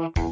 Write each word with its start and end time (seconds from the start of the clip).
Thank 0.00 0.16
you. 0.16 0.29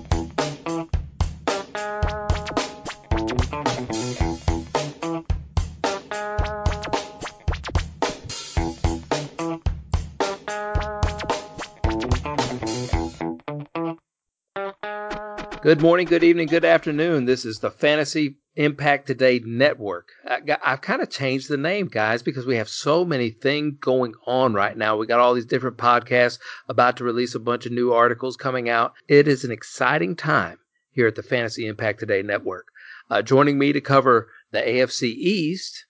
Good 15.68 15.82
morning, 15.82 16.06
good 16.06 16.24
evening, 16.24 16.46
good 16.46 16.64
afternoon. 16.64 17.26
This 17.26 17.44
is 17.44 17.58
the 17.58 17.70
Fantasy 17.70 18.38
Impact 18.56 19.06
Today 19.06 19.42
Network. 19.44 20.08
I, 20.26 20.40
have 20.62 20.80
kind 20.80 21.02
of 21.02 21.10
changed 21.10 21.50
the 21.50 21.58
name, 21.58 21.88
guys, 21.88 22.22
because 22.22 22.46
we 22.46 22.56
have 22.56 22.70
so 22.70 23.04
many 23.04 23.28
things 23.28 23.74
going 23.78 24.14
on 24.26 24.54
right 24.54 24.74
now. 24.74 24.96
We 24.96 25.06
got 25.06 25.20
all 25.20 25.34
these 25.34 25.44
different 25.44 25.76
podcasts 25.76 26.38
about 26.70 26.96
to 26.96 27.04
release 27.04 27.34
a 27.34 27.38
bunch 27.38 27.66
of 27.66 27.72
new 27.72 27.92
articles 27.92 28.34
coming 28.34 28.70
out. 28.70 28.94
It 29.08 29.28
is 29.28 29.44
an 29.44 29.50
exciting 29.50 30.16
time 30.16 30.56
here 30.90 31.06
at 31.06 31.16
the 31.16 31.22
Fantasy 31.22 31.66
Impact 31.66 32.00
Today 32.00 32.22
Network. 32.22 32.68
Uh, 33.10 33.20
joining 33.20 33.58
me 33.58 33.74
to 33.74 33.80
cover 33.82 34.30
the 34.52 34.62
AFC 34.62 35.02
East 35.02 35.84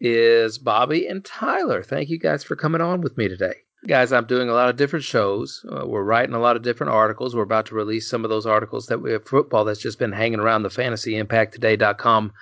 is 0.00 0.58
Bobby 0.58 1.06
and 1.06 1.24
Tyler. 1.24 1.84
Thank 1.84 2.08
you 2.08 2.18
guys 2.18 2.42
for 2.42 2.56
coming 2.56 2.80
on 2.80 3.00
with 3.00 3.16
me 3.16 3.28
today. 3.28 3.58
Guys, 3.86 4.12
I'm 4.12 4.26
doing 4.26 4.50
a 4.50 4.52
lot 4.52 4.68
of 4.68 4.76
different 4.76 5.06
shows. 5.06 5.64
Uh, 5.70 5.86
we're 5.86 6.02
writing 6.02 6.34
a 6.34 6.40
lot 6.40 6.54
of 6.54 6.62
different 6.62 6.92
articles. 6.92 7.34
We're 7.34 7.42
about 7.42 7.64
to 7.66 7.74
release 7.74 8.08
some 8.08 8.24
of 8.24 8.28
those 8.28 8.44
articles 8.44 8.86
that 8.86 9.00
we 9.00 9.12
have 9.12 9.26
football 9.26 9.64
that's 9.64 9.80
just 9.80 9.98
been 9.98 10.12
hanging 10.12 10.38
around 10.38 10.64
the 10.64 10.68
fantasyimpacttoday.com 10.68 12.32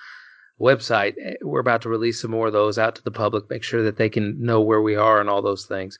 website. 0.60 1.14
Eh, 1.24 1.34
we're 1.42 1.60
about 1.60 1.82
to 1.82 1.88
release 1.88 2.20
some 2.20 2.32
more 2.32 2.48
of 2.48 2.52
those 2.52 2.76
out 2.76 2.96
to 2.96 3.04
the 3.04 3.12
public, 3.12 3.48
make 3.48 3.62
sure 3.62 3.84
that 3.84 3.98
they 3.98 4.08
can 4.08 4.44
know 4.44 4.60
where 4.60 4.82
we 4.82 4.96
are 4.96 5.20
and 5.20 5.30
all 5.30 5.40
those 5.40 5.64
things. 5.64 5.96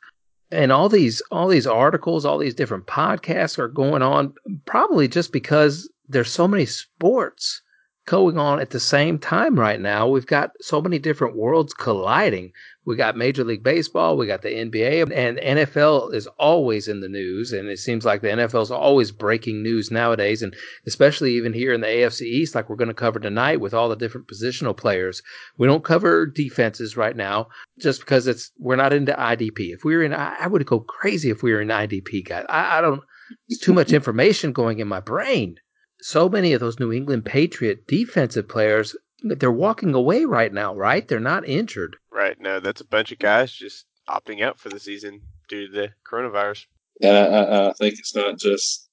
And 0.50 0.72
all 0.72 0.88
these 0.88 1.22
all 1.30 1.46
these 1.46 1.66
articles, 1.66 2.24
all 2.24 2.38
these 2.38 2.54
different 2.54 2.86
podcasts 2.86 3.58
are 3.58 3.68
going 3.68 4.02
on 4.02 4.34
probably 4.64 5.06
just 5.06 5.30
because 5.30 5.88
there's 6.08 6.32
so 6.32 6.48
many 6.48 6.66
sports 6.66 7.62
going 8.06 8.38
on 8.38 8.58
at 8.58 8.70
the 8.70 8.80
same 8.80 9.18
time 9.18 9.60
right 9.60 9.80
now. 9.80 10.08
We've 10.08 10.26
got 10.26 10.52
so 10.62 10.80
many 10.80 10.98
different 10.98 11.36
worlds 11.36 11.74
colliding. 11.74 12.52
We 12.88 12.96
got 12.96 13.18
Major 13.18 13.44
League 13.44 13.62
Baseball, 13.62 14.16
we 14.16 14.26
got 14.26 14.40
the 14.40 14.48
NBA, 14.48 15.12
and 15.14 15.36
NFL 15.36 16.14
is 16.14 16.26
always 16.38 16.88
in 16.88 17.00
the 17.00 17.08
news. 17.08 17.52
And 17.52 17.68
it 17.68 17.78
seems 17.78 18.06
like 18.06 18.22
the 18.22 18.28
NFL 18.28 18.62
is 18.62 18.70
always 18.70 19.12
breaking 19.12 19.62
news 19.62 19.90
nowadays. 19.90 20.42
And 20.42 20.56
especially 20.86 21.34
even 21.34 21.52
here 21.52 21.74
in 21.74 21.82
the 21.82 21.86
AFC 21.86 22.22
East, 22.22 22.54
like 22.54 22.70
we're 22.70 22.76
going 22.76 22.88
to 22.88 22.94
cover 22.94 23.20
tonight 23.20 23.60
with 23.60 23.74
all 23.74 23.90
the 23.90 23.94
different 23.94 24.26
positional 24.26 24.74
players. 24.74 25.22
We 25.58 25.66
don't 25.66 25.84
cover 25.84 26.24
defenses 26.24 26.96
right 26.96 27.14
now 27.14 27.48
just 27.78 28.00
because 28.00 28.26
it's, 28.26 28.50
we're 28.58 28.76
not 28.76 28.94
into 28.94 29.12
IDP. 29.12 29.74
If 29.74 29.84
we 29.84 29.94
were 29.94 30.02
in, 30.02 30.14
I, 30.14 30.46
would 30.46 30.64
go 30.64 30.80
crazy 30.80 31.28
if 31.28 31.42
we 31.42 31.52
were 31.52 31.60
in 31.60 31.68
IDP, 31.68 32.26
guys. 32.26 32.46
I, 32.48 32.78
I 32.78 32.80
don't, 32.80 33.02
it's 33.48 33.60
too 33.60 33.74
much 33.74 33.92
information 33.92 34.52
going 34.52 34.78
in 34.78 34.88
my 34.88 35.00
brain 35.00 35.56
so 36.00 36.28
many 36.28 36.52
of 36.52 36.60
those 36.60 36.78
New 36.78 36.92
England 36.92 37.24
Patriot 37.24 37.86
defensive 37.86 38.48
players, 38.48 38.96
they're 39.22 39.50
walking 39.50 39.94
away 39.94 40.24
right 40.24 40.52
now, 40.52 40.74
right? 40.74 41.06
They're 41.06 41.18
not 41.18 41.48
injured. 41.48 41.96
Right. 42.18 42.34
No, 42.40 42.58
that's 42.58 42.80
a 42.80 42.84
bunch 42.86 43.12
of 43.12 43.20
guys 43.20 43.52
just 43.52 43.86
opting 44.08 44.42
out 44.42 44.58
for 44.58 44.70
the 44.70 44.80
season 44.80 45.20
due 45.48 45.68
to 45.68 45.72
the 45.72 45.88
coronavirus. 46.04 46.66
And 47.00 47.16
I, 47.16 47.68
I 47.68 47.72
think 47.74 47.94
it's 47.96 48.16
not 48.16 48.40
just 48.40 48.88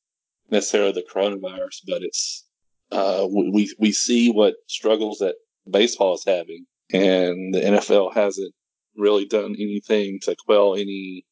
necessarily 0.51 0.91
the 0.91 1.07
coronavirus, 1.11 1.81
but 1.87 2.03
it's 2.03 2.45
uh, 2.91 3.25
we 3.27 3.73
we 3.79 3.91
see 3.91 4.31
what 4.31 4.53
struggles 4.67 5.17
that 5.17 5.37
baseball 5.67 6.13
is 6.13 6.23
having, 6.23 6.67
and 6.93 7.51
the 7.51 7.61
NFL 7.61 8.13
hasn't 8.13 8.53
really 8.95 9.25
done 9.25 9.55
anything 9.57 10.19
to 10.21 10.35
quell 10.45 10.75
any 10.75 11.25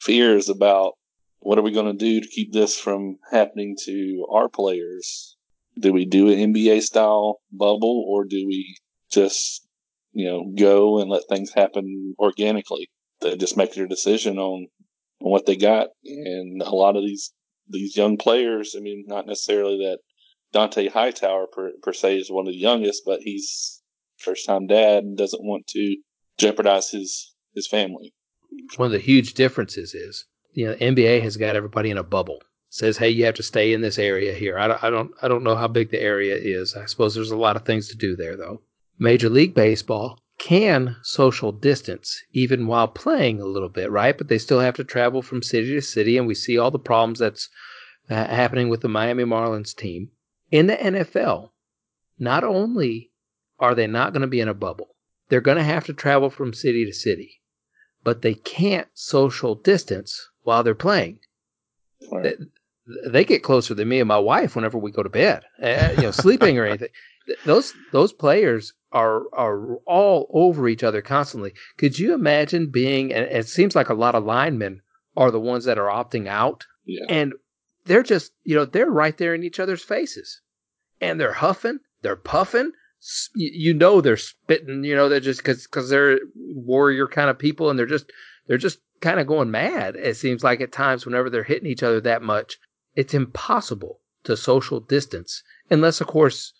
fears 0.00 0.48
about 0.48 0.92
what 1.40 1.58
are 1.58 1.62
we 1.62 1.72
going 1.72 1.86
to 1.86 1.92
do 1.92 2.20
to 2.20 2.28
keep 2.28 2.52
this 2.52 2.78
from 2.78 3.16
happening 3.32 3.76
to 3.86 4.24
our 4.30 4.48
players? 4.48 5.36
Do 5.80 5.92
we 5.92 6.04
do 6.04 6.28
an 6.30 6.54
NBA 6.54 6.82
style 6.82 7.40
bubble 7.50 8.04
or 8.08 8.24
do 8.24 8.46
we 8.46 8.76
just, 9.10 9.66
you 10.12 10.26
know, 10.26 10.52
go 10.56 11.00
and 11.00 11.10
let 11.10 11.22
things 11.28 11.52
happen 11.54 12.14
organically? 12.18 12.90
They 13.20 13.36
just 13.36 13.56
make 13.56 13.74
their 13.74 13.86
decision 13.86 14.38
on, 14.38 14.68
on 15.22 15.30
what 15.30 15.46
they 15.46 15.56
got. 15.56 15.88
And 16.04 16.60
a 16.62 16.70
lot 16.70 16.96
of 16.96 17.02
these, 17.02 17.32
these 17.68 17.96
young 17.96 18.16
players, 18.16 18.74
I 18.76 18.80
mean, 18.80 19.04
not 19.06 19.26
necessarily 19.26 19.78
that 19.78 19.98
Dont'a 20.54 20.90
Hightower 20.90 21.46
per, 21.46 21.72
per 21.82 21.92
se 21.92 22.18
is 22.18 22.30
one 22.30 22.46
of 22.46 22.52
the 22.52 22.58
youngest, 22.58 23.02
but 23.06 23.20
he's 23.20 23.80
first 24.18 24.46
time 24.46 24.66
dad 24.66 25.04
and 25.04 25.16
doesn't 25.16 25.44
want 25.44 25.66
to 25.68 25.96
jeopardize 26.38 26.90
his, 26.90 27.34
his 27.54 27.66
family. 27.66 28.12
One 28.76 28.86
of 28.86 28.92
the 28.92 28.98
huge 28.98 29.34
differences 29.34 29.94
is 29.94 30.26
you 30.52 30.66
know, 30.66 30.74
NBA 30.74 31.22
has 31.22 31.36
got 31.36 31.56
everybody 31.56 31.90
in 31.90 31.98
a 31.98 32.02
bubble. 32.02 32.42
Says, 32.72 32.96
hey, 32.96 33.08
you 33.08 33.24
have 33.24 33.34
to 33.34 33.42
stay 33.42 33.72
in 33.72 33.80
this 33.80 33.98
area 33.98 34.32
here. 34.32 34.56
I 34.56 34.68
don't, 34.68 34.84
I 34.84 34.90
don't, 34.90 35.10
I 35.22 35.28
don't 35.28 35.42
know 35.42 35.56
how 35.56 35.66
big 35.66 35.90
the 35.90 36.00
area 36.00 36.36
is. 36.36 36.76
I 36.76 36.86
suppose 36.86 37.14
there's 37.14 37.32
a 37.32 37.36
lot 37.36 37.56
of 37.56 37.64
things 37.64 37.88
to 37.88 37.96
do 37.96 38.14
there, 38.14 38.36
though. 38.36 38.62
Major 39.02 39.30
League 39.30 39.54
Baseball 39.54 40.20
can 40.38 40.96
social 41.02 41.52
distance 41.52 42.22
even 42.32 42.66
while 42.66 42.86
playing 42.86 43.40
a 43.40 43.46
little 43.46 43.70
bit, 43.70 43.90
right? 43.90 44.16
But 44.16 44.28
they 44.28 44.36
still 44.36 44.60
have 44.60 44.76
to 44.76 44.84
travel 44.84 45.22
from 45.22 45.42
city 45.42 45.74
to 45.74 45.80
city, 45.80 46.18
and 46.18 46.26
we 46.26 46.34
see 46.34 46.58
all 46.58 46.70
the 46.70 46.78
problems 46.78 47.18
that's 47.18 47.48
uh, 48.10 48.26
happening 48.26 48.68
with 48.68 48.82
the 48.82 48.88
Miami 48.88 49.24
Marlins 49.24 49.74
team. 49.74 50.10
In 50.50 50.66
the 50.66 50.76
NFL, 50.76 51.50
not 52.18 52.44
only 52.44 53.10
are 53.58 53.74
they 53.74 53.86
not 53.86 54.12
going 54.12 54.22
to 54.22 54.26
be 54.26 54.40
in 54.40 54.48
a 54.48 54.54
bubble, 54.54 54.96
they're 55.30 55.40
going 55.40 55.58
to 55.58 55.64
have 55.64 55.84
to 55.86 55.94
travel 55.94 56.28
from 56.28 56.52
city 56.52 56.84
to 56.84 56.92
city, 56.92 57.40
but 58.04 58.20
they 58.20 58.34
can't 58.34 58.88
social 58.92 59.54
distance 59.54 60.28
while 60.42 60.62
they're 60.62 60.74
playing. 60.74 61.20
Right. 62.12 62.36
They, 62.38 63.10
they, 63.10 63.24
get 63.24 63.42
closer 63.42 63.74
than 63.74 63.88
me 63.88 64.00
and 64.00 64.08
my 64.08 64.18
wife 64.18 64.56
whenever 64.56 64.76
we 64.76 64.90
go 64.90 65.02
to 65.02 65.08
bed, 65.08 65.44
uh, 65.62 65.92
you 65.96 66.02
know, 66.02 66.10
sleeping 66.10 66.58
or 66.58 66.64
anything. 66.66 66.88
Those 67.44 67.74
those 67.92 68.12
players 68.12 68.72
are 68.92 69.22
are 69.32 69.76
all 69.86 70.30
over 70.32 70.68
each 70.68 70.82
other 70.82 71.02
constantly. 71.02 71.54
Could 71.76 71.98
you 71.98 72.14
imagine 72.14 72.70
being? 72.70 73.12
And 73.12 73.24
it 73.26 73.48
seems 73.48 73.74
like 73.74 73.88
a 73.88 73.94
lot 73.94 74.14
of 74.14 74.24
linemen 74.24 74.82
are 75.16 75.30
the 75.30 75.40
ones 75.40 75.64
that 75.64 75.78
are 75.78 75.90
opting 75.90 76.26
out, 76.26 76.66
yeah. 76.84 77.04
and 77.08 77.34
they're 77.84 78.02
just 78.02 78.32
you 78.44 78.54
know 78.54 78.64
they're 78.64 78.90
right 78.90 79.16
there 79.16 79.34
in 79.34 79.44
each 79.44 79.60
other's 79.60 79.82
faces, 79.82 80.40
and 81.00 81.20
they're 81.20 81.32
huffing, 81.32 81.80
they're 82.02 82.16
puffing. 82.16 82.72
You 83.34 83.72
know 83.72 84.00
they're 84.00 84.18
spitting. 84.18 84.84
You 84.84 84.94
know 84.94 85.08
they're 85.08 85.20
just 85.20 85.40
because 85.40 85.64
because 85.64 85.88
they're 85.88 86.20
warrior 86.34 87.06
kind 87.06 87.30
of 87.30 87.38
people, 87.38 87.70
and 87.70 87.78
they're 87.78 87.86
just 87.86 88.12
they're 88.46 88.58
just 88.58 88.78
kind 89.00 89.20
of 89.20 89.26
going 89.26 89.50
mad. 89.50 89.96
It 89.96 90.16
seems 90.16 90.44
like 90.44 90.60
at 90.60 90.72
times 90.72 91.06
whenever 91.06 91.30
they're 91.30 91.42
hitting 91.42 91.70
each 91.70 91.82
other 91.82 92.00
that 92.02 92.22
much, 92.22 92.58
it's 92.94 93.14
impossible 93.14 94.00
to 94.24 94.36
social 94.36 94.80
distance 94.80 95.42
unless, 95.70 96.00
of 96.00 96.06
course, 96.06 96.52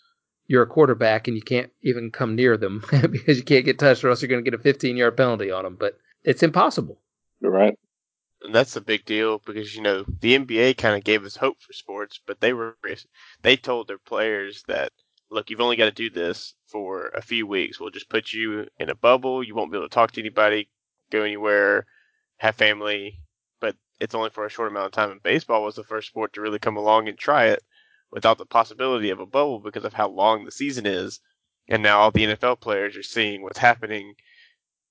you're 0.51 0.63
a 0.63 0.67
quarterback 0.67 1.27
and 1.27 1.37
you 1.37 1.41
can't 1.41 1.71
even 1.81 2.11
come 2.11 2.35
near 2.35 2.57
them 2.57 2.83
because 2.91 3.37
you 3.37 3.43
can't 3.43 3.63
get 3.63 3.79
touched 3.79 4.03
or 4.03 4.09
else 4.09 4.21
you're 4.21 4.29
going 4.29 4.43
to 4.43 4.51
get 4.51 4.59
a 4.59 4.61
15 4.61 4.97
yard 4.97 5.15
penalty 5.15 5.49
on 5.49 5.63
them. 5.63 5.77
But 5.79 5.97
it's 6.23 6.43
impossible. 6.43 6.99
You're 7.39 7.51
right. 7.51 7.79
And 8.43 8.53
that's 8.53 8.75
a 8.75 8.81
big 8.81 9.05
deal 9.05 9.41
because 9.45 9.75
you 9.75 9.81
know 9.81 10.03
the 10.19 10.37
NBA 10.37 10.77
kind 10.77 10.95
of 10.95 11.03
gave 11.03 11.23
us 11.23 11.37
hope 11.37 11.61
for 11.61 11.73
sports, 11.73 12.19
but 12.27 12.41
they 12.41 12.53
were 12.53 12.75
they 13.43 13.55
told 13.55 13.87
their 13.87 13.97
players 13.97 14.63
that 14.67 14.91
look, 15.29 15.49
you've 15.49 15.61
only 15.61 15.77
got 15.77 15.85
to 15.85 15.91
do 15.91 16.09
this 16.09 16.53
for 16.67 17.07
a 17.15 17.21
few 17.21 17.47
weeks. 17.47 17.79
We'll 17.79 17.91
just 17.91 18.09
put 18.09 18.33
you 18.33 18.67
in 18.79 18.89
a 18.89 18.95
bubble. 18.95 19.43
You 19.43 19.55
won't 19.55 19.71
be 19.71 19.77
able 19.77 19.87
to 19.87 19.93
talk 19.93 20.11
to 20.11 20.19
anybody, 20.19 20.69
go 21.11 21.21
anywhere 21.21 21.85
have 22.41 22.55
family, 22.55 23.19
but 23.59 23.75
it's 23.99 24.15
only 24.15 24.31
for 24.31 24.47
a 24.47 24.49
short 24.49 24.71
amount 24.71 24.87
of 24.87 24.91
time. 24.91 25.11
And 25.11 25.21
baseball 25.21 25.63
was 25.63 25.75
the 25.75 25.83
first 25.83 26.07
sport 26.07 26.33
to 26.33 26.41
really 26.41 26.57
come 26.57 26.75
along 26.75 27.07
and 27.07 27.17
try 27.17 27.45
it 27.45 27.63
without 28.11 28.37
the 28.37 28.45
possibility 28.45 29.09
of 29.09 29.19
a 29.19 29.25
bubble 29.25 29.59
because 29.59 29.85
of 29.85 29.93
how 29.93 30.09
long 30.09 30.45
the 30.45 30.51
season 30.51 30.85
is. 30.85 31.19
And 31.67 31.81
now 31.81 31.99
all 31.99 32.11
the 32.11 32.25
NFL 32.25 32.59
players 32.59 32.97
are 32.97 33.03
seeing 33.03 33.41
what's 33.41 33.57
happening 33.57 34.15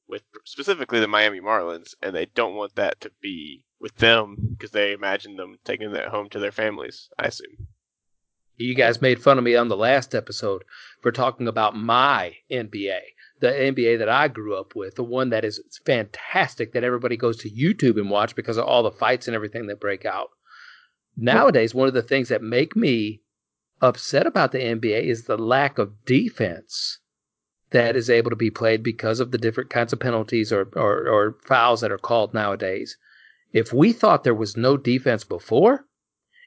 with 0.09 0.23
specifically 0.45 1.01
the 1.01 1.09
Miami 1.09 1.41
Marlins, 1.41 1.95
and 2.03 2.15
they 2.15 2.27
don't 2.27 2.55
want 2.55 2.75
that 2.77 3.01
to 3.03 3.11
be 3.21 3.65
with 3.81 3.97
them 3.97 4.37
because 4.51 4.71
they 4.71 4.93
imagine 4.93 5.37
them 5.37 5.59
taking 5.65 5.93
that 5.93 6.09
home 6.09 6.29
to 6.31 6.39
their 6.39 6.53
families, 6.53 7.09
I 7.19 7.27
assume. 7.27 7.69
You 8.57 8.75
guys 8.75 9.01
made 9.01 9.23
fun 9.23 9.39
of 9.39 9.45
me 9.45 9.57
on 9.57 9.69
the 9.69 9.77
last 9.77 10.15
episode 10.15 10.65
for 11.01 11.13
talking 11.13 11.49
about 11.49 11.77
my 11.77 12.37
NBA 12.51 13.01
the 13.41 13.49
NBA 13.49 13.99
that 13.99 14.09
I 14.09 14.29
grew 14.29 14.55
up 14.55 14.77
with, 14.77 14.95
the 14.95 15.05
one 15.05 15.31
that 15.31 15.45
is 15.45 15.61
fantastic 15.85 16.73
that 16.73 16.85
everybody 16.85 17.17
goes 17.17 17.39
to 17.39 17.51
YouTube 17.51 17.99
and 17.99 18.11
watch 18.11 18.37
because 18.37 18.59
of 18.59 18.67
all 18.67 18.83
the 18.83 18.91
fights 18.91 19.27
and 19.27 19.35
everything 19.35 19.67
that 19.67 19.81
break 19.81 20.05
out. 20.05 20.31
Nowadays, 21.17 21.75
one 21.75 21.89
of 21.89 21.95
the 21.95 22.03
things 22.03 22.29
that 22.29 22.43
make 22.43 22.77
me 22.77 23.23
upset 23.81 24.27
about 24.27 24.53
the 24.53 24.59
NBA 24.59 25.05
is 25.05 25.25
the 25.25 25.39
lack 25.39 25.79
of 25.79 26.05
defense 26.05 26.99
that 27.71 27.97
is 27.97 28.11
able 28.11 28.31
to 28.31 28.37
be 28.37 28.51
played 28.51 28.83
because 28.83 29.21
of 29.21 29.31
the 29.31 29.39
different 29.39 29.71
kinds 29.71 29.93
of 29.93 30.01
penalties 30.01 30.53
or, 30.53 30.69
or, 30.75 31.09
or 31.09 31.37
fouls 31.45 31.81
that 31.81 31.93
are 31.93 31.99
called 31.99 32.35
nowadays. 32.35 32.97
If 33.53 33.73
we 33.73 33.93
thought 33.93 34.25
there 34.25 34.35
was 34.35 34.57
no 34.57 34.77
defense 34.77 35.25
before, 35.25 35.87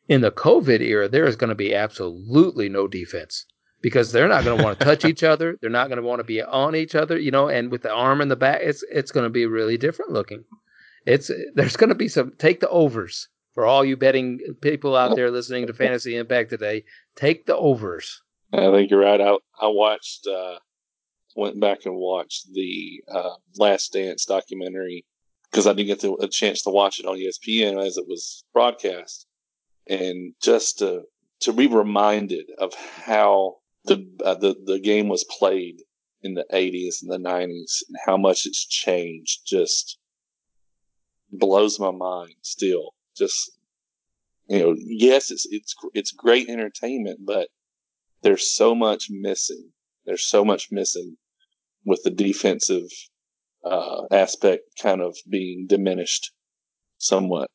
in 0.07 0.21
the 0.21 0.31
COVID 0.31 0.81
era, 0.81 1.07
there 1.07 1.25
is 1.25 1.35
going 1.35 1.49
to 1.49 1.55
be 1.55 1.73
absolutely 1.73 2.69
no 2.69 2.87
defense 2.87 3.45
because 3.81 4.11
they're 4.11 4.27
not 4.27 4.43
going 4.43 4.57
to 4.57 4.63
want 4.63 4.79
to 4.79 4.85
touch 4.85 5.05
each 5.05 5.23
other. 5.23 5.57
They're 5.61 5.69
not 5.69 5.87
going 5.89 6.01
to 6.01 6.07
want 6.07 6.19
to 6.19 6.25
be 6.25 6.41
on 6.41 6.75
each 6.75 6.95
other, 6.95 7.17
you 7.17 7.31
know, 7.31 7.49
and 7.49 7.71
with 7.71 7.83
the 7.83 7.91
arm 7.91 8.21
in 8.21 8.29
the 8.29 8.35
back, 8.35 8.61
it's 8.61 8.83
it's 8.89 9.11
going 9.11 9.25
to 9.25 9.29
be 9.29 9.45
really 9.45 9.77
different 9.77 10.11
looking. 10.11 10.45
It's 11.05 11.29
there's 11.53 11.77
going 11.77 11.89
to 11.89 11.95
be 11.95 12.07
some 12.07 12.33
take 12.37 12.61
the 12.61 12.69
overs 12.69 13.27
For 13.53 13.65
all 13.67 13.85
you 13.85 13.95
betting 13.95 14.39
people 14.61 14.95
out 14.95 15.15
there 15.15 15.29
listening 15.29 15.67
to 15.67 15.73
Fantasy 15.73 16.15
Impact 16.15 16.49
today, 16.49 16.83
take 17.15 17.45
the 17.45 17.55
overs. 17.55 18.21
I 18.51 18.71
think 18.71 18.89
you're 18.89 19.01
right. 19.01 19.21
I 19.21 19.37
I 19.61 19.67
watched, 19.67 20.27
uh, 20.27 20.57
went 21.35 21.59
back 21.59 21.85
and 21.85 21.95
watched 21.95 22.51
the 22.53 23.03
uh, 23.11 23.35
Last 23.57 23.93
Dance 23.93 24.25
documentary 24.25 25.05
because 25.51 25.67
I 25.67 25.73
didn't 25.73 25.87
get 25.87 26.01
the, 26.01 26.13
a 26.13 26.27
chance 26.27 26.63
to 26.63 26.71
watch 26.71 26.99
it 26.99 27.05
on 27.05 27.17
ESPN 27.17 27.83
as 27.85 27.97
it 27.97 28.07
was 28.07 28.43
broadcast, 28.53 29.27
and 29.87 30.33
just 30.41 30.79
to 30.79 31.03
to 31.41 31.53
be 31.53 31.67
reminded 31.67 32.49
of 32.57 32.73
how 32.73 33.57
the 33.85 34.07
uh, 34.25 34.33
the 34.35 34.55
the 34.65 34.79
game 34.79 35.09
was 35.09 35.23
played 35.25 35.83
in 36.23 36.33
the 36.33 36.45
80s 36.53 37.01
and 37.01 37.11
the 37.11 37.29
90s 37.29 37.83
and 37.87 37.97
how 38.05 38.15
much 38.15 38.45
it's 38.45 38.65
changed 38.65 39.41
just 39.45 39.97
blows 41.31 41.79
my 41.79 41.91
mind 41.91 42.35
still 42.41 42.93
just 43.15 43.51
you 44.47 44.59
know 44.59 44.75
yes 44.77 45.31
it's 45.31 45.47
it's 45.49 45.75
it's 45.93 46.11
great 46.11 46.49
entertainment 46.49 47.19
but 47.25 47.49
there's 48.21 48.51
so 48.51 48.75
much 48.75 49.07
missing 49.09 49.69
there's 50.05 50.25
so 50.25 50.43
much 50.43 50.69
missing 50.71 51.15
with 51.85 52.01
the 52.03 52.09
defensive 52.09 52.87
uh, 53.65 54.01
aspect 54.11 54.63
kind 54.81 55.01
of 55.01 55.15
being 55.29 55.65
diminished 55.67 56.31
somewhat 56.97 57.49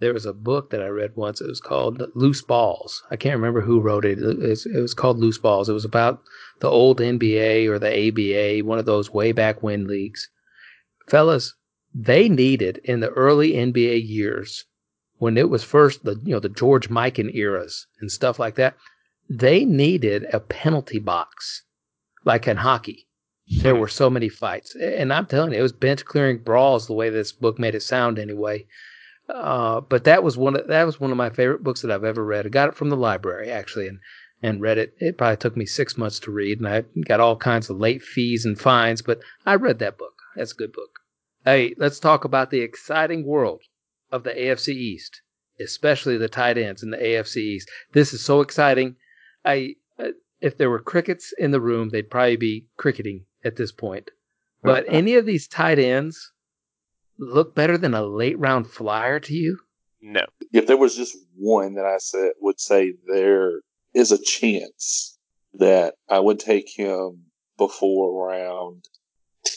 there 0.00 0.14
was 0.14 0.24
a 0.24 0.32
book 0.32 0.70
that 0.70 0.82
I 0.82 0.86
read 0.86 1.14
once. 1.14 1.42
It 1.42 1.46
was 1.46 1.60
called 1.60 2.02
Loose 2.14 2.40
Balls. 2.40 3.02
I 3.10 3.16
can't 3.16 3.36
remember 3.36 3.60
who 3.60 3.80
wrote 3.80 4.06
it. 4.06 4.18
It 4.18 4.38
was, 4.38 4.64
it 4.64 4.80
was, 4.80 4.94
called 4.94 5.18
Loose 5.18 5.36
Balls. 5.36 5.68
It 5.68 5.74
was 5.74 5.84
about 5.84 6.22
the 6.60 6.70
old 6.70 7.00
NBA 7.00 7.68
or 7.68 7.78
the 7.78 8.08
ABA, 8.08 8.66
one 8.66 8.78
of 8.78 8.86
those 8.86 9.12
way 9.12 9.32
back 9.32 9.62
when 9.62 9.86
leagues. 9.86 10.26
Fellas, 11.06 11.54
they 11.92 12.30
needed 12.30 12.80
in 12.84 13.00
the 13.00 13.10
early 13.10 13.52
NBA 13.52 14.08
years 14.08 14.64
when 15.20 15.36
it 15.36 15.50
was 15.50 15.62
first 15.62 16.02
the 16.02 16.18
you 16.24 16.32
know 16.32 16.40
the 16.40 16.48
George 16.48 16.88
Mikan 16.88 17.32
eras 17.34 17.86
and 18.00 18.10
stuff 18.10 18.38
like 18.38 18.54
that. 18.54 18.74
They 19.28 19.66
needed 19.66 20.24
a 20.32 20.40
penalty 20.40 20.98
box, 20.98 21.62
like 22.24 22.48
in 22.48 22.56
hockey. 22.56 23.06
There 23.60 23.76
were 23.76 23.88
so 23.88 24.08
many 24.08 24.30
fights, 24.30 24.74
and 24.74 25.12
I'm 25.12 25.26
telling 25.26 25.52
you, 25.52 25.58
it 25.58 25.62
was 25.62 25.72
bench 25.72 26.06
clearing 26.06 26.38
brawls. 26.38 26.86
The 26.86 26.94
way 26.94 27.10
this 27.10 27.32
book 27.32 27.58
made 27.58 27.74
it 27.74 27.82
sound, 27.82 28.18
anyway. 28.18 28.66
Uh, 29.28 29.82
but 29.82 30.04
that 30.04 30.22
was 30.22 30.38
one 30.38 30.56
of, 30.56 30.66
that 30.68 30.84
was 30.84 30.98
one 30.98 31.10
of 31.10 31.18
my 31.18 31.28
favorite 31.28 31.62
books 31.62 31.82
that 31.82 31.90
I've 31.90 32.02
ever 32.02 32.24
read. 32.24 32.46
I 32.46 32.48
got 32.48 32.70
it 32.70 32.74
from 32.74 32.88
the 32.88 32.96
library 32.96 33.50
actually, 33.50 33.88
and 33.88 33.98
and 34.42 34.62
read 34.62 34.78
it. 34.78 34.94
It 35.00 35.18
probably 35.18 35.36
took 35.36 35.54
me 35.54 35.66
six 35.66 35.98
months 35.98 36.18
to 36.20 36.30
read, 36.30 36.60
and 36.60 36.66
I 36.66 36.84
got 37.04 37.20
all 37.20 37.36
kinds 37.36 37.68
of 37.68 37.76
late 37.76 38.02
fees 38.02 38.46
and 38.46 38.58
fines. 38.58 39.02
But 39.02 39.20
I 39.44 39.56
read 39.56 39.80
that 39.80 39.98
book. 39.98 40.14
That's 40.34 40.52
a 40.52 40.56
good 40.56 40.72
book. 40.72 41.00
Hey, 41.44 41.74
let's 41.76 42.00
talk 42.00 42.24
about 42.24 42.50
the 42.50 42.60
exciting 42.60 43.26
world 43.26 43.60
of 44.12 44.24
the 44.24 44.32
AFC 44.32 44.68
East, 44.68 45.22
especially 45.60 46.16
the 46.16 46.28
tight 46.28 46.58
ends 46.58 46.82
in 46.82 46.90
the 46.90 46.96
AFC 46.96 47.36
East. 47.36 47.70
This 47.92 48.12
is 48.12 48.24
so 48.24 48.40
exciting. 48.40 48.96
I 49.44 49.74
uh, 49.98 50.08
if 50.40 50.56
there 50.56 50.70
were 50.70 50.80
crickets 50.80 51.32
in 51.38 51.50
the 51.50 51.60
room, 51.60 51.90
they'd 51.90 52.10
probably 52.10 52.36
be 52.36 52.66
cricketing 52.76 53.24
at 53.44 53.56
this 53.56 53.72
point. 53.72 54.10
But 54.62 54.84
any 54.88 55.14
of 55.14 55.24
these 55.24 55.48
tight 55.48 55.78
ends 55.78 56.32
look 57.18 57.54
better 57.54 57.78
than 57.78 57.94
a 57.94 58.04
late 58.04 58.38
round 58.38 58.66
flyer 58.66 59.18
to 59.20 59.34
you? 59.34 59.58
No. 60.02 60.24
If 60.52 60.66
there 60.66 60.76
was 60.76 60.96
just 60.96 61.16
one 61.36 61.74
that 61.74 61.84
I 61.84 61.98
said 61.98 62.32
would 62.40 62.60
say 62.60 62.94
there 63.06 63.60
is 63.94 64.12
a 64.12 64.22
chance 64.22 65.18
that 65.54 65.94
I 66.08 66.20
would 66.20 66.40
take 66.40 66.68
him 66.68 67.24
before 67.58 68.28
round 68.28 68.84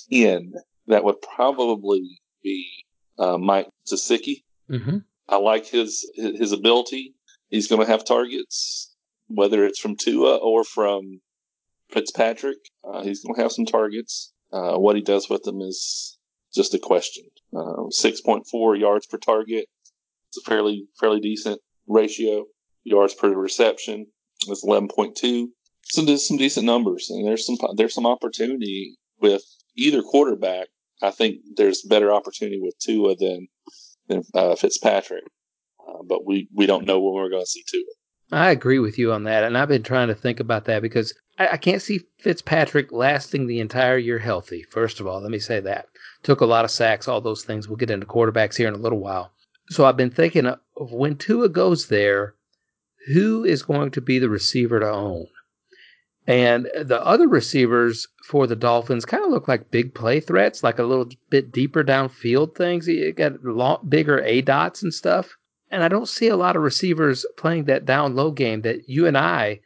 ten, 0.09 0.53
that 0.87 1.03
would 1.03 1.21
probably 1.21 2.21
be 2.41 2.82
uh, 3.19 3.37
Mike 3.37 3.69
Gesicki. 3.91 4.43
Mm-hmm. 4.69 4.97
I 5.29 5.37
like 5.37 5.65
his 5.67 6.09
his 6.15 6.51
ability. 6.51 7.15
He's 7.49 7.67
going 7.67 7.81
to 7.81 7.91
have 7.91 8.05
targets, 8.05 8.93
whether 9.27 9.65
it's 9.65 9.79
from 9.79 9.95
Tua 9.95 10.37
or 10.37 10.63
from 10.63 11.21
Fitzpatrick. 11.91 12.57
Uh, 12.83 13.03
he's 13.03 13.23
going 13.23 13.35
to 13.35 13.41
have 13.41 13.51
some 13.51 13.65
targets. 13.65 14.33
Uh, 14.51 14.77
what 14.77 14.95
he 14.95 15.01
does 15.01 15.29
with 15.29 15.43
them 15.43 15.61
is 15.61 16.17
just 16.53 16.73
a 16.73 16.79
question. 16.79 17.23
Uh, 17.55 17.89
6.4 17.89 18.79
yards 18.79 19.05
per 19.07 19.17
target. 19.17 19.67
It's 20.29 20.37
a 20.37 20.49
fairly 20.49 20.87
fairly 20.99 21.19
decent 21.19 21.61
ratio. 21.87 22.45
Yards 22.83 23.13
per 23.13 23.29
reception 23.33 24.07
is 24.47 24.63
11.2. 24.63 25.47
So 25.85 26.01
there's 26.01 26.27
some 26.27 26.37
decent 26.37 26.65
numbers, 26.65 27.09
and 27.09 27.25
there's 27.27 27.45
some 27.45 27.57
there's 27.75 27.93
some 27.93 28.05
opportunity 28.05 28.97
with 29.19 29.43
either 29.75 30.01
quarterback. 30.01 30.67
I 31.03 31.11
think 31.11 31.37
there's 31.57 31.81
better 31.81 32.11
opportunity 32.13 32.59
with 32.61 32.77
Tua 32.79 33.15
than 33.15 33.47
than 34.07 34.23
uh, 34.33 34.55
Fitzpatrick, 34.55 35.23
uh, 35.87 36.03
but 36.07 36.25
we 36.25 36.47
we 36.55 36.65
don't 36.65 36.85
know 36.85 36.99
when 36.99 37.13
we're 37.13 37.29
going 37.29 37.43
to 37.43 37.49
see 37.49 37.63
Tua. 37.67 37.83
I 38.31 38.51
agree 38.51 38.79
with 38.79 38.97
you 38.97 39.11
on 39.11 39.23
that, 39.25 39.43
and 39.43 39.57
I've 39.57 39.67
been 39.67 39.83
trying 39.83 40.07
to 40.07 40.15
think 40.15 40.39
about 40.39 40.65
that 40.65 40.81
because 40.81 41.13
I, 41.37 41.49
I 41.49 41.57
can't 41.57 41.81
see 41.81 42.01
Fitzpatrick 42.19 42.91
lasting 42.91 43.47
the 43.47 43.59
entire 43.59 43.97
year 43.97 44.19
healthy. 44.19 44.63
First 44.63 44.99
of 44.99 45.05
all, 45.07 45.21
let 45.21 45.29
me 45.29 45.39
say 45.39 45.59
that 45.59 45.87
took 46.23 46.41
a 46.41 46.45
lot 46.45 46.65
of 46.65 46.71
sacks, 46.71 47.07
all 47.07 47.21
those 47.21 47.43
things. 47.43 47.67
We'll 47.67 47.77
get 47.77 47.91
into 47.91 48.05
quarterbacks 48.05 48.55
here 48.55 48.67
in 48.67 48.73
a 48.73 48.77
little 48.77 48.99
while. 48.99 49.31
So 49.69 49.85
I've 49.85 49.97
been 49.97 50.09
thinking 50.09 50.45
of 50.45 50.57
when 50.91 51.17
Tua 51.17 51.49
goes 51.49 51.87
there, 51.87 52.35
who 53.13 53.43
is 53.43 53.63
going 53.63 53.91
to 53.91 54.01
be 54.01 54.19
the 54.19 54.29
receiver 54.29 54.79
to 54.79 54.89
own? 54.89 55.27
And 56.25 56.69
the 56.81 57.05
other 57.05 57.27
receivers 57.27 58.07
for 58.23 58.47
the 58.47 58.55
Dolphins 58.55 59.03
kind 59.03 59.25
of 59.25 59.31
look 59.31 59.47
like 59.47 59.71
big 59.71 59.93
play 59.93 60.21
threats, 60.21 60.63
like 60.63 60.79
a 60.79 60.83
little 60.83 61.09
bit 61.29 61.51
deeper 61.51 61.83
downfield 61.83 62.55
things. 62.55 62.87
You 62.87 63.11
got 63.11 63.43
long, 63.43 63.85
bigger 63.89 64.21
aDOTs 64.21 64.83
and 64.83 64.93
stuff. 64.93 65.35
And 65.69 65.83
I 65.83 65.89
don't 65.89 66.07
see 66.07 66.27
a 66.27 66.37
lot 66.37 66.55
of 66.55 66.61
receivers 66.61 67.25
playing 67.35 67.65
that 67.65 67.85
down 67.85 68.15
low 68.15 68.31
game 68.31 68.61
that 68.61 68.87
you 68.87 69.05
and 69.05 69.17
I, 69.17 69.59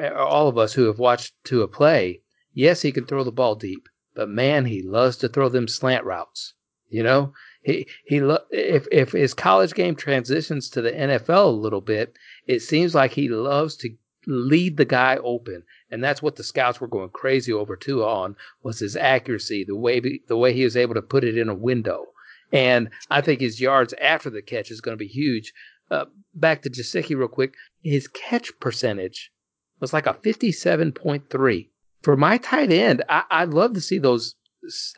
uh, 0.00 0.14
all 0.14 0.48
of 0.48 0.56
us 0.56 0.72
who 0.72 0.84
have 0.84 0.98
watched 0.98 1.34
Tua 1.44 1.68
play, 1.68 2.22
yes, 2.54 2.82
he 2.82 2.90
can 2.90 3.04
throw 3.04 3.22
the 3.22 3.32
ball 3.32 3.54
deep, 3.54 3.88
but 4.14 4.28
man, 4.28 4.64
he 4.64 4.80
loves 4.80 5.16
to 5.18 5.28
throw 5.28 5.48
them 5.48 5.68
slant 5.68 6.04
routes. 6.04 6.54
You 6.88 7.02
know, 7.02 7.32
he 7.62 7.88
he 8.04 8.20
lo- 8.20 8.44
if 8.50 8.86
if 8.92 9.12
his 9.12 9.34
college 9.34 9.74
game 9.74 9.96
transitions 9.96 10.68
to 10.70 10.80
the 10.80 10.92
NFL 10.92 11.46
a 11.46 11.48
little 11.48 11.80
bit, 11.80 12.16
it 12.46 12.60
seems 12.60 12.94
like 12.94 13.12
he 13.12 13.28
loves 13.28 13.76
to 13.78 13.90
lead 14.26 14.76
the 14.76 14.84
guy 14.84 15.16
open, 15.16 15.62
and 15.90 16.02
that's 16.02 16.22
what 16.22 16.36
the 16.36 16.44
scouts 16.44 16.80
were 16.80 16.88
going 16.88 17.10
crazy 17.10 17.52
over 17.52 17.76
too 17.76 18.04
on 18.04 18.36
was 18.62 18.78
his 18.78 18.96
accuracy, 18.96 19.64
the 19.64 19.76
way 19.76 20.00
the 20.00 20.36
way 20.36 20.52
he 20.52 20.64
was 20.64 20.76
able 20.76 20.94
to 20.94 21.02
put 21.02 21.24
it 21.24 21.38
in 21.38 21.48
a 21.48 21.54
window, 21.54 22.06
and 22.52 22.90
I 23.10 23.20
think 23.20 23.40
his 23.40 23.60
yards 23.60 23.94
after 24.00 24.30
the 24.30 24.42
catch 24.42 24.70
is 24.70 24.80
going 24.80 24.96
to 24.96 25.04
be 25.04 25.08
huge. 25.08 25.52
Uh, 25.90 26.06
back 26.34 26.62
to 26.62 26.70
Gesicki 26.70 27.16
real 27.16 27.28
quick, 27.28 27.54
his 27.82 28.08
catch 28.08 28.50
percentage 28.60 29.30
was 29.80 29.92
like 29.92 30.06
a 30.06 30.14
fifty-seven 30.14 30.92
point 30.92 31.28
three 31.30 31.70
for 32.04 32.16
my 32.18 32.36
tight 32.36 32.70
end, 32.70 33.02
I, 33.08 33.24
I'd 33.30 33.54
love 33.54 33.72
to 33.72 33.80
see 33.80 33.98
those 33.98 34.34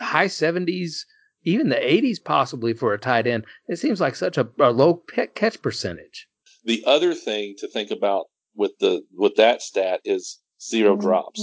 high 0.01 0.27
70s, 0.27 1.05
even 1.45 1.69
the 1.69 1.77
80s 1.77 2.23
possibly 2.23 2.75
for 2.75 2.93
a 2.93 2.99
tight 2.99 3.29
end. 3.29 3.45
It 3.69 3.77
seems 3.77 4.01
like 4.01 4.17
such 4.17 4.37
a, 4.37 4.49
a 4.59 4.73
low 4.73 5.03
catch 5.35 5.63
percentage. 5.63 6.29
The 6.65 6.83
other 6.85 7.15
thing 7.15 7.55
to 7.59 7.69
think 7.69 7.93
about 7.93 8.27
with 8.57 8.73
the 8.81 9.03
with 9.13 9.37
that 9.37 9.63
stat 9.63 10.01
is 10.05 10.41
0 10.63 10.93
mm-hmm. 10.93 11.01
drops. 11.01 11.41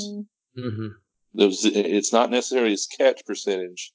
Mm-hmm. 0.58 0.88
it's 1.36 2.14
not 2.14 2.30
necessarily 2.30 2.72
his 2.72 2.88
catch 2.88 3.26
percentage 3.26 3.92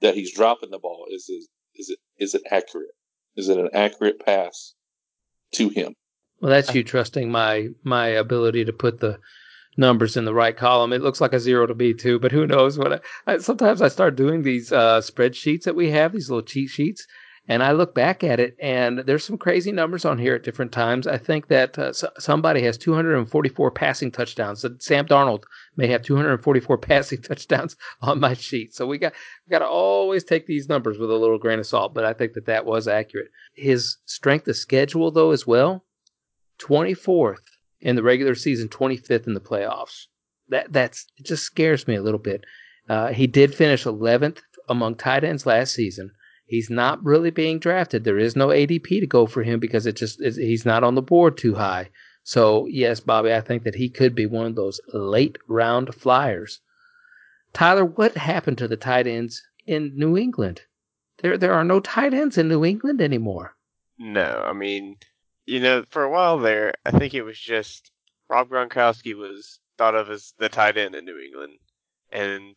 that 0.00 0.14
he's 0.14 0.34
dropping 0.34 0.70
the 0.70 0.78
ball. 0.78 1.06
Is 1.10 1.26
it 1.28 1.46
is 1.74 1.90
it 1.90 1.98
is 2.18 2.34
it 2.34 2.42
accurate? 2.50 2.94
Is 3.36 3.48
it 3.48 3.58
an 3.58 3.70
accurate 3.72 4.24
pass 4.24 4.74
to 5.52 5.68
him? 5.68 5.94
Well, 6.40 6.50
that's 6.50 6.74
you 6.74 6.84
trusting 6.84 7.30
my 7.30 7.68
my 7.82 8.08
ability 8.08 8.64
to 8.64 8.72
put 8.72 9.00
the 9.00 9.18
numbers 9.76 10.16
in 10.16 10.24
the 10.24 10.34
right 10.34 10.56
column. 10.56 10.92
It 10.92 11.02
looks 11.02 11.20
like 11.20 11.32
a 11.32 11.40
zero 11.40 11.66
to 11.66 11.74
me 11.74 11.94
too, 11.94 12.18
but 12.18 12.32
who 12.32 12.46
knows 12.46 12.78
what? 12.78 12.92
I, 12.92 13.00
I, 13.32 13.38
sometimes 13.38 13.82
I 13.82 13.88
start 13.88 14.16
doing 14.16 14.42
these 14.42 14.72
uh, 14.72 15.00
spreadsheets 15.00 15.64
that 15.64 15.74
we 15.74 15.90
have, 15.90 16.12
these 16.12 16.30
little 16.30 16.44
cheat 16.44 16.70
sheets, 16.70 17.06
and 17.46 17.62
I 17.62 17.72
look 17.72 17.94
back 17.94 18.24
at 18.24 18.40
it, 18.40 18.56
and 18.58 19.00
there's 19.00 19.24
some 19.24 19.36
crazy 19.36 19.70
numbers 19.70 20.06
on 20.06 20.18
here 20.18 20.34
at 20.34 20.44
different 20.44 20.72
times. 20.72 21.06
I 21.06 21.18
think 21.18 21.48
that 21.48 21.78
uh, 21.78 21.92
somebody 21.92 22.62
has 22.62 22.78
244 22.78 23.70
passing 23.70 24.10
touchdowns. 24.10 24.64
Sam 24.78 25.06
Darnold 25.06 25.42
may 25.76 25.86
have 25.88 26.02
244 26.02 26.78
passing 26.78 27.20
touchdowns 27.20 27.76
on 28.00 28.18
my 28.18 28.32
sheet. 28.32 28.74
So 28.74 28.86
we 28.86 28.96
got 28.96 29.12
we 29.46 29.50
got 29.50 29.58
to 29.58 29.66
always 29.66 30.24
take 30.24 30.46
these 30.46 30.70
numbers 30.70 30.98
with 30.98 31.10
a 31.10 31.16
little 31.16 31.38
grain 31.38 31.58
of 31.58 31.66
salt. 31.66 31.92
But 31.92 32.06
I 32.06 32.14
think 32.14 32.32
that 32.32 32.46
that 32.46 32.64
was 32.64 32.88
accurate. 32.88 33.28
His 33.54 33.98
strength 34.06 34.48
of 34.48 34.56
schedule, 34.56 35.10
though, 35.10 35.32
as 35.32 35.46
well, 35.46 35.84
24th 36.60 37.42
in 37.80 37.94
the 37.94 38.02
regular 38.02 38.34
season, 38.34 38.68
25th 38.68 39.26
in 39.26 39.34
the 39.34 39.40
playoffs. 39.40 40.06
That 40.48 40.72
that's 40.72 41.06
it 41.18 41.26
just 41.26 41.44
scares 41.44 41.86
me 41.86 41.96
a 41.96 42.02
little 42.02 42.18
bit. 42.18 42.44
Uh, 42.88 43.08
he 43.08 43.26
did 43.26 43.54
finish 43.54 43.84
11th 43.84 44.38
among 44.68 44.94
tight 44.94 45.24
ends 45.24 45.44
last 45.44 45.74
season. 45.74 46.10
He's 46.46 46.68
not 46.68 47.02
really 47.02 47.30
being 47.30 47.58
drafted. 47.58 48.04
There 48.04 48.18
is 48.18 48.36
no 48.36 48.48
ADP 48.48 49.00
to 49.00 49.06
go 49.06 49.26
for 49.26 49.42
him 49.42 49.60
because 49.60 49.86
it 49.86 49.96
just 49.96 50.22
he's 50.22 50.66
not 50.66 50.84
on 50.84 50.94
the 50.94 51.02
board 51.02 51.36
too 51.38 51.54
high. 51.54 51.90
So 52.22 52.66
yes, 52.66 53.00
Bobby, 53.00 53.32
I 53.32 53.40
think 53.40 53.64
that 53.64 53.74
he 53.74 53.88
could 53.88 54.14
be 54.14 54.26
one 54.26 54.46
of 54.46 54.54
those 54.54 54.80
late 54.92 55.38
round 55.48 55.94
flyers. 55.94 56.60
Tyler, 57.52 57.84
what 57.84 58.16
happened 58.16 58.58
to 58.58 58.68
the 58.68 58.76
tight 58.76 59.06
ends 59.06 59.42
in 59.66 59.92
New 59.94 60.16
England? 60.16 60.62
There 61.18 61.38
there 61.38 61.54
are 61.54 61.64
no 61.64 61.80
tight 61.80 62.12
ends 62.12 62.36
in 62.36 62.48
New 62.48 62.64
England 62.64 63.00
anymore. 63.00 63.56
No, 63.98 64.42
I 64.44 64.52
mean, 64.52 64.96
you 65.46 65.60
know, 65.60 65.84
for 65.90 66.02
a 66.02 66.10
while 66.10 66.38
there, 66.38 66.74
I 66.84 66.90
think 66.90 67.14
it 67.14 67.22
was 67.22 67.38
just 67.38 67.90
Rob 68.28 68.48
Gronkowski 68.48 69.14
was 69.14 69.60
thought 69.78 69.94
of 69.94 70.10
as 70.10 70.34
the 70.38 70.48
tight 70.48 70.76
end 70.76 70.94
in 70.94 71.04
New 71.04 71.18
England, 71.18 71.58
and 72.10 72.56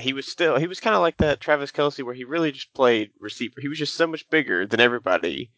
he 0.00 0.12
was 0.12 0.26
still 0.26 0.58
he 0.58 0.66
was 0.66 0.80
kind 0.80 0.96
of 0.96 1.02
like 1.02 1.16
that 1.18 1.40
Travis 1.40 1.72
Kelce 1.72 2.02
where 2.02 2.14
he 2.14 2.24
really 2.24 2.52
just 2.52 2.74
played 2.74 3.10
receiver. 3.18 3.60
He 3.60 3.68
was 3.68 3.78
just 3.78 3.94
so 3.94 4.06
much 4.06 4.28
bigger 4.30 4.66
than 4.66 4.80
everybody 4.80 5.50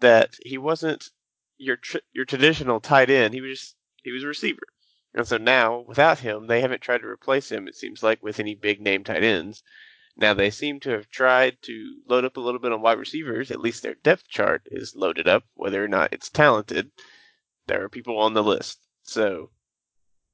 that 0.00 0.36
he 0.44 0.58
wasn't 0.58 1.10
your 1.56 1.76
tr- 1.76 1.98
your 2.12 2.24
traditional 2.24 2.80
tight 2.80 3.10
end. 3.10 3.34
He 3.34 3.40
was 3.40 3.58
just 3.58 3.76
he 4.02 4.12
was 4.12 4.24
a 4.24 4.28
receiver. 4.28 4.62
And 5.14 5.26
so 5.26 5.36
now, 5.36 5.84
without 5.86 6.18
him, 6.18 6.48
they 6.48 6.60
haven't 6.60 6.82
tried 6.82 7.02
to 7.02 7.06
replace 7.06 7.50
him. 7.50 7.68
It 7.68 7.76
seems 7.76 8.02
like 8.02 8.22
with 8.22 8.40
any 8.40 8.54
big 8.54 8.80
name 8.80 9.04
tight 9.04 9.22
ends. 9.22 9.62
Now 10.16 10.34
they 10.34 10.50
seem 10.50 10.80
to 10.80 10.90
have 10.90 11.08
tried 11.10 11.62
to 11.62 11.96
load 12.08 12.24
up 12.24 12.36
a 12.36 12.40
little 12.40 12.60
bit 12.60 12.72
on 12.72 12.82
wide 12.82 12.98
receivers. 12.98 13.50
At 13.50 13.60
least 13.60 13.82
their 13.82 13.94
depth 13.94 14.28
chart 14.28 14.62
is 14.66 14.96
loaded 14.96 15.28
up. 15.28 15.44
Whether 15.54 15.84
or 15.84 15.88
not 15.88 16.12
it's 16.12 16.30
talented, 16.30 16.90
there 17.66 17.82
are 17.82 17.88
people 17.88 18.18
on 18.18 18.34
the 18.34 18.42
list. 18.42 18.80
So 19.02 19.50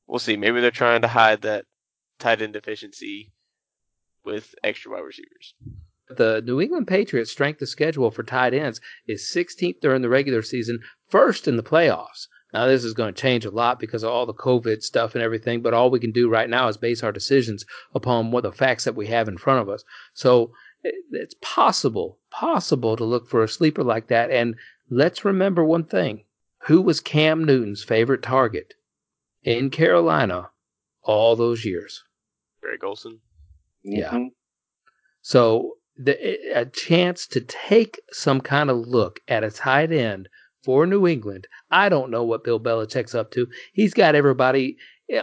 we'll 0.06 0.18
see. 0.18 0.36
Maybe 0.36 0.60
they're 0.60 0.70
trying 0.70 1.02
to 1.02 1.08
hide 1.08 1.42
that 1.42 1.66
tight 2.18 2.42
end 2.42 2.52
deficiency 2.52 3.32
with 4.24 4.54
extra 4.62 4.92
wide 4.92 5.00
receivers. 5.00 5.54
The 6.08 6.42
New 6.44 6.60
England 6.60 6.88
Patriots' 6.88 7.30
strength 7.30 7.62
of 7.62 7.68
schedule 7.68 8.10
for 8.10 8.22
tight 8.22 8.52
ends 8.52 8.80
is 9.06 9.30
16th 9.32 9.80
during 9.80 10.02
the 10.02 10.08
regular 10.08 10.42
season, 10.42 10.80
first 11.08 11.46
in 11.46 11.56
the 11.56 11.62
playoffs. 11.62 12.26
Now, 12.52 12.66
this 12.66 12.82
is 12.82 12.94
going 12.94 13.14
to 13.14 13.20
change 13.20 13.44
a 13.44 13.50
lot 13.50 13.78
because 13.78 14.02
of 14.02 14.10
all 14.10 14.26
the 14.26 14.34
COVID 14.34 14.82
stuff 14.82 15.14
and 15.14 15.22
everything, 15.22 15.62
but 15.62 15.72
all 15.72 15.88
we 15.88 16.00
can 16.00 16.10
do 16.10 16.28
right 16.28 16.50
now 16.50 16.66
is 16.66 16.76
base 16.76 17.04
our 17.04 17.12
decisions 17.12 17.64
upon 17.94 18.32
what 18.32 18.42
the 18.42 18.50
facts 18.50 18.84
that 18.84 18.96
we 18.96 19.06
have 19.06 19.28
in 19.28 19.38
front 19.38 19.60
of 19.60 19.68
us. 19.68 19.84
So 20.14 20.52
it's 20.82 21.36
possible, 21.40 22.18
possible 22.30 22.96
to 22.96 23.04
look 23.04 23.28
for 23.28 23.44
a 23.44 23.48
sleeper 23.48 23.84
like 23.84 24.08
that. 24.08 24.30
And 24.30 24.56
let's 24.88 25.24
remember 25.24 25.64
one 25.64 25.84
thing 25.84 26.24
who 26.64 26.82
was 26.82 27.00
Cam 27.00 27.44
Newton's 27.44 27.84
favorite 27.84 28.22
target 28.22 28.74
in 29.44 29.70
Carolina 29.70 30.50
all 31.02 31.36
those 31.36 31.64
years? 31.64 32.02
Greg 32.60 32.82
Olsen. 32.82 33.20
Yeah. 33.82 34.10
Mm-hmm. 34.10 34.26
So 35.22 35.74
the, 35.96 36.16
a 36.54 36.66
chance 36.66 37.26
to 37.28 37.40
take 37.40 38.00
some 38.12 38.40
kind 38.40 38.70
of 38.70 38.78
look 38.78 39.20
at 39.28 39.44
a 39.44 39.50
tight 39.50 39.92
end 39.92 40.28
for 40.64 40.86
New 40.86 41.06
England. 41.06 41.46
I 41.70 41.88
don't 41.88 42.10
know 42.10 42.24
what 42.24 42.44
Bill 42.44 42.60
Belichick's 42.60 43.14
up 43.14 43.30
to. 43.32 43.46
He's 43.72 43.94
got 43.94 44.14
everybody 44.14 44.76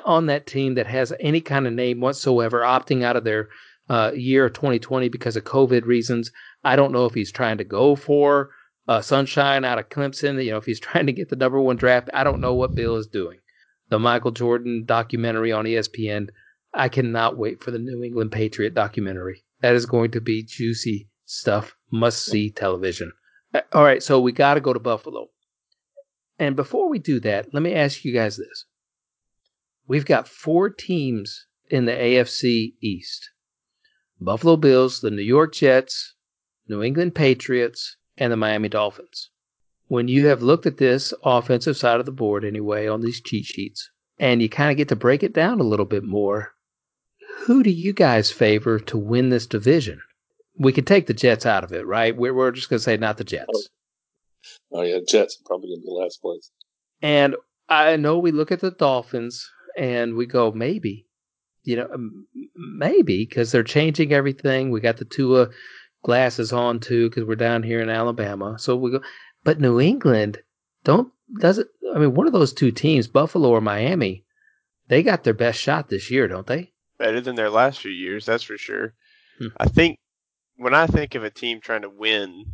on 0.06 0.26
that 0.28 0.48
team 0.48 0.76
that 0.76 0.88
has 0.88 1.14
any 1.20 1.42
kind 1.42 1.68
of 1.68 1.74
name 1.74 2.00
whatsoever 2.00 2.62
opting 2.62 3.04
out 3.04 3.16
of 3.16 3.24
their 3.24 3.50
uh, 3.90 4.12
year 4.14 4.50
2020 4.50 5.10
because 5.10 5.36
of 5.36 5.44
COVID 5.46 5.86
reasons. 5.86 6.32
I 6.64 6.76
don't 6.76 6.92
know 6.92 7.06
if 7.06 7.14
he's 7.14 7.32
trying 7.32 7.58
to 7.60 7.64
go 7.64 7.96
for 7.96 8.50
uh, 8.88 9.02
Sunshine 9.02 9.64
out 9.64 9.80
of 9.80 9.90
Clemson. 9.90 10.44
You 10.44 10.52
know, 10.52 10.58
if 10.58 10.66
he's 10.66 10.80
trying 10.88 11.06
to 11.08 11.14
get 11.14 11.30
the 11.30 11.36
number 11.36 11.60
one 11.60 11.78
draft. 11.78 12.10
I 12.14 12.24
don't 12.24 12.42
know 12.42 12.54
what 12.54 12.76
Bill 12.76 12.98
is 12.98 13.08
doing. 13.08 13.40
The 13.90 14.00
Michael 14.00 14.32
Jordan 14.32 14.84
documentary 14.86 15.52
on 15.52 15.66
ESPN. 15.66 16.28
I 16.78 16.90
cannot 16.90 17.38
wait 17.38 17.64
for 17.64 17.72
the 17.72 17.80
New 17.80 18.04
England 18.04 18.32
Patriot 18.32 18.76
documentary. 18.76 19.44
That 19.62 19.74
is 19.74 19.88
going 19.88 20.12
to 20.12 20.22
be 20.22 20.44
juicy 20.44 21.10
stuff. 21.26 21.76
Must 21.92 22.24
see 22.24 22.52
television. 22.52 23.12
Uh, 23.54 23.62
all 23.74 23.84
right, 23.84 24.04
so 24.04 24.22
we 24.22 24.32
got 24.32 24.54
to 24.54 24.62
go 24.62 24.74
to 24.74 24.80
Buffalo. 24.80 25.30
And 26.38 26.56
before 26.56 26.88
we 26.88 27.00
do 27.00 27.20
that, 27.22 27.52
let 27.52 27.64
me 27.64 27.74
ask 27.74 28.06
you 28.06 28.14
guys 28.14 28.38
this. 28.38 28.66
We've 29.88 30.06
got 30.06 30.28
four 30.28 30.70
teams 30.70 31.48
in 31.70 31.86
the 31.86 31.94
AFC 31.94 32.76
East 32.80 33.32
Buffalo 34.22 34.56
Bills, 34.56 35.02
the 35.02 35.10
New 35.10 35.24
York 35.24 35.54
Jets, 35.54 36.14
New 36.68 36.84
England 36.84 37.16
Patriots, 37.16 37.98
and 38.18 38.32
the 38.32 38.38
Miami 38.38 38.70
Dolphins. 38.70 39.32
When 39.88 40.08
you 40.08 40.28
have 40.28 40.44
looked 40.44 40.68
at 40.68 40.78
this 40.78 41.12
offensive 41.24 41.78
side 41.78 42.00
of 42.00 42.06
the 42.06 42.12
board, 42.12 42.46
anyway, 42.46 42.86
on 42.86 43.02
these 43.02 43.22
cheat 43.22 43.46
sheets, 43.46 43.90
and 44.20 44.44
you 44.44 44.50
kind 44.50 44.70
of 44.70 44.78
get 44.78 44.90
to 44.90 44.96
break 44.96 45.24
it 45.24 45.34
down 45.34 45.60
a 45.60 45.64
little 45.64 45.86
bit 45.86 46.04
more, 46.04 46.54
who 47.46 47.64
do 47.64 47.70
you 47.70 47.94
guys 47.94 48.32
favor 48.32 48.80
to 48.80 48.98
win 48.98 49.30
this 49.30 49.46
division? 49.46 50.02
We 50.60 50.74
can 50.74 50.86
take 50.86 51.08
the 51.08 51.14
Jets 51.14 51.46
out 51.46 51.64
of 51.64 51.72
it, 51.72 51.86
right? 51.86 52.16
We're, 52.16 52.34
we're 52.34 52.52
just 52.52 52.70
going 52.70 52.80
to 52.80 52.84
say 52.84 52.98
not 52.98 53.18
the 53.18 53.24
Jets. 53.24 53.46
Oh, 53.54 54.80
oh 54.80 54.82
yeah, 54.82 54.98
Jets 55.08 55.40
are 55.40 55.46
probably 55.46 55.70
going 55.70 55.82
to 55.82 55.86
be 55.86 55.92
last 55.92 56.22
place. 56.22 56.52
And 57.02 57.36
I 57.70 57.96
know 57.96 58.18
we 58.18 58.32
look 58.32 58.52
at 58.52 58.60
the 58.60 58.72
Dolphins 58.72 59.50
and 59.78 60.16
we 60.16 60.26
go, 60.26 60.52
maybe, 60.52 61.06
you 61.64 61.76
know, 61.76 61.90
maybe 62.56 63.26
because 63.26 63.52
they're 63.52 63.64
changing 63.64 64.14
everything. 64.14 64.72
We 64.72 64.80
got 64.80 64.98
the 64.98 65.06
Tua 65.06 65.50
glasses 66.04 66.52
on 66.52 66.80
too 66.80 67.10
because 67.10 67.26
we're 67.26 67.36
down 67.36 67.62
here 67.62 67.82
in 67.82 67.90
Alabama. 67.90 68.58
So 68.58 68.76
we 68.76 68.92
go, 68.92 69.02
but 69.44 69.60
New 69.60 69.80
England 69.80 70.40
don't 70.84 71.12
does 71.40 71.60
it. 71.60 71.68
I 71.94 72.00
mean, 72.00 72.16
one 72.16 72.28
of 72.28 72.34
those 72.34 72.54
two 72.54 72.72
teams, 72.72 73.08
Buffalo 73.08 73.50
or 73.50 73.62
Miami, 73.62 74.24
they 74.88 75.04
got 75.04 75.24
their 75.24 75.34
best 75.34 75.60
shot 75.60 75.90
this 75.90 76.10
year, 76.10 76.28
don't 76.28 76.48
they? 76.48 76.72
Better 76.98 77.22
than 77.22 77.36
their 77.36 77.50
last 77.50 77.80
few 77.80 77.92
years, 77.92 78.26
that's 78.26 78.44
for 78.44 78.58
sure. 78.58 78.94
Hmm. 79.38 79.48
I 79.58 79.68
think 79.68 80.00
when 80.58 80.74
I 80.74 80.88
think 80.88 81.16
of 81.16 81.24
a 81.24 81.30
team 81.30 81.60
trying 81.60 81.84
to 81.84 81.90
win 81.90 82.46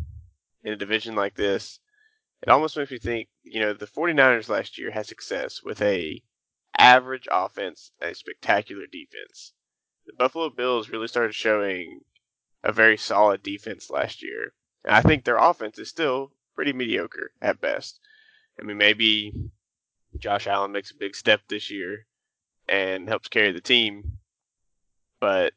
in 0.63 0.73
a 0.73 0.77
division 0.77 1.15
like 1.15 1.35
this, 1.35 1.79
it 2.41 2.49
almost 2.49 2.75
makes 2.75 2.91
me 2.91 2.99
think, 2.99 3.29
you 3.43 3.61
know, 3.61 3.73
the 3.73 3.87
49ers 3.87 4.49
last 4.49 4.77
year 4.77 4.91
had 4.91 5.05
success 5.05 5.61
with 5.63 5.81
a 5.81 6.21
average 6.77 7.27
offense 7.31 7.91
and 8.01 8.11
a 8.11 8.15
spectacular 8.15 8.85
defense. 8.91 9.53
The 10.05 10.13
Buffalo 10.13 10.49
Bills 10.49 10.89
really 10.89 11.07
started 11.07 11.33
showing 11.33 12.01
a 12.63 12.73
very 12.73 12.97
solid 12.97 13.43
defense 13.43 13.89
last 13.89 14.21
year. 14.21 14.53
And 14.83 14.93
I 14.93 15.01
think 15.01 15.23
their 15.23 15.37
offense 15.37 15.79
is 15.79 15.87
still 15.87 16.31
pretty 16.55 16.73
mediocre 16.73 17.31
at 17.41 17.61
best. 17.61 17.99
I 18.59 18.63
mean, 18.63 18.77
maybe 18.77 19.33
Josh 20.17 20.47
Allen 20.47 20.71
makes 20.71 20.91
a 20.91 20.97
big 20.97 21.15
step 21.15 21.41
this 21.47 21.71
year 21.71 22.05
and 22.67 23.07
helps 23.07 23.29
carry 23.29 23.51
the 23.51 23.61
team, 23.61 24.19
but 25.23 25.53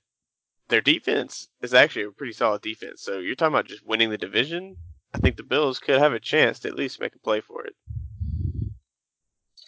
their 0.69 0.81
defense 0.81 1.49
is 1.61 1.75
actually 1.75 2.05
a 2.05 2.13
pretty 2.13 2.33
solid 2.33 2.63
defense. 2.63 3.03
So 3.03 3.19
you're 3.19 3.35
talking 3.35 3.53
about 3.53 3.67
just 3.67 3.85
winning 3.85 4.11
the 4.11 4.17
division. 4.17 4.77
I 5.13 5.19
think 5.19 5.37
the 5.37 5.43
Bills 5.43 5.81
could 5.81 5.99
have 5.99 6.13
a 6.13 6.21
chance 6.21 6.61
to 6.61 6.69
at 6.69 6.77
least 6.77 7.01
make 7.01 7.17
a 7.17 7.19
play 7.19 7.41
for 7.41 7.65
it. 7.65 7.75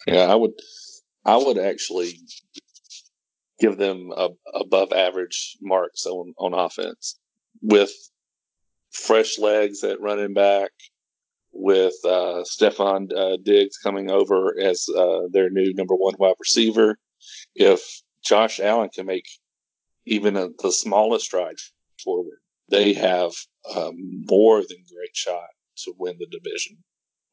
Yeah, 0.07 0.31
I 0.31 0.35
would. 0.35 0.53
I 1.25 1.35
would 1.35 1.57
actually 1.57 2.17
give 3.59 3.77
them 3.77 4.13
a, 4.15 4.29
above 4.53 4.93
average 4.93 5.57
marks 5.61 6.05
on 6.05 6.33
on 6.37 6.53
offense 6.53 7.19
with 7.61 7.91
fresh 8.89 9.37
legs 9.37 9.83
at 9.83 9.99
running 9.99 10.33
back, 10.33 10.71
with 11.51 11.95
uh, 12.05 12.45
Stefon 12.45 13.11
uh, 13.13 13.35
Diggs 13.43 13.75
coming 13.77 14.09
over 14.09 14.55
as 14.57 14.87
uh, 14.97 15.23
their 15.29 15.49
new 15.49 15.73
number 15.73 15.95
one 15.95 16.15
wide 16.17 16.35
receiver. 16.39 16.97
If 17.53 17.81
Josh 18.23 18.61
Allen 18.61 18.89
can 18.95 19.05
make 19.05 19.27
even 20.09 20.33
the 20.33 20.71
smallest 20.71 21.25
stride 21.25 21.57
forward, 22.03 22.39
they 22.69 22.93
have 22.93 23.31
a 23.75 23.91
more 23.93 24.59
than 24.61 24.77
great 24.93 25.15
shot 25.15 25.49
to 25.83 25.93
win 25.97 26.17
the 26.19 26.25
division 26.25 26.77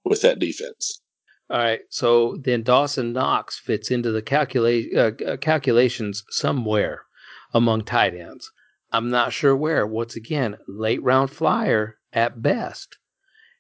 with 0.05 0.23
that 0.23 0.39
defense. 0.39 1.01
All 1.49 1.59
right, 1.59 1.81
so 1.91 2.37
then 2.43 2.63
Dawson 2.63 3.13
Knox 3.13 3.59
fits 3.59 3.91
into 3.91 4.11
the 4.11 4.23
calcula- 4.23 4.93
uh, 4.97 5.25
uh, 5.25 5.37
calculations 5.37 6.25
somewhere 6.29 7.05
among 7.55 7.85
tight 7.85 8.15
ends. 8.15 8.51
I'm 8.93 9.11
not 9.11 9.33
sure 9.33 9.57
where. 9.57 9.87
Once 9.87 10.17
again, 10.17 10.59
late 10.67 11.03
round 11.03 11.31
flyer 11.31 11.99
at 12.13 12.43
best. 12.43 12.97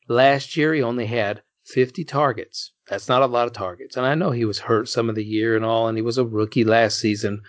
Last 0.08 0.56
year, 0.56 0.74
he 0.74 0.82
only 0.82 1.06
had 1.06 1.42
50 1.66 2.04
targets. 2.04 2.72
That's 2.88 3.08
not 3.08 3.22
a 3.22 3.26
lot 3.26 3.46
of 3.46 3.52
targets. 3.52 3.96
And 3.96 4.06
I 4.06 4.14
know 4.14 4.30
he 4.30 4.44
was 4.44 4.58
hurt 4.58 4.88
some 4.88 5.08
of 5.08 5.14
the 5.14 5.24
year 5.24 5.56
and 5.56 5.64
all, 5.64 5.88
and 5.88 5.98
he 5.98 6.02
was 6.02 6.18
a 6.18 6.24
rookie 6.24 6.64
last 6.64 6.98
season. 6.98 7.42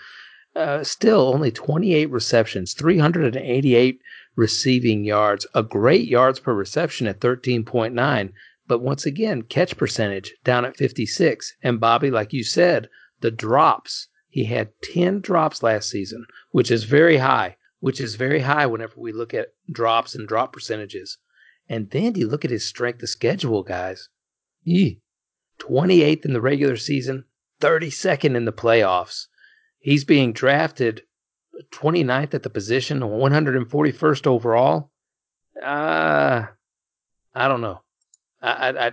Uh, 0.58 0.84
still, 0.84 1.28
only 1.28 1.52
28 1.52 2.10
receptions, 2.10 2.74
388 2.74 4.02
receiving 4.36 5.04
yards, 5.04 5.46
a 5.54 5.62
great 5.62 6.08
yards 6.08 6.40
per 6.40 6.52
reception 6.52 7.06
at 7.06 7.20
13.9. 7.20 8.34
But 8.66 8.80
once 8.80 9.06
again, 9.06 9.44
catch 9.44 9.78
percentage 9.78 10.34
down 10.44 10.66
at 10.66 10.76
56. 10.76 11.56
And 11.62 11.80
Bobby, 11.80 12.10
like 12.10 12.34
you 12.34 12.44
said, 12.44 12.90
the 13.22 13.30
drops. 13.30 14.08
He 14.30 14.46
had 14.46 14.72
10 14.82 15.20
drops 15.22 15.62
last 15.62 15.92
season, 15.92 16.26
which 16.50 16.72
is 16.72 16.86
very 16.86 17.18
high, 17.18 17.58
which 17.80 18.02
is 18.02 18.16
very 18.16 18.40
high 18.40 18.66
whenever 18.66 19.00
we 19.00 19.12
look 19.12 19.36
at 19.36 19.54
drops 19.72 20.16
and 20.16 20.28
drop 20.28 20.54
percentages. 20.54 21.20
And 21.70 21.92
then 21.92 22.16
you 22.16 22.28
look 22.28 22.44
at 22.44 22.50
his 22.50 22.66
strength 22.66 23.04
of 23.04 23.10
schedule, 23.10 23.62
guys. 23.62 24.10
Yee. 24.64 25.04
28th 25.60 26.26
in 26.26 26.34
the 26.34 26.42
regular 26.42 26.78
season, 26.78 27.26
32nd 27.62 28.36
in 28.36 28.46
the 28.46 28.52
playoffs. 28.52 29.28
He's 29.88 30.04
being 30.04 30.34
drafted 30.34 31.04
29th 31.72 32.34
at 32.34 32.44
the 32.44 32.50
position, 32.50 33.00
141st 33.00 34.28
overall. 34.28 34.92
Uh, 35.64 36.48
I 37.34 37.48
don't 37.48 37.62
know. 37.62 37.80
I, 38.42 38.50
I, 38.50 38.88
I, 38.88 38.92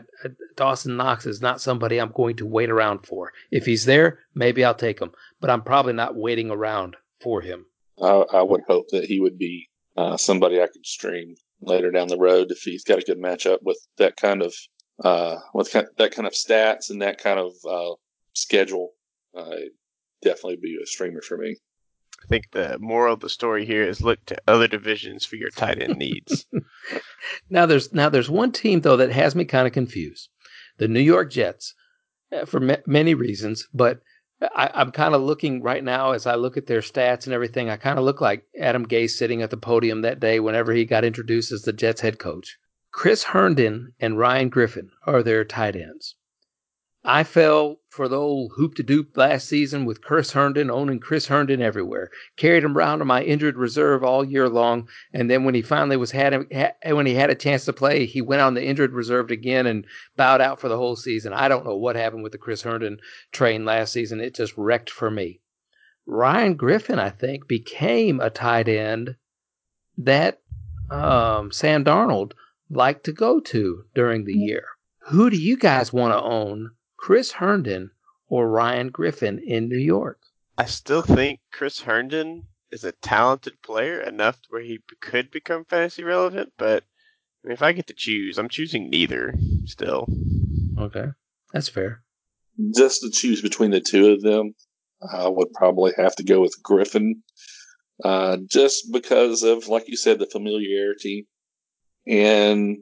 Dawson 0.55 0.97
Knox 0.97 1.27
is 1.27 1.41
not 1.41 1.61
somebody 1.61 1.99
I'm 1.99 2.13
going 2.13 2.37
to 2.37 2.47
wait 2.47 2.71
around 2.71 3.05
for. 3.05 3.33
If 3.51 3.67
he's 3.67 3.87
there, 3.87 4.21
maybe 4.37 4.65
I'll 4.65 4.73
take 4.73 5.01
him, 5.01 5.11
but 5.41 5.51
I'm 5.51 5.63
probably 5.63 5.95
not 5.95 6.15
waiting 6.15 6.53
around 6.53 6.95
for 7.21 7.41
him. 7.41 7.67
I, 8.01 8.11
I 8.33 8.43
would 8.43 8.63
hope 8.69 8.87
that 8.91 9.07
he 9.07 9.19
would 9.19 9.37
be 9.37 9.69
uh, 9.97 10.17
somebody 10.17 10.63
I 10.63 10.69
could 10.69 10.87
stream 10.87 11.35
later 11.61 11.91
down 11.91 12.07
the 12.07 12.19
road 12.19 12.53
if 12.53 12.61
he's 12.61 12.85
got 12.85 13.01
a 13.01 13.05
good 13.05 13.21
matchup 13.21 13.59
with 13.63 13.81
that 13.99 14.15
kind 14.15 14.43
of 14.43 14.55
uh, 15.03 15.39
with 15.55 15.73
that 15.73 16.13
kind 16.13 16.29
of 16.29 16.35
stats 16.35 16.89
and 16.89 17.03
that 17.03 17.19
kind 17.19 17.41
of 17.41 17.53
uh, 17.69 17.97
schedule. 18.33 18.93
Uh, 19.37 19.57
definitely 20.25 20.57
be 20.57 20.79
a 20.83 20.87
streamer 20.87 21.21
for 21.21 21.39
me. 21.39 21.57
I 22.23 22.27
think 22.27 22.51
the 22.53 22.79
moral 22.81 23.15
of 23.15 23.21
the 23.21 23.29
story 23.29 23.67
here 23.67 23.83
is 23.83 24.01
look 24.01 24.25
to 24.27 24.41
other 24.49 24.67
divisions 24.67 25.25
for 25.25 25.37
your 25.37 25.51
tight 25.51 25.83
end 25.83 25.99
needs. 25.99 26.47
now 27.51 27.67
there's 27.67 27.93
now 27.93 28.09
there's 28.09 28.31
one 28.31 28.51
team 28.51 28.81
though 28.81 28.97
that 28.97 29.13
has 29.13 29.35
me 29.35 29.45
kind 29.45 29.67
of 29.67 29.73
confused. 29.73 30.31
The 30.79 30.89
New 30.89 31.01
York 31.01 31.31
Jets, 31.31 31.75
uh, 32.33 32.47
for 32.47 32.61
many 32.87 33.15
reasons, 33.15 33.69
but 33.75 34.01
I, 34.41 34.71
am 34.75 34.91
kind 34.91 35.15
of 35.15 35.23
looking 35.23 35.63
right 35.63 35.85
now 35.85 36.13
as 36.13 36.27
I 36.27 36.35
look 36.35 36.57
at 36.57 36.67
their 36.67 36.81
stats 36.81 37.27
and 37.27 37.35
everything. 37.35 37.71
I 37.71 37.77
kind 37.77 37.99
of 37.99 38.05
look 38.05 38.21
like 38.21 38.45
Adam 38.59 38.87
Gase 38.87 39.11
sitting 39.11 39.43
at 39.43 39.51
the 39.51 39.57
podium 39.57 40.03
that 40.03 40.19
day 40.19 40.41
whenever 40.41 40.73
he 40.73 40.85
got 40.85 41.05
introduced 41.05 41.53
as 41.53 41.63
the 41.63 41.73
Jets 41.73 42.01
head 42.01 42.19
coach. 42.19 42.59
Chris 42.91 43.25
Herndon 43.25 43.93
and 44.01 44.19
Ryan 44.19 44.49
Griffin 44.49 44.91
are 45.05 45.23
their 45.23 45.45
tight 45.45 45.77
ends. 45.77 46.17
I 47.07 47.23
fell 47.23 47.81
for 47.91 48.09
the 48.09 48.17
old 48.19 48.53
hoop 48.57 48.77
de 48.77 48.83
doop 48.83 49.15
last 49.15 49.47
season 49.47 49.85
with 49.85 50.01
Chris 50.01 50.31
Herndon 50.31 50.71
owning 50.71 51.01
Chris 51.01 51.27
Herndon 51.27 51.61
everywhere. 51.61 52.11
Carried 52.39 52.65
him 52.65 52.79
around 52.79 53.03
on 53.03 53.07
my 53.07 53.23
injured 53.23 53.59
reserve 53.59 54.03
all 54.03 54.25
year 54.25 54.49
long, 54.49 54.89
and 55.13 55.31
then 55.31 55.45
when 55.45 55.55
he 55.55 55.61
finally 55.61 55.99
was 55.99 56.13
had, 56.13 56.47
when 56.83 57.05
he 57.05 57.15
had 57.15 57.29
a 57.29 57.35
chance 57.35 57.67
to 57.67 57.75
play, 57.75 58.07
he 58.07 58.23
went 58.23 58.41
on 58.41 58.55
the 58.55 58.65
injured 58.65 58.95
reserve 58.95 59.31
again 59.31 59.67
and 59.67 59.87
bowed 60.17 60.41
out 60.41 60.59
for 60.59 60.71
the 60.71 60.79
whole 60.79 60.97
season. 60.97 61.35
I 61.35 61.47
don't 61.47 61.67
know 61.67 61.77
what 61.77 61.95
happened 61.95 62.23
with 62.23 62.33
the 62.33 62.39
Chris 62.39 62.63
Herndon 62.63 62.99
train 63.33 63.67
last 63.67 63.93
season. 63.93 64.19
It 64.19 64.35
just 64.35 64.57
wrecked 64.57 64.89
for 64.89 65.11
me. 65.11 65.41
Ryan 66.07 66.55
Griffin, 66.55 66.99
I 66.99 67.11
think, 67.11 67.47
became 67.47 68.19
a 68.19 68.31
tight 68.31 68.67
end 68.67 69.17
that 69.99 70.41
um, 70.91 71.53
Sam 71.53 71.85
Darnold 71.85 72.33
liked 72.71 73.05
to 73.05 73.13
go 73.13 73.41
to 73.41 73.85
during 73.95 74.25
the 74.25 74.33
year. 74.33 74.65
Who 75.09 75.29
do 75.29 75.37
you 75.37 75.59
guys 75.59 75.93
want 75.93 76.15
to 76.15 76.23
own 76.23 76.71
Chris 77.05 77.33
Herndon 77.33 77.91
or 78.29 78.49
Ryan 78.49 78.89
Griffin 78.89 79.39
in 79.39 79.69
New 79.69 79.77
York? 79.77 80.23
I 80.57 80.65
still 80.65 81.03
think 81.03 81.41
Chris 81.53 81.81
Herndon 81.81 82.45
is 82.73 82.83
a 82.83 82.93
talented 82.93 83.61
player 83.61 84.01
enough 84.01 84.41
where 84.49 84.63
he 84.63 84.81
could 85.03 85.31
become 85.31 85.67
fantasy 85.67 86.03
relevant, 86.03 86.55
but 86.57 86.83
I 87.45 87.49
mean, 87.49 87.53
if 87.53 87.61
I 87.61 87.73
get 87.73 87.89
to 87.89 87.93
choose, 87.93 88.39
I'm 88.39 88.49
choosing 88.49 88.89
neither 88.89 89.35
still. 89.67 90.09
Okay. 90.79 91.09
That's 91.53 91.69
fair. 91.69 92.03
Just 92.75 93.03
to 93.03 93.11
choose 93.11 93.43
between 93.43 93.71
the 93.71 93.83
two 93.83 94.13
of 94.13 94.23
them, 94.23 94.55
I 95.13 95.29
would 95.29 95.53
probably 95.53 95.93
have 95.99 96.17
to 96.17 96.25
go 96.25 96.41
with 96.41 96.63
Griffin. 96.63 97.23
Uh, 98.03 98.39
just 98.51 98.91
because 98.91 99.43
of, 99.43 99.69
like 99.69 99.89
you 99.89 99.99
said, 99.99 100.21
the 100.21 100.27
familiarity 100.27 101.27
and 102.07 102.79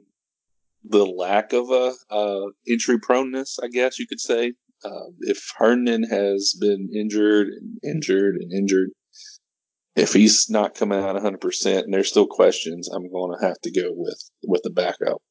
the 0.83 1.05
lack 1.05 1.53
of 1.53 1.69
a 1.69 1.93
uh, 2.09 2.47
injury 2.67 2.99
proneness, 2.99 3.59
I 3.61 3.67
guess 3.67 3.99
you 3.99 4.07
could 4.07 4.19
say. 4.19 4.53
Uh, 4.83 5.11
if 5.21 5.41
Herndon 5.57 6.03
has 6.03 6.55
been 6.59 6.89
injured 6.93 7.47
and 7.47 7.79
injured 7.83 8.35
and 8.35 8.51
injured, 8.51 8.89
if 9.95 10.11
he's 10.11 10.49
not 10.49 10.75
coming 10.75 10.99
out 10.99 11.15
100% 11.15 11.83
and 11.83 11.93
there's 11.93 12.09
still 12.09 12.27
questions, 12.27 12.89
I'm 12.89 13.11
going 13.11 13.37
to 13.37 13.45
have 13.45 13.59
to 13.61 13.71
go 13.71 13.91
with, 13.93 14.29
with 14.45 14.61
the 14.63 14.71
backup. 14.71 15.21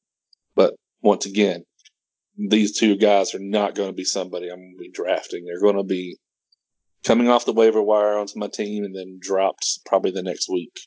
But 0.55 0.73
once 1.01 1.25
again, 1.25 1.65
these 2.37 2.77
two 2.77 2.95
guys 2.97 3.35
are 3.35 3.39
not 3.39 3.75
going 3.75 3.89
to 3.89 3.95
be 3.95 4.05
somebody 4.05 4.49
I'm 4.49 4.57
going 4.57 4.75
to 4.77 4.81
be 4.81 4.91
drafting. 4.91 5.45
They're 5.45 5.61
going 5.61 5.77
to 5.77 5.83
be 5.83 6.17
coming 7.03 7.29
off 7.29 7.45
the 7.45 7.53
waiver 7.53 7.81
wire 7.81 8.17
onto 8.17 8.39
my 8.39 8.47
team 8.47 8.83
and 8.83 8.95
then 8.95 9.19
dropped 9.21 9.79
probably 9.85 10.11
the 10.11 10.23
next 10.23 10.49
week. 10.49 10.79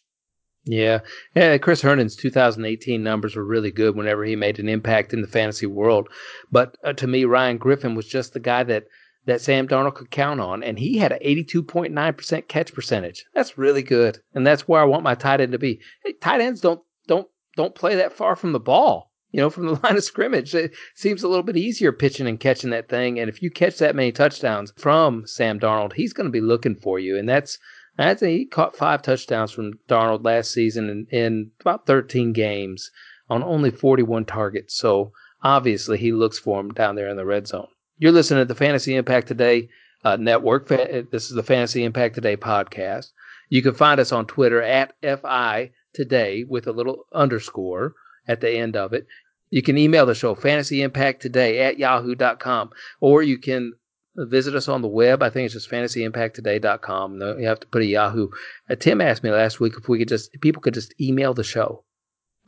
Yeah. 0.69 1.01
yeah, 1.37 1.59
Chris 1.59 1.81
Herndon's 1.81 2.17
2018 2.17 3.01
numbers 3.01 3.37
were 3.37 3.45
really 3.45 3.71
good 3.71 3.95
whenever 3.95 4.25
he 4.25 4.35
made 4.35 4.59
an 4.59 4.69
impact 4.69 5.15
in 5.15 5.23
the 5.23 5.29
fantasy 5.29 5.67
world. 5.67 6.09
But 6.51 6.77
uh, 6.83 6.93
to 6.95 7.07
me, 7.07 7.25
Ryan 7.25 7.57
Griffin 7.57 7.95
was 7.95 8.09
just 8.09 8.33
the 8.33 8.41
guy 8.41 8.65
that 8.65 8.85
that 9.27 9.41
Sam 9.41 9.67
Darnold 9.67 9.95
could 9.95 10.11
count 10.11 10.41
on, 10.41 10.63
and 10.63 10.79
he 10.79 10.99
had 10.99 11.11
an 11.13 11.19
82.9% 11.21 12.49
catch 12.49 12.73
percentage. 12.73 13.25
That's 13.35 13.59
really 13.59 13.83
good, 13.83 14.21
and 14.35 14.47
that's 14.47 14.69
where 14.69 14.81
I 14.81 14.85
want 14.85 15.03
my 15.03 15.15
tight 15.15 15.41
end 15.41 15.53
to 15.53 15.59
be. 15.59 15.81
Hey, 16.05 16.13
tight 16.15 16.41
ends 16.41 16.61
don't 16.61 16.81
don't 17.07 17.29
don't 17.57 17.75
play 17.75 17.95
that 17.97 18.13
far 18.13 18.35
from 18.37 18.53
the 18.53 18.61
ball. 18.61 19.13
You 19.31 19.41
know, 19.41 19.51
from 19.51 19.67
the 19.67 19.81
line 19.83 19.97
of 19.97 20.05
scrimmage, 20.05 20.55
it 20.55 20.75
seems 20.95 21.23
a 21.23 21.29
little 21.29 21.43
bit 21.43 21.57
easier 21.57 21.93
pitching 21.93 22.27
and 22.27 22.41
catching 22.41 22.71
that 22.71 22.89
thing. 22.89 23.21
And 23.21 23.29
if 23.29 23.43
you 23.43 23.51
catch 23.51 23.79
that 23.79 23.97
many 23.97 24.11
touchdowns 24.11 24.73
from 24.77 25.27
Sam 25.27 25.61
Darnold, 25.61 25.93
he's 25.93 26.13
going 26.13 26.27
to 26.27 26.33
be 26.33 26.41
looking 26.41 26.75
for 26.75 26.99
you, 26.99 27.17
and 27.17 27.29
that's 27.29 27.59
Think 27.97 28.21
he 28.21 28.45
caught 28.45 28.77
five 28.77 29.03
touchdowns 29.03 29.53
from 29.53 29.79
Darnold 29.89 30.25
last 30.25 30.51
season 30.51 30.89
in, 30.89 31.07
in 31.11 31.51
about 31.61 31.87
13 31.87 32.33
games 32.33 32.91
on 33.31 33.43
only 33.43 33.71
41 33.71 34.25
targets. 34.27 34.75
So 34.75 35.13
obviously 35.43 35.99
he 35.99 36.13
looks 36.13 36.39
for 36.39 36.61
him 36.61 36.73
down 36.73 36.95
there 36.95 37.09
in 37.09 37.17
the 37.17 37.25
red 37.25 37.47
zone. 37.47 37.69
You're 37.99 38.13
listening 38.13 38.43
to 38.43 38.45
the 38.45 38.55
Fantasy 38.55 38.95
Impact 38.95 39.29
Today 39.29 39.69
uh, 40.05 40.17
network. 40.17 40.69
This 40.69 41.31
is 41.31 41.35
the 41.35 41.43
Fantasy 41.43 41.85
Impact 41.85 42.15
Today 42.15 42.37
podcast. 42.37 43.13
You 43.49 43.63
can 43.63 43.75
find 43.75 43.99
us 43.99 44.13
on 44.13 44.27
Twitter 44.27 44.61
at 44.63 44.95
FI 45.03 45.71
Today 45.95 46.45
with 46.45 46.67
a 46.67 46.73
little 46.73 47.07
underscore 47.15 47.95
at 48.29 48.41
the 48.41 48.51
end 48.51 48.77
of 48.77 48.93
it. 48.93 49.07
You 49.49 49.63
can 49.63 49.79
email 49.79 50.05
the 50.05 50.15
show 50.15 50.35
fantasyimpacttoday 50.35 51.61
at 51.61 51.79
yahoo.com 51.79 52.71
or 53.01 53.23
you 53.23 53.39
can 53.39 53.73
visit 54.17 54.55
us 54.55 54.69
on 54.69 54.83
the 54.83 54.89
web. 54.89 55.23
I 55.23 55.31
think 55.31 55.47
it's 55.47 55.55
just 55.55 55.71
fantasyimpacttoday.com. 55.71 57.21
You 57.39 57.47
have 57.47 57.61
to 57.61 57.67
put 57.67 57.83
a 57.83 57.87
Yahoo. 57.87 58.29
Uh, 58.69 58.75
Tim 58.75 59.01
asked 59.01 59.23
me 59.23 59.31
last 59.31 59.61
week 59.61 59.75
if 59.77 59.89
we 59.89 59.99
could 59.99 60.09
just 60.09 60.33
people 60.41 60.63
could 60.63 60.75
just 60.75 60.95
email 61.01 61.35
the 61.35 61.45
show, 61.45 61.85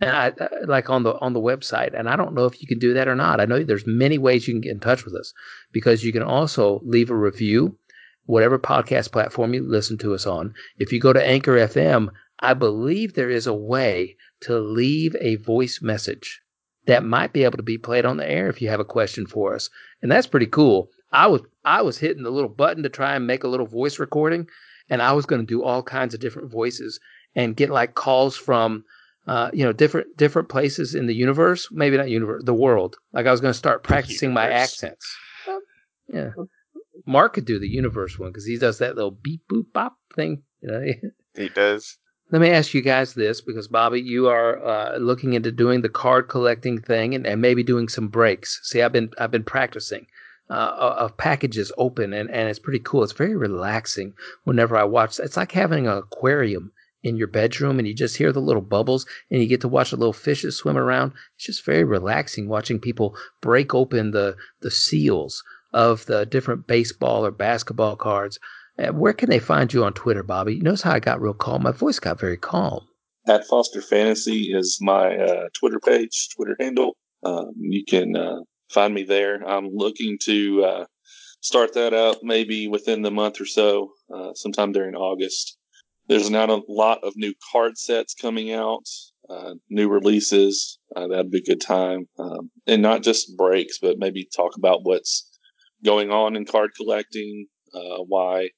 and 0.01 0.11
I 0.11 0.29
uh, 0.29 0.49
like 0.67 0.91
on 0.91 1.03
the 1.03 1.19
on 1.19 1.33
the 1.33 1.41
website. 1.41 1.99
And 1.99 2.09
I 2.09 2.17
don't 2.17 2.35
know 2.35 2.47
if 2.47 2.61
you 2.61 2.69
can 2.69 2.79
do 2.79 2.95
that 2.95 3.09
or 3.09 3.15
not. 3.15 3.41
I 3.41 3.45
know 3.45 3.63
there's 3.63 3.87
many 3.87 4.19
ways 4.19 4.47
you 4.47 4.55
can 4.55 4.61
get 4.61 4.73
in 4.73 4.81
touch 4.81 5.05
with 5.05 5.15
us 5.15 5.33
because 5.73 6.05
you 6.05 6.13
can 6.13 6.23
also 6.23 6.81
leave 6.85 7.11
a 7.11 7.17
review, 7.17 7.77
whatever 8.27 8.59
podcast 8.59 9.13
platform 9.13 9.55
you 9.55 9.63
listen 9.63 9.99
to 9.99 10.15
us 10.15 10.27
on. 10.27 10.55
If 10.79 10.93
you 10.93 11.01
go 11.01 11.13
to 11.13 11.25
Anchor 11.25 11.57
FM, 11.57 12.09
I 12.41 12.55
believe 12.55 13.15
there 13.15 13.31
is 13.31 13.47
a 13.47 13.55
way 13.55 14.17
to 14.43 14.59
leave 14.59 15.17
a 15.21 15.37
voice 15.37 15.81
message 15.83 16.41
that 16.87 17.05
might 17.05 17.33
be 17.33 17.45
able 17.45 17.59
to 17.59 17.63
be 17.63 17.77
played 17.77 18.07
on 18.07 18.17
the 18.17 18.29
air 18.29 18.49
if 18.49 18.63
you 18.63 18.69
have 18.69 18.81
a 18.81 18.85
question 18.85 19.27
for 19.27 19.55
us. 19.55 19.69
And 20.01 20.11
that's 20.11 20.27
pretty 20.27 20.47
cool. 20.47 20.91
I 21.13 21.27
was 21.27 21.43
I 21.65 21.83
was 21.83 21.99
hitting 21.99 22.23
the 22.23 22.31
little 22.31 22.51
button 22.51 22.83
to 22.83 22.89
try 22.89 23.15
and 23.15 23.27
make 23.27 23.45
a 23.45 23.49
little 23.49 23.67
voice 23.67 23.99
recording, 23.99 24.49
and 24.91 25.03
I 25.03 25.13
was 25.13 25.27
going 25.27 25.41
to 25.41 25.47
do 25.47 25.63
all 25.63 25.83
kinds 25.83 26.15
of 26.15 26.21
different 26.21 26.51
voices 26.51 27.01
and 27.35 27.57
get 27.57 27.71
like 27.71 27.95
calls 27.95 28.37
from 28.37 28.85
uh, 29.27 29.51
you 29.53 29.65
know 29.65 29.73
different 29.73 30.17
different 30.17 30.49
places 30.49 30.95
in 30.95 31.07
the 31.07 31.15
universe, 31.15 31.69
maybe 31.71 31.97
not 31.97 32.09
universe, 32.09 32.43
the 32.45 32.55
world. 32.55 32.97
Like 33.13 33.27
I 33.27 33.31
was 33.31 33.41
going 33.41 33.53
to 33.53 33.59
start 33.59 33.83
practicing 33.85 34.33
my 34.33 34.49
accents. 34.51 35.07
yeah, 36.13 36.31
Mark 37.07 37.35
could 37.35 37.45
do 37.45 37.59
the 37.59 37.69
universe 37.69 38.19
one 38.19 38.31
because 38.31 38.47
he 38.47 38.59
does 38.59 38.79
that 38.79 38.97
little 38.97 39.11
beep 39.11 39.43
boop 39.51 39.67
bop 39.73 39.97
thing. 40.15 40.43
You 40.61 40.71
know? 40.71 40.87
he 41.37 41.49
does. 41.49 41.99
Let 42.31 42.43
me 42.43 42.51
ask 42.51 42.75
you 42.75 42.83
guys 42.83 43.15
this 43.15 43.41
because 43.41 43.69
Bobby, 43.69 44.03
you 44.03 44.29
are 44.29 44.63
uh, 44.63 44.99
looking 44.99 45.33
into 45.33 45.51
doing 45.51 45.81
the 45.81 45.89
card 45.89 46.29
collecting 46.29 46.79
thing 46.79 47.15
and, 47.15 47.27
and 47.27 47.41
maybe 47.41 47.63
doing 47.63 47.89
some 47.89 48.09
breaks. 48.09 48.61
See, 48.65 48.83
I've 48.83 48.93
been 48.93 49.11
I've 49.19 49.31
been 49.31 49.45
practicing 49.45 50.07
uh, 50.51 50.95
of 50.99 51.17
packages 51.17 51.73
open, 51.79 52.13
and, 52.13 52.31
and 52.31 52.49
it's 52.49 52.59
pretty 52.59 52.81
cool. 52.81 53.03
It's 53.03 53.13
very 53.13 53.37
relaxing 53.37 54.15
whenever 54.45 54.77
I 54.77 54.85
watch. 54.85 55.19
It's 55.19 55.37
like 55.37 55.53
having 55.53 55.87
an 55.87 55.99
aquarium 55.99 56.73
in 57.03 57.17
your 57.17 57.29
bedroom, 57.29 57.79
and 57.79 57.87
you 57.87 57.95
just 57.95 58.17
hear 58.17 58.33
the 58.33 58.41
little 58.41 58.63
bubbles, 58.63 59.07
and 59.31 59.41
you 59.41 59.47
get 59.47 59.61
to 59.61 59.69
watch 59.69 59.91
the 59.91 59.97
little 59.97 60.13
fishes 60.13 60.57
swim 60.57 60.77
around. 60.77 61.13
It's 61.37 61.47
just 61.47 61.65
very 61.65 61.85
relaxing 61.85 62.49
watching 62.49 62.81
people 62.81 63.17
break 63.41 63.75
open 63.75 64.11
the 64.11 64.37
the 64.61 64.71
seals 64.71 65.43
of 65.73 66.07
the 66.07 66.27
different 66.27 66.67
baseball 66.67 67.25
or 67.25 67.31
basketball 67.31 67.97
cards. 67.97 68.39
Uh, 68.79 68.93
where 68.93 69.13
can 69.13 69.29
they 69.29 69.39
find 69.39 69.73
you 69.73 69.85
on 69.85 69.93
Twitter, 69.93 70.23
Bobby? 70.23 70.55
You 70.55 70.63
notice 70.63 70.83
how 70.83 70.93
I 70.93 71.01
got 71.01 71.21
real 71.21 71.35
calm? 71.35 71.63
My 71.63 71.73
voice 71.73 71.99
got 71.99 72.21
very 72.21 72.37
calm. 72.37 72.87
At 73.27 73.47
Foster 73.47 73.83
Fantasy 73.83 74.53
is 74.55 74.79
my 74.81 75.17
uh, 75.17 75.49
Twitter 75.53 75.81
page, 75.81 76.29
Twitter 76.35 76.57
handle. 76.59 76.97
Um, 77.25 77.53
you 77.59 77.85
can 77.85 78.17
uh, 78.17 78.39
find 78.71 78.95
me 78.95 79.03
there. 79.03 79.47
I'm 79.47 79.71
looking 79.73 80.19
to 80.23 80.65
uh, 80.65 80.85
start 81.41 81.75
that 81.75 81.95
up 81.95 82.19
maybe 82.23 82.69
within 82.69 83.03
the 83.03 83.11
month 83.11 83.41
or 83.41 83.47
so, 83.47 83.93
uh, 84.15 84.35
sometime 84.35 84.73
during 84.73 84.95
August. 84.95 85.57
There's 86.09 86.31
not 86.31 86.51
a 86.51 86.63
lot 86.69 87.03
of 87.05 87.15
new 87.17 87.35
card 87.53 87.77
sets 87.77 88.15
coming 88.15 88.53
out, 88.53 88.87
uh, 89.29 89.55
new 89.69 89.89
releases. 89.89 90.79
Uh, 90.97 91.07
that'd 91.09 91.31
be 91.31 91.39
a 91.39 91.43
good 91.43 91.61
time. 91.61 92.09
Um, 92.19 92.51
and 92.67 92.81
not 92.81 93.03
just 93.03 93.37
breaks, 93.37 93.79
but 93.79 93.99
maybe 93.99 94.29
talk 94.35 94.57
about 94.57 94.85
what's 94.85 95.39
going 95.85 96.11
on 96.11 96.35
in 96.35 96.47
card 96.47 96.71
collecting, 96.77 97.47
uh, 97.75 98.03
why 98.07 98.51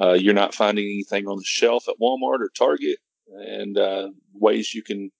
uh, 0.00 0.12
you're 0.12 0.34
not 0.34 0.54
finding 0.54 0.84
anything 0.84 1.26
on 1.26 1.38
the 1.38 1.44
shelf 1.44 1.88
at 1.88 1.96
Walmart 2.00 2.40
or 2.40 2.50
Target, 2.56 2.98
and 3.28 3.78
ways 4.34 4.74
you 4.74 4.82
can 4.82 5.10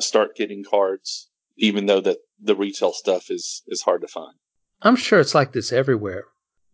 start 0.00 0.36
getting 0.36 0.64
cards 0.64 1.28
even 1.56 1.86
though 1.86 2.00
that 2.00 2.18
the 2.40 2.56
retail 2.56 2.92
stuff 2.92 3.30
is 3.30 3.62
is 3.66 3.82
hard 3.82 4.00
to 4.02 4.08
find. 4.08 4.34
I'm 4.82 4.96
sure 4.96 5.20
it's 5.20 5.34
like 5.34 5.52
this 5.52 5.72
everywhere, 5.72 6.24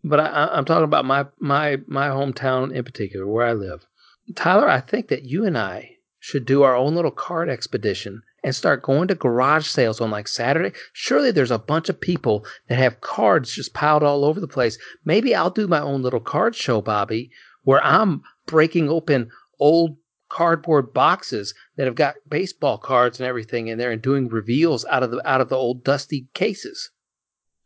but 0.02 0.20
I, 0.20 0.58
am 0.58 0.64
talking 0.64 0.84
about 0.84 1.04
my 1.04 1.26
my 1.38 1.78
my 1.86 2.08
hometown 2.08 2.74
in 2.74 2.84
particular, 2.84 3.26
where 3.26 3.46
I 3.46 3.52
live. 3.52 3.86
Tyler, 4.34 4.68
I 4.68 4.80
think 4.80 5.08
that 5.08 5.24
you 5.24 5.44
and 5.44 5.56
I 5.58 5.96
should 6.18 6.44
do 6.44 6.62
our 6.62 6.76
own 6.76 6.94
little 6.94 7.10
card 7.10 7.48
expedition 7.48 8.22
and 8.42 8.54
start 8.54 8.82
going 8.82 9.08
to 9.08 9.14
garage 9.14 9.66
sales 9.66 10.00
on 10.00 10.10
like 10.10 10.28
Saturday. 10.28 10.72
Surely 10.92 11.30
there's 11.30 11.50
a 11.50 11.58
bunch 11.58 11.88
of 11.88 12.00
people 12.00 12.44
that 12.68 12.78
have 12.78 13.00
cards 13.00 13.54
just 13.54 13.74
piled 13.74 14.02
all 14.02 14.24
over 14.24 14.40
the 14.40 14.48
place. 14.48 14.78
Maybe 15.04 15.34
I'll 15.34 15.50
do 15.50 15.66
my 15.66 15.80
own 15.80 16.02
little 16.02 16.20
card 16.20 16.54
show, 16.54 16.80
Bobby, 16.80 17.30
where 17.64 17.82
I'm 17.84 18.22
breaking 18.46 18.88
open 18.88 19.30
old 19.58 19.96
cardboard 20.30 20.94
boxes 20.94 21.52
that 21.76 21.86
have 21.86 21.94
got 21.94 22.14
baseball 22.28 22.78
cards 22.78 23.20
and 23.20 23.26
everything 23.26 23.68
in 23.68 23.76
there 23.76 23.90
and 23.90 24.00
doing 24.00 24.28
reveals 24.28 24.86
out 24.86 25.02
of 25.02 25.10
the 25.10 25.28
out 25.28 25.42
of 25.42 25.50
the 25.50 25.56
old 25.56 25.84
dusty 25.84 26.28
cases. 26.32 26.90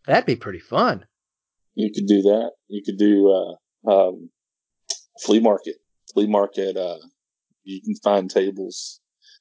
That'd 0.07 0.27
be 0.27 0.37
pretty 0.37 0.59
fun. 0.59 1.07
You 1.74 1.90
could 1.94 2.07
do 2.07 2.22
that. 2.22 2.50
You 2.68 2.83
could 2.85 2.98
do 2.98 3.31
uh, 3.31 3.90
um, 3.90 4.31
flea 5.20 5.40
market. 5.40 5.77
Flea 6.12 6.27
market. 6.27 6.77
Uh, 6.77 6.98
you 7.62 7.81
can 7.83 7.94
find 8.03 8.31
tables 8.31 9.00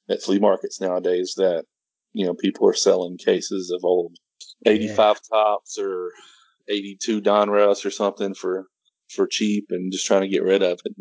at 0.09 0.21
flea 0.21 0.39
markets 0.39 0.79
nowadays 0.79 1.33
that 1.37 1.65
you 2.13 2.25
know 2.25 2.33
people 2.33 2.67
are 2.67 2.73
selling 2.73 3.17
cases 3.17 3.71
of 3.71 3.83
old 3.83 4.17
85 4.65 4.97
yeah. 4.97 5.13
Topps 5.29 5.77
or 5.79 6.11
82 6.69 7.21
Donruss 7.21 7.85
or 7.85 7.91
something 7.91 8.33
for 8.33 8.67
for 9.09 9.27
cheap 9.27 9.67
and 9.69 9.91
just 9.91 10.05
trying 10.05 10.21
to 10.21 10.27
get 10.27 10.43
rid 10.43 10.63
of 10.63 10.79
it. 10.85 10.93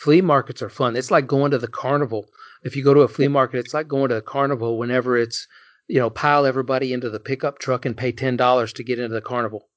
Flea 0.00 0.20
markets 0.20 0.62
are 0.62 0.68
fun. 0.68 0.96
It's 0.96 1.10
like 1.10 1.26
going 1.26 1.50
to 1.50 1.58
the 1.58 1.68
carnival. 1.68 2.26
If 2.62 2.76
you 2.76 2.84
go 2.84 2.94
to 2.94 3.00
a 3.00 3.08
flea 3.08 3.28
market, 3.28 3.58
it's 3.58 3.74
like 3.74 3.88
going 3.88 4.08
to 4.08 4.16
the 4.16 4.22
carnival 4.22 4.78
whenever 4.78 5.16
it's 5.16 5.46
you 5.88 5.98
know 5.98 6.10
pile 6.10 6.46
everybody 6.46 6.92
into 6.92 7.10
the 7.10 7.20
pickup 7.20 7.58
truck 7.58 7.84
and 7.84 7.96
pay 7.96 8.12
ten 8.12 8.36
dollars 8.36 8.72
to 8.74 8.84
get 8.84 8.98
into 8.98 9.14
the 9.14 9.20
carnival. 9.20 9.68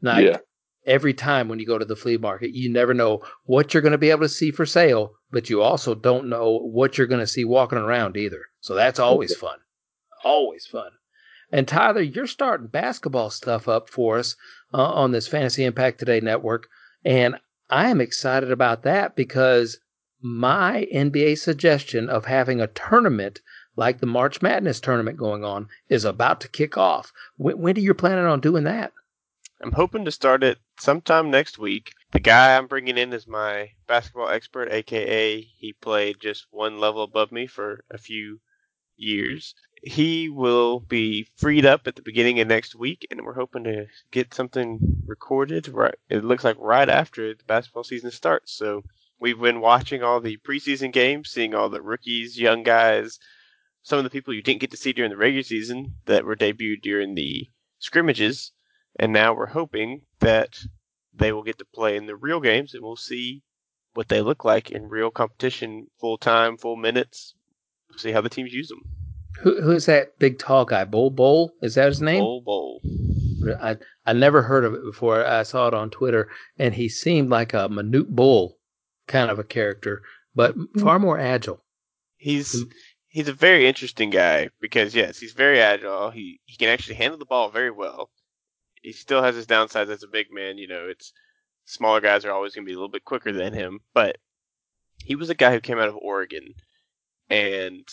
Now, 0.00 0.18
yeah 0.18 0.38
every 0.86 1.14
time 1.14 1.48
when 1.48 1.58
you 1.58 1.66
go 1.66 1.78
to 1.78 1.84
the 1.84 1.96
flea 1.96 2.16
market. 2.16 2.54
You 2.54 2.70
never 2.70 2.94
know 2.94 3.22
what 3.44 3.72
you're 3.72 3.82
going 3.82 3.92
to 3.92 3.98
be 3.98 4.10
able 4.10 4.22
to 4.22 4.28
see 4.28 4.50
for 4.50 4.66
sale, 4.66 5.12
but 5.30 5.48
you 5.48 5.62
also 5.62 5.94
don't 5.94 6.28
know 6.28 6.58
what 6.58 6.98
you're 6.98 7.06
going 7.06 7.20
to 7.20 7.26
see 7.26 7.44
walking 7.44 7.78
around 7.78 8.16
either. 8.16 8.42
So 8.60 8.74
that's 8.74 8.98
always 8.98 9.34
fun. 9.34 9.58
Always 10.24 10.66
fun. 10.66 10.90
And 11.50 11.68
Tyler, 11.68 12.00
you're 12.00 12.26
starting 12.26 12.68
basketball 12.68 13.30
stuff 13.30 13.68
up 13.68 13.90
for 13.90 14.18
us 14.18 14.36
uh, 14.72 14.82
on 14.82 15.12
this 15.12 15.28
Fantasy 15.28 15.64
Impact 15.64 15.98
Today 15.98 16.20
network. 16.20 16.68
And 17.04 17.36
I 17.72 17.88
am 17.88 18.02
excited 18.02 18.52
about 18.52 18.82
that 18.82 19.16
because 19.16 19.78
my 20.20 20.86
NBA 20.92 21.38
suggestion 21.38 22.10
of 22.10 22.26
having 22.26 22.60
a 22.60 22.66
tournament 22.66 23.40
like 23.76 23.98
the 23.98 24.06
March 24.06 24.42
Madness 24.42 24.78
tournament 24.78 25.16
going 25.16 25.42
on 25.42 25.68
is 25.88 26.04
about 26.04 26.42
to 26.42 26.50
kick 26.50 26.76
off. 26.76 27.14
When, 27.38 27.58
when 27.58 27.78
are 27.78 27.80
you 27.80 27.94
planning 27.94 28.26
on 28.26 28.40
doing 28.40 28.64
that? 28.64 28.92
I'm 29.62 29.72
hoping 29.72 30.04
to 30.04 30.10
start 30.10 30.44
it 30.44 30.58
sometime 30.78 31.30
next 31.30 31.58
week. 31.58 31.94
The 32.10 32.20
guy 32.20 32.58
I'm 32.58 32.66
bringing 32.66 32.98
in 32.98 33.10
is 33.14 33.26
my 33.26 33.70
basketball 33.86 34.28
expert, 34.28 34.70
aka 34.70 35.40
he 35.40 35.72
played 35.72 36.20
just 36.20 36.48
one 36.50 36.78
level 36.78 37.02
above 37.02 37.32
me 37.32 37.46
for 37.46 37.84
a 37.90 37.96
few 37.96 38.40
years. 38.96 39.54
He 39.82 40.28
will 40.28 40.80
be 40.80 41.26
freed 41.36 41.66
up 41.66 41.86
at 41.86 41.96
the 41.96 42.02
beginning 42.02 42.40
of 42.40 42.48
next 42.48 42.74
week, 42.74 43.06
and 43.10 43.22
we're 43.22 43.34
hoping 43.34 43.64
to 43.64 43.86
get 44.10 44.32
something 44.32 44.78
recorded. 45.06 45.68
Right, 45.68 45.94
it 46.08 46.24
looks 46.24 46.44
like 46.44 46.56
right 46.58 46.88
after 46.88 47.34
the 47.34 47.44
basketball 47.44 47.84
season 47.84 48.10
starts. 48.10 48.52
So 48.52 48.82
we've 49.18 49.40
been 49.40 49.60
watching 49.60 50.02
all 50.02 50.20
the 50.20 50.38
preseason 50.38 50.92
games, 50.92 51.30
seeing 51.30 51.54
all 51.54 51.68
the 51.68 51.82
rookies, 51.82 52.38
young 52.38 52.62
guys, 52.62 53.18
some 53.82 53.98
of 53.98 54.04
the 54.04 54.10
people 54.10 54.32
you 54.32 54.42
didn't 54.42 54.60
get 54.60 54.70
to 54.70 54.76
see 54.76 54.92
during 54.92 55.10
the 55.10 55.16
regular 55.16 55.42
season 55.42 55.96
that 56.06 56.24
were 56.24 56.36
debuted 56.36 56.82
during 56.82 57.14
the 57.14 57.48
scrimmages 57.80 58.52
and 58.96 59.12
now 59.12 59.34
we're 59.34 59.46
hoping 59.46 60.02
that 60.20 60.58
they 61.14 61.32
will 61.32 61.42
get 61.42 61.58
to 61.58 61.64
play 61.64 61.96
in 61.96 62.06
the 62.06 62.16
real 62.16 62.40
games 62.40 62.74
and 62.74 62.82
we'll 62.82 62.96
see 62.96 63.42
what 63.94 64.08
they 64.08 64.20
look 64.20 64.44
like 64.44 64.70
in 64.70 64.88
real 64.88 65.10
competition, 65.10 65.86
full 66.00 66.18
time, 66.18 66.56
full 66.56 66.76
minutes. 66.76 67.34
See 67.96 68.12
how 68.12 68.20
the 68.20 68.28
teams 68.28 68.52
use 68.52 68.68
them. 68.68 68.82
Who, 69.40 69.60
who's 69.60 69.86
that 69.86 70.18
big 70.18 70.38
tall 70.38 70.64
guy? 70.64 70.84
Bol 70.84 71.10
Bol? 71.10 71.52
Is 71.62 71.74
that 71.74 71.88
his 71.88 72.00
name? 72.00 72.20
Bol 72.20 72.42
Bol. 72.42 72.80
I 73.60 73.76
I 74.06 74.12
never 74.12 74.42
heard 74.42 74.64
of 74.64 74.74
it 74.74 74.84
before. 74.84 75.24
I 75.24 75.42
saw 75.42 75.68
it 75.68 75.74
on 75.74 75.90
Twitter, 75.90 76.28
and 76.58 76.74
he 76.74 76.88
seemed 76.88 77.30
like 77.30 77.54
a 77.54 77.68
Manute 77.68 78.08
Bol 78.08 78.58
kind 79.08 79.30
of 79.30 79.38
a 79.38 79.44
character, 79.44 80.02
but 80.34 80.56
mm-hmm. 80.56 80.80
far 80.80 80.98
more 80.98 81.18
agile. 81.18 81.64
He's 82.16 82.54
mm. 82.54 82.70
he's 83.08 83.28
a 83.28 83.32
very 83.32 83.66
interesting 83.66 84.10
guy 84.10 84.50
because 84.60 84.94
yes, 84.94 85.18
he's 85.18 85.32
very 85.32 85.60
agile. 85.60 86.10
He 86.10 86.40
he 86.44 86.56
can 86.56 86.68
actually 86.68 86.96
handle 86.96 87.18
the 87.18 87.24
ball 87.24 87.50
very 87.50 87.70
well 87.70 88.10
he 88.82 88.92
still 88.92 89.22
has 89.22 89.36
his 89.36 89.46
downsides 89.46 89.90
as 89.90 90.02
a 90.02 90.08
big 90.08 90.26
man. 90.32 90.58
You 90.58 90.68
know, 90.68 90.88
it's 90.88 91.12
smaller 91.64 92.00
guys 92.00 92.24
are 92.24 92.32
always 92.32 92.54
going 92.54 92.66
to 92.66 92.68
be 92.68 92.74
a 92.74 92.76
little 92.76 92.88
bit 92.88 93.04
quicker 93.04 93.32
than 93.32 93.52
him, 93.54 93.80
but 93.94 94.18
he 94.98 95.14
was 95.14 95.30
a 95.30 95.34
guy 95.34 95.52
who 95.52 95.60
came 95.60 95.78
out 95.78 95.88
of 95.88 95.96
Oregon, 95.96 96.54
and 97.30 97.88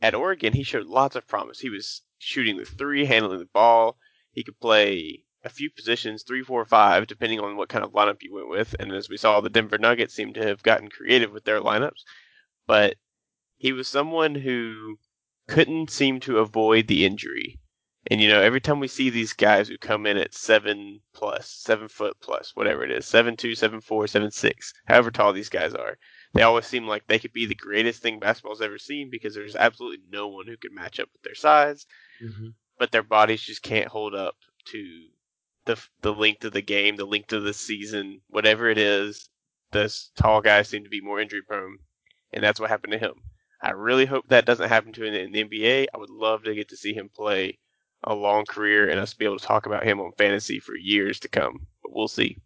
at 0.00 0.14
Oregon 0.14 0.52
he 0.52 0.62
showed 0.62 0.86
lots 0.86 1.16
of 1.16 1.26
promise. 1.26 1.60
He 1.60 1.70
was 1.70 2.02
shooting 2.18 2.56
the 2.56 2.64
three, 2.64 3.04
handling 3.04 3.38
the 3.38 3.46
ball. 3.46 3.98
He 4.32 4.44
could 4.44 4.60
play 4.60 5.24
a 5.44 5.48
few 5.48 5.70
positions, 5.70 6.22
three, 6.22 6.42
four, 6.42 6.64
five, 6.64 7.06
depending 7.06 7.40
on 7.40 7.56
what 7.56 7.68
kind 7.68 7.84
of 7.84 7.92
lineup 7.92 8.22
you 8.22 8.34
went 8.34 8.48
with. 8.48 8.74
And 8.78 8.92
as 8.92 9.08
we 9.08 9.16
saw, 9.16 9.40
the 9.40 9.48
Denver 9.50 9.78
Nuggets 9.78 10.14
seemed 10.14 10.34
to 10.34 10.46
have 10.46 10.62
gotten 10.62 10.88
creative 10.88 11.32
with 11.32 11.44
their 11.44 11.60
lineups. 11.60 12.02
But 12.66 12.96
he 13.56 13.72
was 13.72 13.88
someone 13.88 14.34
who 14.34 14.98
couldn't 15.48 15.90
seem 15.90 16.20
to 16.20 16.38
avoid 16.38 16.86
the 16.86 17.04
injury. 17.04 17.58
And 18.10 18.20
you 18.20 18.28
know, 18.28 18.40
every 18.40 18.60
time 18.60 18.80
we 18.80 18.88
see 18.88 19.10
these 19.10 19.32
guys 19.32 19.68
who 19.68 19.78
come 19.78 20.06
in 20.06 20.16
at 20.16 20.34
seven 20.34 21.00
plus, 21.12 21.50
seven 21.50 21.88
foot 21.88 22.16
plus, 22.20 22.52
whatever 22.54 22.84
it 22.84 22.90
is, 22.90 23.06
seven 23.06 23.36
two, 23.36 23.54
seven 23.54 23.80
four, 23.80 24.06
seven 24.06 24.30
six, 24.30 24.72
however 24.86 25.10
tall 25.10 25.32
these 25.32 25.48
guys 25.48 25.74
are, 25.74 25.98
they 26.34 26.42
always 26.42 26.66
seem 26.66 26.86
like 26.86 27.06
they 27.06 27.18
could 27.18 27.32
be 27.32 27.46
the 27.46 27.54
greatest 27.54 28.02
thing 28.02 28.18
basketball's 28.18 28.60
ever 28.60 28.78
seen 28.78 29.08
because 29.10 29.34
there's 29.34 29.56
absolutely 29.56 30.04
no 30.10 30.28
one 30.28 30.46
who 30.46 30.56
can 30.56 30.74
match 30.74 31.00
up 31.00 31.08
with 31.12 31.22
their 31.22 31.34
size. 31.34 31.86
Mm-hmm. 32.22 32.48
But 32.78 32.92
their 32.92 33.02
bodies 33.02 33.42
just 33.42 33.62
can't 33.62 33.88
hold 33.88 34.14
up 34.14 34.36
to 34.66 35.06
the 35.64 35.82
the 36.02 36.12
length 36.12 36.44
of 36.44 36.52
the 36.52 36.62
game, 36.62 36.96
the 36.96 37.04
length 37.04 37.32
of 37.32 37.44
the 37.44 37.54
season, 37.54 38.20
whatever 38.28 38.68
it 38.68 38.78
is. 38.78 39.28
Those 39.72 40.10
tall 40.16 40.40
guys 40.40 40.68
seem 40.68 40.84
to 40.84 40.90
be 40.90 41.00
more 41.00 41.20
injury 41.20 41.42
prone, 41.42 41.78
and 42.32 42.42
that's 42.42 42.58
what 42.58 42.70
happened 42.70 42.92
to 42.92 42.98
him. 42.98 43.14
I 43.60 43.70
really 43.70 44.06
hope 44.06 44.28
that 44.28 44.46
doesn't 44.46 44.68
happen 44.68 44.92
to 44.92 45.04
him 45.04 45.14
in 45.14 45.32
the 45.32 45.44
NBA. 45.44 45.86
I 45.92 45.98
would 45.98 46.10
love 46.10 46.44
to 46.44 46.54
get 46.54 46.68
to 46.70 46.76
see 46.76 46.94
him 46.94 47.10
play 47.14 47.58
a 48.04 48.14
long 48.14 48.44
career 48.44 48.88
and 48.88 49.00
us 49.00 49.14
be 49.14 49.24
able 49.24 49.38
to 49.38 49.44
talk 49.44 49.66
about 49.66 49.84
him 49.84 50.00
on 50.00 50.12
fantasy 50.16 50.60
for 50.60 50.76
years 50.76 51.18
to 51.20 51.28
come. 51.28 51.66
But 51.82 51.94
we'll 51.94 52.08
see. 52.08 52.38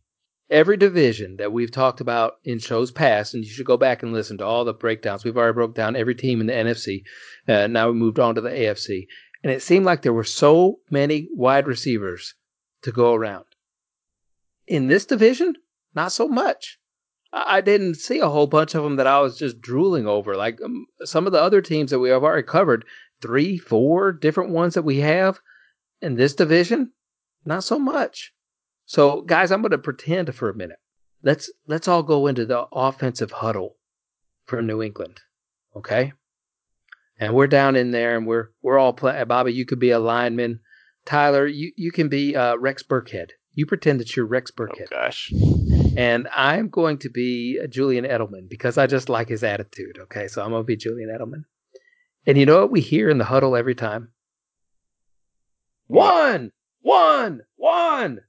Every 0.52 0.76
division 0.76 1.38
that 1.38 1.50
we've 1.50 1.70
talked 1.70 2.02
about 2.02 2.34
in 2.44 2.58
shows 2.58 2.90
past, 2.90 3.32
and 3.32 3.42
you 3.42 3.50
should 3.50 3.64
go 3.64 3.78
back 3.78 4.02
and 4.02 4.12
listen 4.12 4.36
to 4.36 4.44
all 4.44 4.66
the 4.66 4.74
breakdowns. 4.74 5.24
We've 5.24 5.38
already 5.38 5.54
broke 5.54 5.74
down 5.74 5.96
every 5.96 6.14
team 6.14 6.42
in 6.42 6.46
the 6.46 6.52
NFC. 6.52 7.04
Uh, 7.48 7.68
now 7.68 7.88
we 7.88 7.94
moved 7.94 8.18
on 8.18 8.34
to 8.34 8.42
the 8.42 8.50
AFC. 8.50 9.06
And 9.42 9.50
it 9.50 9.62
seemed 9.62 9.86
like 9.86 10.02
there 10.02 10.12
were 10.12 10.24
so 10.24 10.80
many 10.90 11.26
wide 11.32 11.66
receivers 11.66 12.34
to 12.82 12.92
go 12.92 13.14
around. 13.14 13.46
In 14.66 14.88
this 14.88 15.06
division, 15.06 15.54
not 15.94 16.12
so 16.12 16.28
much. 16.28 16.78
I 17.32 17.62
didn't 17.62 17.94
see 17.94 18.18
a 18.18 18.28
whole 18.28 18.46
bunch 18.46 18.74
of 18.74 18.84
them 18.84 18.96
that 18.96 19.06
I 19.06 19.20
was 19.20 19.38
just 19.38 19.62
drooling 19.62 20.06
over. 20.06 20.36
Like 20.36 20.60
um, 20.62 20.84
some 21.02 21.26
of 21.26 21.32
the 21.32 21.40
other 21.40 21.62
teams 21.62 21.90
that 21.92 21.98
we 21.98 22.10
have 22.10 22.22
already 22.22 22.46
covered, 22.46 22.84
three, 23.22 23.56
four 23.56 24.12
different 24.12 24.50
ones 24.50 24.74
that 24.74 24.82
we 24.82 24.98
have 24.98 25.40
in 26.02 26.16
this 26.16 26.34
division? 26.34 26.92
Not 27.46 27.64
so 27.64 27.78
much. 27.78 28.34
So, 28.84 29.22
guys, 29.22 29.50
I'm 29.50 29.62
going 29.62 29.70
to 29.72 29.78
pretend 29.78 30.34
for 30.34 30.50
a 30.50 30.54
minute. 30.54 30.78
Let's 31.22 31.50
let's 31.66 31.86
all 31.86 32.02
go 32.02 32.26
into 32.26 32.44
the 32.44 32.66
offensive 32.72 33.30
huddle 33.30 33.76
for 34.46 34.60
New 34.60 34.82
England, 34.82 35.20
okay? 35.76 36.12
And 37.18 37.34
we're 37.34 37.46
down 37.46 37.76
in 37.76 37.92
there, 37.92 38.16
and 38.16 38.26
we're 38.26 38.48
we're 38.60 38.78
all 38.78 38.92
playing. 38.92 39.26
Bobby, 39.26 39.52
you 39.52 39.64
could 39.64 39.78
be 39.78 39.90
a 39.90 40.00
lineman. 40.00 40.60
Tyler, 41.04 41.46
you 41.46 41.72
you 41.76 41.92
can 41.92 42.08
be 42.08 42.34
uh, 42.34 42.56
Rex 42.56 42.82
Burkhead. 42.82 43.30
You 43.54 43.66
pretend 43.66 44.00
that 44.00 44.16
you're 44.16 44.26
Rex 44.26 44.50
Burkhead. 44.50 44.88
Oh 44.92 44.96
gosh. 44.96 45.32
And 45.96 46.26
I'm 46.34 46.68
going 46.68 46.98
to 46.98 47.10
be 47.10 47.60
Julian 47.68 48.04
Edelman 48.04 48.48
because 48.48 48.78
I 48.78 48.86
just 48.86 49.08
like 49.08 49.28
his 49.28 49.44
attitude. 49.44 49.98
Okay, 50.00 50.26
so 50.26 50.42
I'm 50.42 50.50
going 50.50 50.62
to 50.62 50.66
be 50.66 50.76
Julian 50.76 51.10
Edelman. 51.10 51.44
And 52.26 52.38
you 52.38 52.46
know 52.46 52.60
what 52.60 52.70
we 52.70 52.80
hear 52.80 53.10
in 53.10 53.18
the 53.18 53.24
huddle 53.24 53.56
every 53.56 53.74
time? 53.74 54.12
One, 55.86 56.52
one, 56.80 57.42
one. 57.56 58.20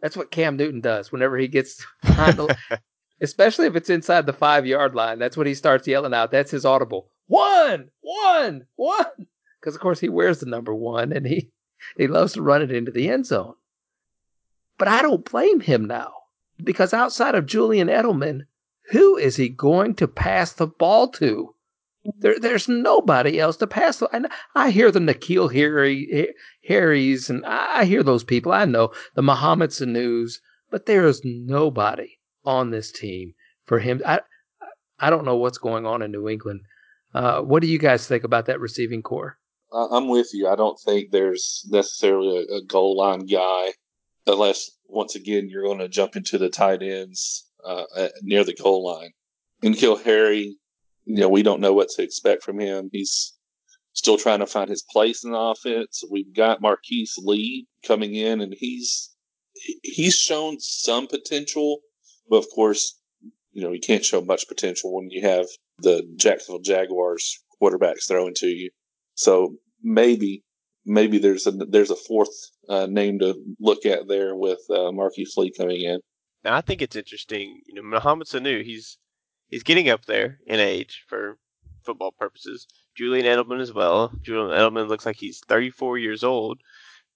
That 0.00 0.08
that's 0.08 0.16
what 0.16 0.30
Cam 0.30 0.56
Newton 0.56 0.80
does 0.80 1.10
whenever 1.10 1.36
he 1.36 1.48
gets 1.48 1.84
behind 2.02 2.38
the, 2.38 2.56
especially 3.20 3.66
if 3.66 3.76
it's 3.76 3.90
inside 3.90 4.26
the 4.26 4.32
five 4.32 4.66
yard 4.66 4.94
line. 4.94 5.18
That's 5.18 5.36
what 5.36 5.46
he 5.46 5.54
starts 5.54 5.88
yelling 5.88 6.14
out. 6.14 6.30
That's 6.30 6.50
his 6.50 6.64
audible. 6.64 7.10
One, 7.26 7.90
one, 8.00 8.66
one. 8.76 9.26
Because 9.60 9.74
of 9.74 9.80
course 9.80 10.00
he 10.00 10.08
wears 10.08 10.40
the 10.40 10.46
number 10.46 10.74
one 10.74 11.12
and 11.12 11.26
he 11.26 11.50
he 11.96 12.06
loves 12.06 12.32
to 12.34 12.42
run 12.42 12.62
it 12.62 12.72
into 12.72 12.90
the 12.90 13.08
end 13.08 13.26
zone. 13.26 13.54
But 14.78 14.88
I 14.88 15.02
don't 15.02 15.30
blame 15.30 15.60
him 15.60 15.86
now 15.86 16.12
because 16.62 16.94
outside 16.94 17.34
of 17.34 17.46
Julian 17.46 17.88
Edelman, 17.88 18.42
who 18.90 19.16
is 19.16 19.36
he 19.36 19.48
going 19.48 19.94
to 19.96 20.08
pass 20.08 20.52
the 20.52 20.66
ball 20.66 21.08
to? 21.08 21.54
There, 22.18 22.38
there's 22.38 22.68
nobody 22.68 23.38
else 23.38 23.56
to 23.58 23.66
pass. 23.66 24.02
And 24.12 24.28
I 24.54 24.70
hear 24.70 24.90
the 24.90 25.00
N'Keal 25.00 25.52
Harry, 25.52 26.32
Harrys, 26.66 27.30
and 27.30 27.44
I 27.46 27.84
hear 27.84 28.02
those 28.02 28.24
people. 28.24 28.52
I 28.52 28.64
know 28.64 28.92
the 29.14 29.22
Mohamed 29.22 29.70
Sanus, 29.70 30.40
but 30.70 30.86
there 30.86 31.06
is 31.06 31.20
nobody 31.24 32.18
on 32.44 32.70
this 32.70 32.90
team 32.92 33.34
for 33.66 33.78
him. 33.78 34.00
I, 34.06 34.20
I 34.98 35.10
don't 35.10 35.24
know 35.24 35.36
what's 35.36 35.58
going 35.58 35.86
on 35.86 36.02
in 36.02 36.10
New 36.10 36.28
England. 36.28 36.60
Uh, 37.14 37.40
what 37.40 37.62
do 37.62 37.68
you 37.68 37.78
guys 37.78 38.06
think 38.06 38.24
about 38.24 38.46
that 38.46 38.60
receiving 38.60 39.02
corps? 39.02 39.38
I'm 39.72 40.08
with 40.08 40.30
you. 40.32 40.48
I 40.48 40.56
don't 40.56 40.78
think 40.80 41.10
there's 41.10 41.66
necessarily 41.68 42.46
a, 42.50 42.56
a 42.56 42.62
goal 42.62 42.96
line 42.96 43.26
guy, 43.26 43.72
unless 44.26 44.70
once 44.86 45.14
again 45.14 45.48
you're 45.50 45.64
going 45.64 45.78
to 45.78 45.88
jump 45.88 46.16
into 46.16 46.38
the 46.38 46.48
tight 46.48 46.82
ends 46.82 47.46
uh, 47.64 47.84
near 48.22 48.44
the 48.44 48.54
goal 48.54 48.84
line. 48.84 49.10
N'Keal 49.62 50.02
Harry, 50.04 50.56
you 51.08 51.22
know, 51.22 51.28
we 51.28 51.42
don't 51.42 51.60
know 51.60 51.72
what 51.72 51.88
to 51.88 52.02
expect 52.02 52.42
from 52.42 52.60
him. 52.60 52.90
He's 52.92 53.34
still 53.94 54.18
trying 54.18 54.40
to 54.40 54.46
find 54.46 54.68
his 54.68 54.84
place 54.92 55.24
in 55.24 55.32
the 55.32 55.38
offense. 55.38 56.04
We've 56.10 56.34
got 56.36 56.60
Marquise 56.60 57.14
Lee 57.18 57.66
coming 57.84 58.14
in, 58.14 58.42
and 58.42 58.54
he's 58.56 59.10
he's 59.82 60.14
shown 60.14 60.60
some 60.60 61.06
potential, 61.06 61.78
but 62.28 62.36
of 62.36 62.46
course, 62.54 63.00
you 63.52 63.62
know, 63.62 63.72
you 63.72 63.80
can't 63.80 64.04
show 64.04 64.20
much 64.20 64.46
potential 64.48 64.94
when 64.94 65.08
you 65.10 65.22
have 65.22 65.46
the 65.78 66.06
Jacksonville 66.16 66.60
Jaguars 66.60 67.42
quarterbacks 67.60 68.06
throwing 68.06 68.34
to 68.36 68.46
you. 68.46 68.70
So 69.14 69.56
maybe 69.82 70.44
maybe 70.84 71.18
there's 71.18 71.46
a 71.46 71.52
there's 71.52 71.90
a 71.90 71.96
fourth 71.96 72.50
uh, 72.68 72.86
name 72.86 73.18
to 73.20 73.34
look 73.58 73.86
at 73.86 74.08
there 74.08 74.36
with 74.36 74.60
uh, 74.70 74.92
Marquise 74.92 75.34
Lee 75.38 75.54
coming 75.56 75.80
in. 75.80 76.00
Now 76.44 76.54
I 76.54 76.60
think 76.60 76.82
it's 76.82 76.96
interesting. 76.96 77.62
You 77.66 77.76
know, 77.76 77.82
Mohamed 77.82 78.26
Sanu, 78.26 78.62
he's 78.62 78.98
he's 79.48 79.62
getting 79.62 79.88
up 79.88 80.04
there 80.04 80.38
in 80.46 80.60
age 80.60 81.04
for 81.08 81.38
football 81.82 82.12
purposes. 82.12 82.66
Julian 82.94 83.26
Edelman 83.26 83.60
as 83.60 83.72
well. 83.72 84.12
Julian 84.22 84.58
Edelman 84.58 84.88
looks 84.88 85.06
like 85.06 85.16
he's 85.16 85.40
34 85.40 85.98
years 85.98 86.22
old 86.22 86.60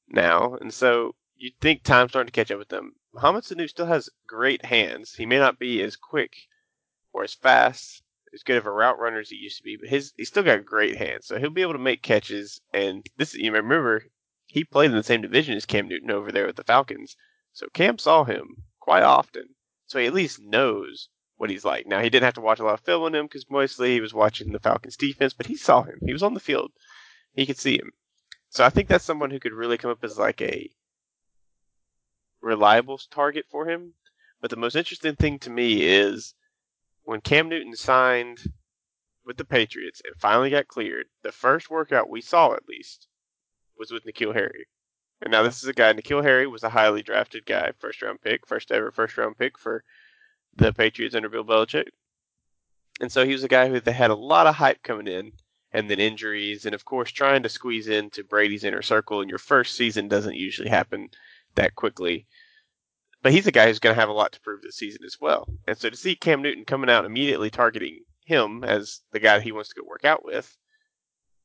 now, 0.09 0.57
and 0.61 0.73
so 0.73 1.15
you'd 1.37 1.59
think 1.61 1.83
time's 1.83 2.13
starting 2.13 2.31
to 2.31 2.33
catch 2.33 2.51
up 2.51 2.59
with 2.59 2.69
them. 2.69 2.95
Mohamed 3.13 3.45
Sanu 3.45 3.69
still 3.69 3.87
has 3.87 4.09
great 4.27 4.65
hands. 4.65 5.15
He 5.15 5.27
may 5.27 5.39
not 5.39 5.59
be 5.59 5.83
as 5.83 5.97
quick 5.97 6.35
or 7.13 7.23
as 7.25 7.35
fast, 7.35 8.03
as 8.33 8.43
good 8.43 8.57
of 8.57 8.65
a 8.65 8.71
route 8.71 8.99
runner 8.99 9.21
as 9.21 9.29
he 9.29 9.37
used 9.37 9.59
to 9.59 9.63
be, 9.63 9.77
but 9.77 9.89
his 9.89 10.15
he's 10.17 10.29
still 10.29 10.43
got 10.43 10.65
great 10.65 10.97
hands, 10.97 11.27
so 11.27 11.39
he'll 11.39 11.51
be 11.51 11.63
able 11.63 11.75
to 11.75 11.79
make 11.79 12.03
catches. 12.03 12.61
And 12.73 13.05
this, 13.19 13.35
you 13.35 13.53
remember, 13.53 14.05
he 14.47 14.65
played 14.65 14.91
in 14.91 14.97
the 14.97 15.03
same 15.03 15.21
division 15.21 15.55
as 15.55 15.67
Cam 15.67 15.89
Newton 15.89 16.11
over 16.11 16.33
there 16.33 16.47
with 16.47 16.57
the 16.57 16.65
Falcons, 16.65 17.17
so 17.53 17.67
Cam 17.75 17.99
saw 17.99 18.25
him 18.25 18.65
quite 18.81 19.03
often, 19.03 19.55
so 19.87 19.99
he 19.99 20.07
at 20.07 20.15
least 20.15 20.41
knows 20.41 21.11
what 21.43 21.51
he's 21.51 21.65
like. 21.65 21.89
Now 21.89 22.01
he 22.01 22.09
didn't 22.09 22.25
have 22.25 22.35
to 22.35 22.41
watch 22.41 22.61
a 22.61 22.65
lot 22.65 22.75
of 22.75 22.81
film 22.83 23.03
on 23.03 23.17
him 23.17 23.27
because 23.27 23.51
mostly 23.51 23.95
he 23.95 24.01
was 24.01 24.15
watching 24.15 24.53
the 24.53 24.61
Falcons 24.61 24.97
defense, 24.97 25.33
but 25.33 25.47
he 25.47 25.57
saw 25.57 25.83
him. 25.83 25.99
He 26.07 26.13
was 26.13 26.23
on 26.23 26.35
the 26.35 26.41
field. 26.41 26.71
He 27.35 27.47
could 27.47 27.59
see 27.59 27.75
him. 27.75 27.91
So 28.51 28.65
I 28.65 28.71
think 28.71 28.89
that's 28.89 29.05
someone 29.05 29.33
who 29.33 29.41
could 29.41 29.53
really 29.53 29.77
come 29.77 29.91
up 29.91 30.05
as 30.05 30.17
like 30.17 30.41
a 30.41 30.71
reliable 32.41 32.97
target 33.11 33.47
for 33.51 33.69
him. 33.69 33.95
But 34.41 34.51
the 34.51 34.57
most 34.57 34.77
interesting 34.77 35.17
thing 35.17 35.41
to 35.41 35.51
me 35.51 35.83
is 35.83 36.33
when 37.03 37.21
Cam 37.21 37.49
Newton 37.49 37.75
signed 37.75 38.45
with 39.27 39.37
the 39.37 39.45
Patriots 39.45 40.01
and 40.05 40.15
finally 40.21 40.51
got 40.51 40.69
cleared, 40.69 41.07
the 41.25 41.33
first 41.33 41.69
workout 41.69 42.09
we 42.09 42.21
saw 42.21 42.55
at 42.55 42.69
least 42.69 43.09
was 43.77 43.91
with 43.91 44.05
N'Keal 44.05 44.35
Harry. 44.35 44.69
And 45.21 45.33
now 45.33 45.43
this 45.43 45.61
is 45.61 45.69
a 45.69 45.73
guy, 45.73 45.93
N'Keal 45.93 46.23
Harry 46.23 46.47
was 46.47 46.63
a 46.63 46.69
highly 46.69 47.03
drafted 47.03 47.47
guy, 47.47 47.73
first 47.81 48.01
round 48.01 48.21
pick, 48.23 48.47
first 48.47 48.71
ever 48.71 48.93
first 48.93 49.19
round 49.19 49.37
pick 49.37 49.59
for 49.59 49.83
the 50.57 50.73
Patriots 50.73 51.15
under 51.15 51.29
Bill 51.29 51.45
Belichick. 51.45 51.89
And 53.01 53.11
so 53.11 53.25
he 53.25 53.33
was 53.33 53.45
a 53.45 53.49
guy 53.49 53.69
who 53.69 53.81
they 53.81 53.93
had 53.93 54.11
a 54.11 54.15
lot 54.15 54.47
of 54.47 54.55
hype 54.55 54.83
coming 54.83 55.09
in, 55.09 55.33
and 55.73 55.89
then 55.89 55.99
injuries, 55.99 56.67
and 56.67 56.75
of 56.75 56.85
course 56.85 57.11
trying 57.11 57.43
to 57.43 57.49
squeeze 57.49 57.89
into 57.89 58.25
Brady's 58.25 58.65
inner 58.65 58.83
circle. 58.83 59.21
And 59.21 59.31
your 59.31 59.39
first 59.39 59.77
season 59.77 60.09
doesn't 60.09 60.37
usually 60.37 60.69
happen 60.69 61.09
that 61.55 61.75
quickly. 61.75 62.27
But 63.23 63.33
he's 63.33 63.47
a 63.47 63.53
guy 63.53 63.67
who's 63.67 63.79
going 63.79 63.95
to 63.95 64.01
have 64.01 64.09
a 64.09 64.13
lot 64.13 64.33
to 64.33 64.41
prove 64.41 64.63
this 64.63 64.77
season 64.77 65.05
as 65.07 65.19
well. 65.21 65.49
And 65.67 65.79
so 65.79 65.89
to 65.89 65.97
see 65.97 66.15
Cam 66.17 66.43
Newton 66.43 66.65
coming 66.65 66.91
out 66.91 67.05
immediately 67.05 67.51
targeting 67.51 68.01
him 68.25 68.65
as 68.65 69.01
the 69.13 69.21
guy 69.21 69.41
he 69.41 69.53
wants 69.53 69.71
to 69.71 69.81
go 69.81 69.87
work 69.87 70.05
out 70.05 70.25
with 70.25 70.57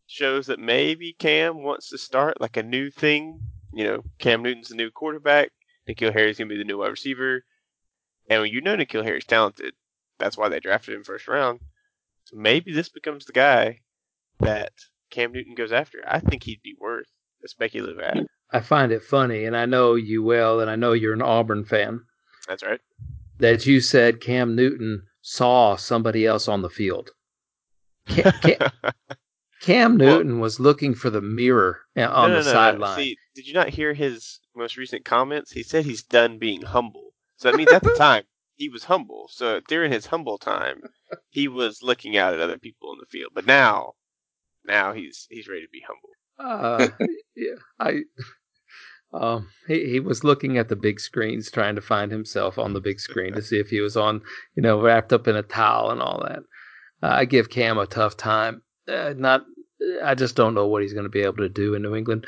shows 0.08 0.48
that 0.48 0.60
maybe 0.60 1.14
Cam 1.14 1.64
wants 1.64 1.90
to 1.90 1.98
start 1.98 2.42
like 2.42 2.58
a 2.58 2.64
new 2.64 2.90
thing. 2.90 3.40
You 3.74 3.84
know, 3.84 4.04
Cam 4.18 4.42
Newton's 4.42 4.70
the 4.70 4.76
new 4.76 4.90
quarterback. 4.90 5.52
N'Keal 5.88 6.14
Harry's 6.14 6.38
going 6.38 6.50
to 6.50 6.56
be 6.56 6.58
the 6.58 6.66
new 6.66 6.80
wide 6.80 6.88
receiver. 6.88 7.44
And 8.30 8.42
when 8.42 8.52
you 8.52 8.62
know 8.62 8.76
N'Keal 8.76 9.04
Harry's 9.04 9.26
talented, 9.26 9.74
that's 10.20 10.38
why 10.38 10.50
they 10.50 10.60
drafted 10.60 10.96
him 10.96 11.04
first 11.04 11.28
round. 11.28 11.60
So 12.26 12.36
maybe 12.36 12.74
this 12.74 12.90
becomes 12.90 13.26
the 13.26 13.34
guy 13.34 13.80
that 14.40 14.74
Cam 15.10 15.32
Newton 15.32 15.56
goes 15.56 15.72
after. 15.72 16.04
I 16.08 16.20
think 16.20 16.44
he'd 16.44 16.62
be 16.62 16.76
worth 16.80 17.08
a 17.44 17.48
speculative 17.48 18.00
ad. 18.00 18.28
I 18.52 18.60
find 18.60 18.92
it 18.92 19.04
funny, 19.04 19.46
and 19.46 19.56
I 19.56 19.66
know 19.66 19.96
you 19.96 20.24
well, 20.24 20.60
and 20.60 20.70
I 20.70 20.76
know 20.76 20.94
you're 20.94 21.14
an 21.14 21.22
Auburn 21.22 21.66
fan. 21.66 22.02
That's 22.48 22.64
right. 22.64 22.80
That 23.40 23.66
you 23.66 23.82
said 23.82 24.22
Cam 24.22 24.56
Newton 24.56 25.04
saw 25.22 25.76
somebody 25.76 26.26
else 26.26 26.48
on 26.48 26.62
the 26.62 26.70
field. 26.70 27.12
Cam, 28.08 28.32
Cam, 28.42 28.72
Cam 29.62 29.98
Newton 29.98 30.34
well, 30.34 30.44
was 30.44 30.60
looking 30.60 30.96
for 30.96 31.10
the 31.10 31.22
mirror 31.22 31.82
eh, 31.96 32.06
on 32.06 32.30
no, 32.30 32.38
no, 32.38 32.44
the 32.44 32.50
no, 32.50 32.54
sideline. 32.54 33.16
Did 33.36 33.48
you 33.48 33.54
not 33.54 33.70
hear 33.70 33.94
his 33.94 34.40
most 34.56 34.78
recent 34.78 35.04
comments? 35.06 35.52
He 35.52 35.64
said 35.64 35.86
he's 35.86 36.04
done 36.04 36.38
being 36.38 36.62
humble. 36.62 37.07
So 37.38 37.52
that 37.52 37.58
means 37.58 37.72
at 37.72 37.84
the 37.84 37.96
time 37.98 38.24
he 38.56 38.70
was 38.70 38.84
humble. 38.84 39.30
So 39.32 39.62
during 39.68 39.92
his 39.92 40.08
humble 40.08 40.38
time, 40.38 40.82
he 41.30 41.48
was 41.48 41.82
looking 41.82 42.18
out 42.18 42.34
at 42.34 42.40
other 42.40 42.58
people 42.58 42.92
in 42.92 43.00
the 43.00 43.06
field. 43.06 43.32
But 43.34 43.46
now, 43.46 43.94
now 44.66 44.94
he's 44.94 45.28
he's 45.30 45.48
ready 45.48 45.62
to 45.62 45.70
be 45.72 45.84
humble. 45.88 46.10
Uh, 46.40 46.90
yeah, 47.36 47.56
I. 47.80 48.02
Um, 49.14 49.50
he 49.68 49.90
he 49.90 50.00
was 50.00 50.24
looking 50.24 50.58
at 50.58 50.68
the 50.68 50.76
big 50.76 51.00
screens, 51.00 51.50
trying 51.50 51.76
to 51.76 51.82
find 51.82 52.12
himself 52.12 52.58
on 52.58 52.74
the 52.74 52.82
big 52.82 53.00
screen 53.00 53.34
to 53.34 53.42
see 53.44 53.60
if 53.60 53.70
he 53.70 53.80
was 53.80 53.96
on, 53.96 54.22
you 54.56 54.64
know, 54.64 54.82
wrapped 54.82 55.14
up 55.14 55.28
in 55.28 55.36
a 55.36 55.44
towel 55.44 55.92
and 55.92 56.02
all 56.02 56.24
that. 56.28 56.40
Uh, 57.02 57.14
I 57.14 57.26
give 57.26 57.50
Cam 57.50 57.78
a 57.78 57.86
tough 57.86 58.18
time. 58.18 58.64
Uh, 58.88 59.14
not, 59.16 59.44
I 60.04 60.16
just 60.16 60.36
don't 60.36 60.56
know 60.56 60.68
what 60.68 60.82
he's 60.82 60.94
going 60.94 61.06
to 61.06 61.10
be 61.10 61.22
able 61.22 61.38
to 61.38 61.50
do 61.50 61.76
in 61.76 61.84
New 61.84 61.96
England. 61.96 62.26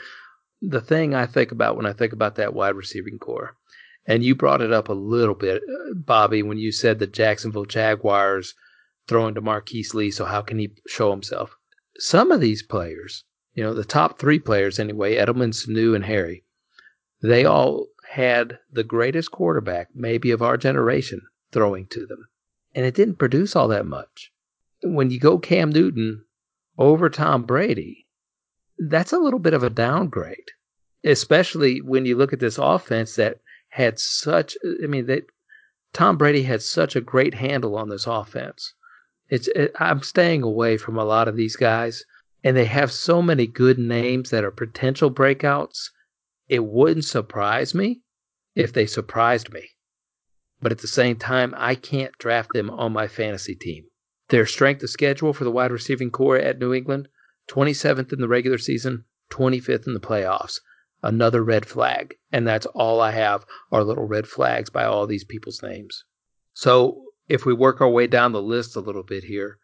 The 0.61 0.81
thing 0.81 1.15
I 1.15 1.25
think 1.25 1.51
about 1.51 1.75
when 1.75 1.85
I 1.85 1.93
think 1.93 2.13
about 2.13 2.35
that 2.35 2.53
wide 2.53 2.75
receiving 2.75 3.17
corps 3.17 3.55
and 4.05 4.23
you 4.23 4.35
brought 4.35 4.61
it 4.61 4.71
up 4.71 4.89
a 4.89 4.93
little 4.93 5.35
bit, 5.35 5.61
uh, 5.63 5.93
Bobby, 5.95 6.41
when 6.41 6.57
you 6.57 6.71
said 6.71 6.99
the 6.99 7.07
Jacksonville 7.07 7.65
Jaguars 7.65 8.55
throwing 9.07 9.35
to 9.35 9.41
Marquise 9.41 9.93
Lee. 9.93 10.11
So 10.11 10.25
how 10.25 10.41
can 10.41 10.59
he 10.59 10.71
show 10.87 11.11
himself? 11.11 11.55
Some 11.97 12.31
of 12.31 12.41
these 12.41 12.63
players, 12.63 13.23
you 13.53 13.63
know, 13.63 13.73
the 13.73 13.83
top 13.83 14.19
three 14.19 14.39
players 14.39 14.79
anyway, 14.79 15.15
Edelman, 15.15 15.53
Sanu, 15.53 15.95
and 15.95 16.05
Harry, 16.05 16.43
they 17.21 17.43
all 17.45 17.87
had 18.11 18.57
the 18.71 18.83
greatest 18.83 19.31
quarterback, 19.31 19.89
maybe 19.93 20.31
of 20.31 20.41
our 20.41 20.57
generation, 20.57 21.21
throwing 21.51 21.85
to 21.87 22.05
them. 22.05 22.27
And 22.73 22.85
it 22.85 22.95
didn't 22.95 23.17
produce 23.17 23.55
all 23.55 23.67
that 23.67 23.85
much. 23.85 24.31
When 24.83 25.11
you 25.11 25.19
go 25.19 25.37
Cam 25.37 25.71
Newton 25.71 26.23
over 26.77 27.09
Tom 27.09 27.43
Brady, 27.43 28.07
that's 28.77 29.11
a 29.11 29.19
little 29.19 29.39
bit 29.39 29.53
of 29.53 29.63
a 29.63 29.69
downgrade, 29.69 30.51
especially 31.03 31.81
when 31.81 32.05
you 32.05 32.15
look 32.15 32.31
at 32.31 32.39
this 32.39 32.57
offense 32.57 33.15
that 33.15 33.41
had 33.69 33.99
such. 33.99 34.57
I 34.83 34.87
mean, 34.87 35.05
they, 35.05 35.21
Tom 35.93 36.17
Brady 36.17 36.43
had 36.43 36.61
such 36.61 36.95
a 36.95 37.01
great 37.01 37.35
handle 37.35 37.75
on 37.75 37.89
this 37.89 38.07
offense. 38.07 38.73
It's 39.29 39.47
it, 39.49 39.71
I'm 39.79 40.01
staying 40.01 40.41
away 40.41 40.77
from 40.77 40.97
a 40.97 41.05
lot 41.05 41.27
of 41.27 41.35
these 41.35 41.55
guys, 41.55 42.03
and 42.43 42.57
they 42.57 42.65
have 42.65 42.91
so 42.91 43.21
many 43.21 43.45
good 43.45 43.77
names 43.77 44.31
that 44.31 44.43
are 44.43 44.51
potential 44.51 45.11
breakouts. 45.11 45.89
It 46.47 46.65
wouldn't 46.65 47.05
surprise 47.05 47.75
me 47.75 48.01
if 48.55 48.73
they 48.73 48.87
surprised 48.87 49.53
me, 49.53 49.69
but 50.59 50.71
at 50.71 50.79
the 50.79 50.87
same 50.87 51.17
time, 51.17 51.53
I 51.55 51.75
can't 51.75 52.17
draft 52.17 52.53
them 52.53 52.71
on 52.71 52.91
my 52.91 53.07
fantasy 53.07 53.55
team. 53.55 53.85
Their 54.29 54.47
strength 54.47 54.81
of 54.81 54.89
schedule 54.89 55.33
for 55.33 55.43
the 55.43 55.51
wide 55.51 55.71
receiving 55.71 56.09
corps 56.09 56.37
at 56.37 56.57
New 56.57 56.73
England: 56.73 57.07
27th 57.49 58.11
in 58.11 58.19
the 58.19 58.27
regular 58.27 58.57
season, 58.57 59.05
25th 59.29 59.85
in 59.85 59.93
the 59.93 59.99
playoffs 59.99 60.59
another 61.03 61.43
red 61.43 61.65
flag. 61.65 62.15
And 62.31 62.47
that's 62.47 62.65
all 62.67 63.01
I 63.01 63.11
have 63.11 63.45
are 63.71 63.83
little 63.83 64.05
red 64.05 64.27
flags 64.27 64.69
by 64.69 64.83
all 64.83 65.07
these 65.07 65.23
people's 65.23 65.63
names. 65.63 66.03
So 66.53 67.03
if 67.27 67.45
we 67.45 67.53
work 67.53 67.81
our 67.81 67.89
way 67.89 68.07
down 68.07 68.31
the 68.31 68.41
list 68.41 68.75
a 68.75 68.81
little 68.81 69.03
bit 69.03 69.23
here, 69.23 69.57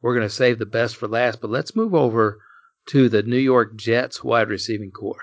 we're 0.00 0.14
going 0.14 0.26
to 0.26 0.34
save 0.34 0.58
the 0.58 0.66
best 0.66 0.96
for 0.96 1.06
last, 1.06 1.40
but 1.40 1.50
let's 1.50 1.76
move 1.76 1.94
over 1.94 2.40
to 2.86 3.08
the 3.08 3.22
New 3.22 3.38
York 3.38 3.76
Jets 3.76 4.24
wide 4.24 4.48
receiving 4.48 4.90
corps 4.90 5.22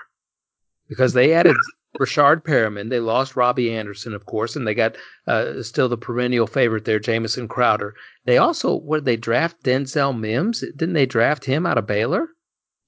because 0.88 1.12
they 1.12 1.34
added 1.34 1.56
Breshad 1.98 2.42
Perriman. 2.42 2.88
They 2.88 3.00
lost 3.00 3.36
Robbie 3.36 3.74
Anderson, 3.74 4.14
of 4.14 4.24
course, 4.24 4.56
and 4.56 4.66
they 4.66 4.74
got 4.74 4.96
uh, 5.26 5.62
still 5.62 5.88
the 5.88 5.98
perennial 5.98 6.46
favorite 6.46 6.86
there, 6.86 6.98
Jamison 6.98 7.48
Crowder. 7.48 7.94
They 8.24 8.38
also, 8.38 8.74
what 8.74 8.98
did 8.98 9.04
they 9.04 9.16
draft? 9.16 9.62
Denzel 9.62 10.18
Mims? 10.18 10.60
Didn't 10.60 10.94
they 10.94 11.06
draft 11.06 11.44
him 11.44 11.66
out 11.66 11.76
of 11.76 11.86
Baylor? 11.86 12.28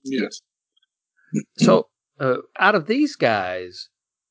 Yes. 0.04 0.40
So 1.58 1.88
uh, 2.20 2.36
out 2.58 2.74
of 2.74 2.86
these 2.86 3.16
guys, 3.16 3.88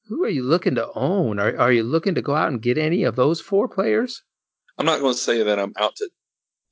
who 0.07 0.23
are 0.23 0.29
you 0.29 0.43
looking 0.43 0.75
to 0.75 0.89
own? 0.93 1.39
Are, 1.39 1.57
are 1.57 1.71
you 1.71 1.83
looking 1.83 2.15
to 2.15 2.21
go 2.21 2.35
out 2.35 2.49
and 2.49 2.61
get 2.61 2.77
any 2.77 3.03
of 3.03 3.15
those 3.15 3.41
four 3.41 3.67
players? 3.67 4.23
I'm 4.77 4.85
not 4.85 4.99
going 4.99 5.13
to 5.13 5.19
say 5.19 5.43
that 5.43 5.59
I'm 5.59 5.73
out 5.77 5.95
to 5.97 6.09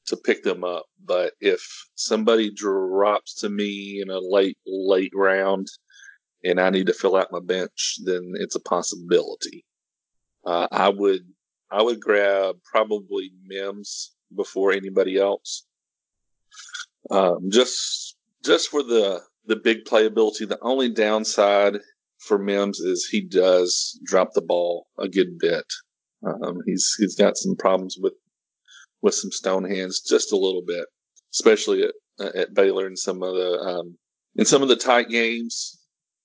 to 0.08 0.18
pick 0.18 0.44
them 0.44 0.64
up, 0.64 0.86
but 1.06 1.34
if 1.40 1.62
somebody 1.94 2.52
drops 2.52 3.36
to 3.36 3.50
me 3.50 4.02
in 4.02 4.10
a 4.10 4.18
late 4.18 4.58
late 4.66 5.12
round 5.14 5.68
and 6.44 6.60
I 6.60 6.72
need 6.72 6.88
to 6.88 6.94
fill 6.94 7.16
out 7.16 7.32
my 7.32 7.40
bench, 7.40 8.00
then 8.06 8.34
it's 8.36 8.56
a 8.56 8.62
possibility. 8.62 9.66
Uh, 10.46 10.68
I 10.72 10.90
would 10.90 11.22
I 11.72 11.84
would 11.84 12.00
grab 12.00 12.56
probably 12.64 13.32
Mims 13.46 14.16
before 14.36 14.72
anybody 14.72 15.18
else. 15.18 15.68
Um, 17.12 17.50
just 17.52 18.16
just 18.44 18.70
for 18.70 18.82
the 18.82 19.22
the 19.50 19.56
big 19.56 19.84
playability, 19.84 20.48
the 20.48 20.60
only 20.62 20.90
downside 20.90 21.80
for 22.20 22.38
Mims 22.38 22.80
is 22.80 23.08
he 23.08 23.20
does 23.22 24.00
drop 24.06 24.34
the 24.34 24.42
ball 24.42 24.88
a 25.00 25.10
good 25.10 25.40
bit. 25.40 25.66
Um, 26.26 26.60
he's 26.66 26.96
he's 26.98 27.16
got 27.16 27.36
some 27.36 27.56
problems 27.56 27.98
with 28.00 28.14
with 29.02 29.16
some 29.16 29.32
stone 29.32 29.70
hands, 29.70 30.02
just 30.02 30.32
a 30.32 30.38
little 30.38 30.62
bit, 30.66 30.86
especially 31.34 31.84
at 31.84 32.36
at 32.36 32.54
Baylor 32.54 32.88
in 32.88 32.96
some 32.96 33.24
of 33.24 33.34
the 33.34 33.60
um, 33.60 33.98
in 34.36 34.46
some 34.46 34.62
of 34.62 34.70
the 34.70 34.76
tight 34.76 35.10
games. 35.10 35.78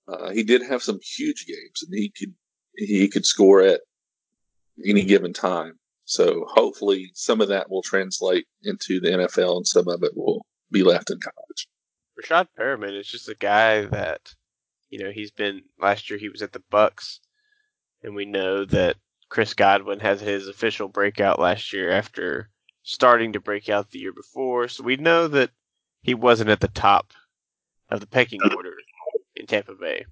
Uh, 0.06 0.30
he 0.30 0.42
did 0.42 0.62
have 0.62 0.82
some 0.82 0.98
huge 1.16 1.46
games, 1.46 1.82
and 1.82 1.94
he 1.94 2.12
could 2.18 2.34
he 2.76 3.08
could 3.08 3.24
score 3.24 3.62
at 3.62 3.80
any 4.84 5.02
given 5.02 5.32
time. 5.32 5.78
So 6.04 6.44
hopefully, 6.48 7.10
some 7.14 7.40
of 7.40 7.48
that 7.48 7.70
will 7.70 7.82
translate 7.82 8.46
into 8.64 9.00
the 9.00 9.08
NFL, 9.10 9.56
and 9.56 9.66
some 9.66 9.88
of 9.88 10.02
it 10.02 10.14
will 10.14 10.44
be 10.70 10.82
left 10.82 11.10
in 11.10 11.20
college. 11.20 11.43
Breshad 12.16 12.48
Perriman 12.58 12.98
is 12.98 13.08
just 13.08 13.28
a 13.28 13.34
guy 13.34 13.84
that, 13.86 14.34
you 14.90 15.02
know, 15.02 15.10
he's 15.10 15.30
been 15.30 15.62
last 15.80 16.08
year 16.08 16.18
he 16.18 16.28
was 16.28 16.42
at 16.42 16.52
the 16.52 16.62
Bucks, 16.70 17.20
and 18.02 18.14
we 18.14 18.24
know 18.24 18.64
that 18.66 18.96
Chris 19.28 19.54
Godwin 19.54 20.00
has 20.00 20.20
his 20.20 20.46
official 20.48 20.88
breakout 20.88 21.38
last 21.40 21.72
year 21.72 21.90
after 21.90 22.50
starting 22.82 23.32
to 23.32 23.40
break 23.40 23.68
out 23.68 23.90
the 23.90 23.98
year 23.98 24.12
before. 24.12 24.68
So 24.68 24.84
we 24.84 24.96
know 24.96 25.26
that 25.28 25.50
he 26.02 26.14
wasn't 26.14 26.50
at 26.50 26.60
the 26.60 26.68
top 26.68 27.12
of 27.88 28.00
the 28.00 28.06
pecking 28.06 28.40
order 28.42 28.74
in 29.34 29.46
Tampa 29.46 29.74
Bay. 29.74 30.04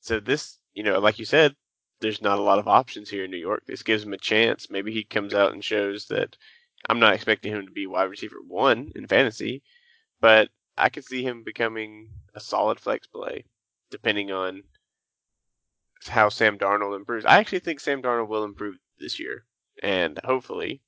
So 0.00 0.20
this, 0.20 0.58
you 0.74 0.82
know, 0.82 0.98
like 1.00 1.18
you 1.18 1.24
said, 1.24 1.54
there's 2.00 2.22
not 2.22 2.38
a 2.38 2.42
lot 2.42 2.60
of 2.60 2.68
options 2.68 3.10
here 3.10 3.24
in 3.24 3.30
New 3.30 3.36
York. 3.36 3.64
This 3.66 3.82
gives 3.82 4.04
him 4.04 4.12
a 4.12 4.18
chance. 4.18 4.70
Maybe 4.70 4.92
he 4.92 5.02
comes 5.02 5.34
out 5.34 5.52
and 5.52 5.62
shows 5.62 6.06
that 6.06 6.36
I'm 6.88 7.00
not 7.00 7.14
expecting 7.14 7.52
him 7.52 7.66
to 7.66 7.72
be 7.72 7.86
wide 7.86 8.04
receiver 8.04 8.36
one 8.46 8.92
in 8.94 9.06
fantasy, 9.08 9.62
but 10.20 10.48
I 10.78 10.88
could 10.88 11.04
see 11.04 11.22
him 11.22 11.42
becoming 11.42 12.08
a 12.34 12.40
solid 12.40 12.80
flex 12.80 13.06
play, 13.06 13.44
depending 13.90 14.32
on 14.32 14.62
how 16.06 16.28
Sam 16.28 16.58
Darnold 16.58 16.96
improves. 16.96 17.24
I 17.24 17.38
actually 17.38 17.60
think 17.60 17.80
Sam 17.80 18.02
Darnold 18.02 18.28
will 18.28 18.44
improve 18.44 18.76
this 18.98 19.18
year, 19.18 19.44
and 19.82 20.18
hopefully, 20.24 20.80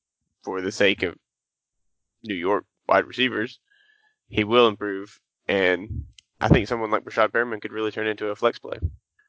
for 0.42 0.60
the 0.60 0.72
sake 0.72 1.02
of 1.02 1.16
New 2.24 2.34
York 2.34 2.64
wide 2.88 3.06
receivers, 3.06 3.58
he 4.28 4.44
will 4.44 4.68
improve. 4.68 5.20
And 5.48 6.04
I 6.40 6.48
think 6.48 6.68
someone 6.68 6.90
like 6.90 7.04
Breshad 7.04 7.30
Perriman 7.30 7.60
could 7.60 7.72
really 7.72 7.90
turn 7.90 8.06
into 8.06 8.28
a 8.28 8.36
flex 8.36 8.58
play. 8.58 8.78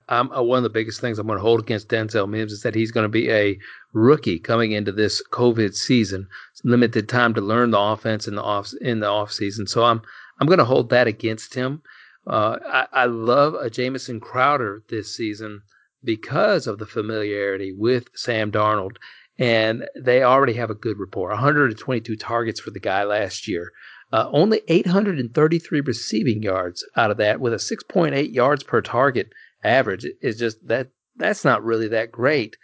Um, 0.09 0.31
uh, 0.31 0.41
one 0.41 0.57
of 0.57 0.63
the 0.63 0.69
biggest 0.69 0.99
things 0.99 1.19
I'm 1.19 1.27
going 1.27 1.37
to 1.37 1.41
hold 1.41 1.61
against 1.61 1.87
Denzel 1.87 2.27
Mims 2.27 2.51
is 2.51 2.63
that 2.63 2.75
he's 2.75 2.91
going 2.91 3.05
to 3.05 3.09
be 3.09 3.31
a 3.31 3.57
rookie 3.93 4.39
coming 4.39 4.73
into 4.73 4.91
this 4.91 5.23
COVID 5.31 5.73
season. 5.73 6.27
It's 6.51 6.65
limited 6.65 7.07
time 7.07 7.33
to 7.35 7.41
learn 7.41 7.71
the 7.71 7.79
offense 7.79 8.27
in 8.27 8.35
the 8.35 8.43
off 8.43 8.73
in 8.81 8.99
the 8.99 9.07
off 9.07 9.31
season. 9.31 9.67
So 9.67 9.85
I'm 9.85 10.01
I'm 10.41 10.47
going 10.47 10.57
to 10.57 10.65
hold 10.65 10.89
that 10.89 11.05
against 11.05 11.53
him. 11.53 11.83
Uh, 12.25 12.57
I, 12.65 12.87
I 12.91 13.05
love 13.05 13.53
a 13.53 13.69
Jamison 13.69 14.19
Crowder 14.19 14.83
this 14.89 15.15
season 15.15 15.61
because 16.03 16.65
of 16.65 16.79
the 16.79 16.87
familiarity 16.87 17.71
with 17.77 18.09
Sam 18.15 18.51
Darnold, 18.51 18.97
and 19.37 19.87
they 19.95 20.23
already 20.23 20.53
have 20.53 20.71
a 20.71 20.75
good 20.75 20.97
rapport. 20.99 21.29
122 21.29 22.15
targets 22.15 22.59
for 22.59 22.71
the 22.71 22.79
guy 22.79 23.03
last 23.03 23.47
year. 23.47 23.71
Uh, 24.11 24.29
only 24.31 24.61
833 24.67 25.81
receiving 25.81 26.41
yards 26.41 26.83
out 26.95 27.11
of 27.11 27.17
that, 27.17 27.39
with 27.39 27.53
a 27.53 27.57
6.8 27.57 28.33
yards 28.33 28.63
per 28.63 28.81
target 28.81 29.31
average. 29.63 30.07
Is 30.21 30.39
just 30.39 30.67
that 30.67 30.89
that's 31.17 31.45
not 31.45 31.63
really 31.63 31.87
that 31.89 32.11
great. 32.11 32.57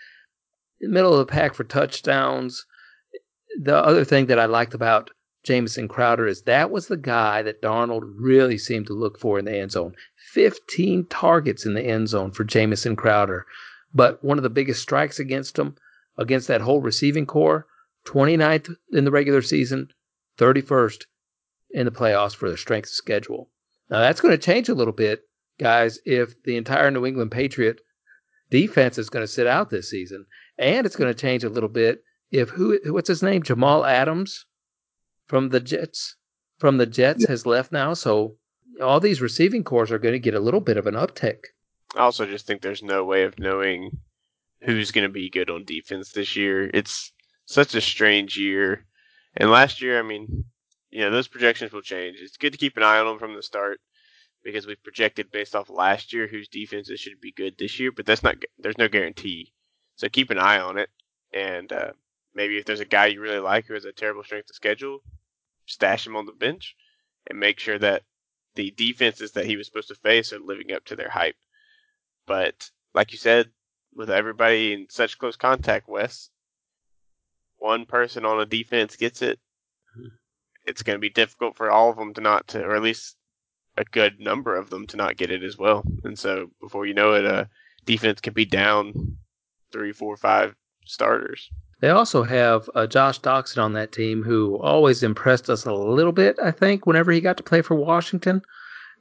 Middle 0.81 1.13
of 1.13 1.19
the 1.19 1.31
pack 1.31 1.53
for 1.53 1.63
touchdowns. 1.63 2.65
The 3.61 3.75
other 3.75 4.03
thing 4.03 4.25
that 4.25 4.39
I 4.39 4.45
liked 4.45 4.73
about 4.73 5.11
Jamison 5.47 5.87
Crowder 5.87 6.27
is 6.27 6.41
that 6.41 6.71
was 6.71 6.87
the 6.87 6.97
guy 6.97 7.41
that 7.41 7.61
Darnold 7.61 8.01
really 8.17 8.57
seemed 8.57 8.85
to 8.87 8.93
look 8.93 9.17
for 9.17 9.39
in 9.39 9.45
the 9.45 9.57
end 9.57 9.71
zone. 9.71 9.95
15 10.33 11.05
targets 11.05 11.65
in 11.65 11.73
the 11.73 11.81
end 11.81 12.09
zone 12.09 12.31
for 12.31 12.43
Jamison 12.43 12.97
Crowder. 12.97 13.45
But 13.93 14.21
one 14.21 14.37
of 14.37 14.43
the 14.43 14.49
biggest 14.49 14.81
strikes 14.81 15.19
against 15.19 15.57
him, 15.57 15.77
against 16.17 16.49
that 16.49 16.59
whole 16.59 16.81
receiving 16.81 17.25
corps, 17.25 17.65
29th 18.03 18.75
in 18.91 19.05
the 19.05 19.11
regular 19.11 19.41
season, 19.41 19.87
31st 20.37 21.05
in 21.69 21.85
the 21.85 21.91
playoffs 21.91 22.35
for 22.35 22.49
the 22.49 22.57
strength 22.57 22.87
of 22.87 22.95
schedule. 22.95 23.49
Now 23.89 23.99
that's 23.99 24.19
going 24.19 24.33
to 24.33 24.37
change 24.37 24.67
a 24.67 24.75
little 24.75 24.91
bit, 24.91 25.21
guys, 25.57 25.97
if 26.03 26.43
the 26.43 26.57
entire 26.57 26.91
New 26.91 27.05
England 27.05 27.31
Patriot 27.31 27.79
defense 28.49 28.97
is 28.97 29.09
going 29.09 29.23
to 29.23 29.31
sit 29.31 29.47
out 29.47 29.69
this 29.69 29.89
season. 29.89 30.25
And 30.57 30.85
it's 30.85 30.97
going 30.97 31.13
to 31.13 31.17
change 31.17 31.45
a 31.45 31.49
little 31.49 31.69
bit 31.69 32.03
if 32.31 32.49
who 32.49 32.77
what's 32.87 33.07
his 33.07 33.23
name? 33.23 33.43
Jamal 33.43 33.85
Adams 33.85 34.45
from 35.27 35.49
the 35.49 35.59
Jets 35.59 36.15
from 36.59 36.77
the 36.77 36.85
Jets 36.85 37.21
yeah. 37.21 37.29
has 37.29 37.45
left 37.45 37.71
now, 37.71 37.93
so 37.93 38.37
all 38.81 38.99
these 38.99 39.21
receiving 39.21 39.63
corps 39.63 39.91
are 39.91 39.99
going 39.99 40.13
to 40.13 40.19
get 40.19 40.33
a 40.33 40.39
little 40.39 40.61
bit 40.61 40.77
of 40.77 40.87
an 40.87 40.95
uptick. 40.95 41.39
I 41.95 41.99
also 41.99 42.25
just 42.25 42.47
think 42.47 42.61
there's 42.61 42.83
no 42.83 43.05
way 43.05 43.23
of 43.23 43.39
knowing 43.39 43.91
who's 44.61 44.91
going 44.91 45.07
to 45.07 45.13
be 45.13 45.29
good 45.29 45.49
on 45.49 45.65
defense 45.65 46.11
this 46.11 46.35
year. 46.35 46.69
It's 46.73 47.11
such 47.45 47.75
a 47.75 47.81
strange 47.81 48.37
year. 48.37 48.85
And 49.35 49.51
last 49.51 49.81
year, 49.81 49.99
I 49.99 50.01
mean, 50.01 50.45
you 50.89 51.01
know, 51.01 51.11
those 51.11 51.27
projections 51.27 51.71
will 51.71 51.81
change. 51.81 52.17
It's 52.19 52.37
good 52.37 52.53
to 52.53 52.59
keep 52.59 52.77
an 52.77 52.83
eye 52.83 52.99
on 52.99 53.05
them 53.05 53.19
from 53.19 53.35
the 53.35 53.43
start 53.43 53.79
because 54.43 54.65
we've 54.65 54.83
projected 54.83 55.31
based 55.31 55.55
off 55.55 55.69
last 55.69 56.13
year 56.13 56.27
whose 56.27 56.47
defenses 56.47 56.99
should 56.99 57.19
be 57.21 57.31
good 57.31 57.55
this 57.57 57.79
year, 57.79 57.91
but 57.91 58.05
that's 58.05 58.23
not 58.23 58.35
there's 58.57 58.77
no 58.77 58.87
guarantee. 58.87 59.53
So 59.95 60.09
keep 60.09 60.29
an 60.29 60.39
eye 60.39 60.59
on 60.59 60.77
it, 60.77 60.89
and 61.33 61.71
uh, 61.71 61.91
maybe 62.33 62.57
if 62.57 62.65
there's 62.65 62.79
a 62.79 62.85
guy 62.85 63.07
you 63.07 63.19
really 63.19 63.39
like 63.39 63.65
who 63.65 63.73
has 63.73 63.85
a 63.85 63.91
terrible 63.91 64.23
strength 64.23 64.49
of 64.49 64.55
schedule, 64.55 64.99
stash 65.67 66.07
him 66.07 66.15
on 66.15 66.25
the 66.25 66.31
bench 66.31 66.75
and 67.29 67.39
make 67.39 67.59
sure 67.59 67.77
that 67.77 68.03
the 68.55 68.71
defenses 68.71 69.33
that 69.33 69.45
he 69.45 69.55
was 69.55 69.67
supposed 69.67 69.89
to 69.89 69.95
face 69.95 70.33
are 70.33 70.39
living 70.39 70.71
up 70.71 70.83
to 70.85 70.95
their 70.95 71.09
hype. 71.09 71.35
But 72.25 72.69
like 72.93 73.11
you 73.11 73.17
said, 73.17 73.49
with 73.95 74.09
everybody 74.09 74.73
in 74.73 74.87
such 74.89 75.17
close 75.17 75.35
contact, 75.35 75.87
Wes, 75.87 76.29
one 77.57 77.85
person 77.85 78.25
on 78.25 78.39
a 78.39 78.45
defense 78.45 78.95
gets 78.95 79.21
it. 79.21 79.39
It's 80.65 80.83
going 80.83 80.95
to 80.95 81.01
be 81.01 81.09
difficult 81.09 81.55
for 81.55 81.71
all 81.71 81.89
of 81.89 81.97
them 81.97 82.13
to 82.15 82.21
not 82.21 82.47
to, 82.49 82.63
or 82.63 82.75
at 82.75 82.81
least 82.81 83.15
a 83.77 83.85
good 83.85 84.19
number 84.19 84.55
of 84.55 84.69
them 84.69 84.85
to 84.87 84.97
not 84.97 85.17
get 85.17 85.31
it 85.31 85.43
as 85.43 85.57
well. 85.57 85.83
And 86.03 86.17
so 86.17 86.49
before 86.59 86.85
you 86.85 86.93
know 86.93 87.13
it, 87.13 87.25
a 87.25 87.49
defense 87.85 88.19
can 88.19 88.33
be 88.33 88.45
down 88.45 89.17
three, 89.71 89.93
four, 89.93 90.17
five 90.17 90.55
starters. 90.85 91.49
They 91.79 91.89
also 91.89 92.23
have 92.23 92.69
uh, 92.73 92.87
Josh 92.87 93.19
Doctson 93.21 93.63
on 93.63 93.73
that 93.73 93.91
team, 93.91 94.23
who 94.23 94.57
always 94.57 95.03
impressed 95.03 95.49
us 95.49 95.65
a 95.65 95.73
little 95.73 96.11
bit. 96.11 96.37
I 96.43 96.49
think 96.51 96.85
whenever 96.85 97.11
he 97.11 97.21
got 97.21 97.37
to 97.37 97.43
play 97.43 97.61
for 97.61 97.75
Washington, 97.75 98.41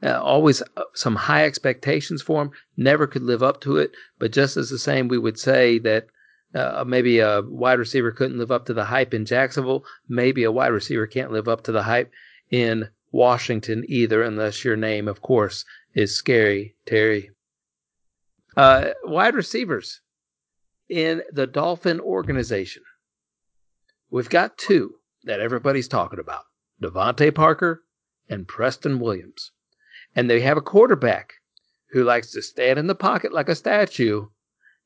uh, 0.03 0.21
always 0.21 0.63
uh, 0.77 0.83
some 0.95 1.17
high 1.17 1.47
expectations 1.47 2.21
for 2.21 2.43
him. 2.43 2.51
Never 2.77 3.07
could 3.07 3.23
live 3.23 3.43
up 3.43 3.63
to 3.63 3.79
it. 3.79 3.93
But 4.19 4.33
just 4.33 4.59
as 4.59 4.69
the 4.69 4.79
same, 4.79 5.09
we 5.09 5.17
would 5.17 5.39
say 5.39 5.79
that 5.79 6.09
uh, 6.55 6.85
maybe 6.87 7.19
a 7.21 7.41
wide 7.41 7.79
receiver 7.79 8.13
couldn't 8.13 8.39
live 8.39 8.53
up 8.53 8.67
to 8.67 8.75
the 8.75 8.85
hype 8.85 9.15
in 9.15 9.25
Jacksonville. 9.25 9.85
Maybe 10.09 10.45
a 10.45 10.53
wide 10.53 10.69
receiver 10.73 11.07
can't 11.07 11.33
live 11.33 11.49
up 11.49 11.63
to 11.65 11.73
the 11.73 11.83
hype 11.83 12.13
in 12.51 12.89
Washington 13.11 13.85
either, 13.89 14.23
unless 14.23 14.65
your 14.65 14.77
name, 14.77 15.09
of 15.09 15.23
course, 15.23 15.65
is 15.95 16.15
Scary 16.15 16.77
Terry. 16.85 17.31
Uh, 18.55 18.91
wide 19.05 19.35
receivers 19.35 20.03
in 20.89 21.23
the 21.33 21.47
Dolphin 21.47 22.01
organization. 22.01 22.83
We've 24.11 24.29
got 24.29 24.57
two 24.57 24.97
that 25.25 25.41
everybody's 25.41 25.89
talking 25.89 26.21
about 26.21 26.45
DeVante 26.81 27.35
Parker 27.35 27.83
and 28.29 28.47
Preston 28.47 29.01
Williams. 29.01 29.53
And 30.15 30.31
they 30.31 30.41
have 30.41 30.57
a 30.57 30.63
quarterback 30.63 31.35
who 31.91 32.05
likes 32.05 32.31
to 32.33 32.43
stand 32.43 32.79
in 32.79 32.87
the 32.87 32.95
pocket 32.95 33.33
like 33.33 33.49
a 33.49 33.55
statue 33.55 34.27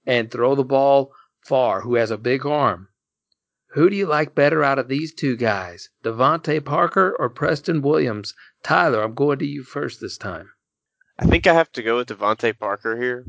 and 0.07 0.31
throw 0.31 0.55
the 0.55 0.65
ball 0.65 1.13
far, 1.45 1.83
who 1.83 1.97
has 1.97 2.11
a 2.11 2.19
big 2.19 2.47
arm. 2.47 2.89
Who 3.75 3.91
do 3.91 3.97
you 3.97 4.07
like 4.07 4.35
better 4.35 4.65
out 4.65 4.79
of 4.79 4.89
these 4.89 5.15
two 5.15 5.37
guys, 5.37 5.91
DeVante 6.03 6.65
Parker 6.65 7.15
or 7.19 7.29
Preston 7.29 7.83
Williams? 7.83 8.35
Tyler, 8.62 9.03
I'm 9.03 9.14
going 9.14 9.39
to 9.39 9.47
you 9.47 9.62
first 9.62 10.01
this 10.01 10.16
time. 10.16 10.51
I 11.18 11.27
think 11.27 11.47
I 11.47 11.55
have 11.55 11.70
to 11.72 11.83
go 11.83 11.97
with 11.97 12.09
DeVante 12.09 12.59
Parker 12.59 13.01
here 13.01 13.27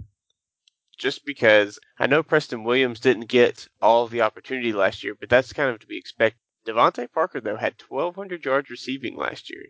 just 1.02 1.26
because 1.26 1.80
I 1.98 2.06
know 2.06 2.22
Preston 2.22 2.64
Williams 2.64 3.00
didn't 3.00 3.26
get 3.26 3.68
all 3.82 4.08
the 4.08 4.22
opportunity 4.22 4.72
last 4.72 5.04
year, 5.04 5.16
but 5.20 5.30
that's 5.30 5.52
kind 5.52 5.72
of 5.72 5.80
to 5.80 5.88
be 5.88 5.98
expected. 5.98 6.40
DeVante 6.68 7.12
Parker, 7.12 7.42
though, 7.42 7.56
had 7.56 7.74
1,200 7.90 8.46
yards 8.46 8.70
receiving 8.70 9.18
last 9.18 9.50
year. 9.50 9.66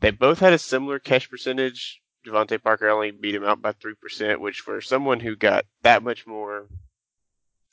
They 0.00 0.10
both 0.10 0.40
had 0.40 0.52
a 0.52 0.58
similar 0.58 0.98
catch 0.98 1.30
percentage. 1.30 2.02
DeVante 2.26 2.60
Parker 2.60 2.88
only 2.88 3.12
beat 3.12 3.36
him 3.36 3.44
out 3.44 3.62
by 3.62 3.72
3%, 3.72 4.40
which 4.40 4.60
for 4.60 4.80
someone 4.80 5.20
who 5.20 5.36
got 5.36 5.64
that 5.82 6.02
much 6.02 6.26
more, 6.26 6.66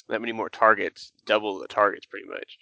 that 0.07 0.21
many 0.21 0.31
more 0.31 0.49
targets, 0.49 1.11
double 1.25 1.57
the 1.57 1.67
targets 1.67 2.05
pretty 2.05 2.27
much, 2.27 2.59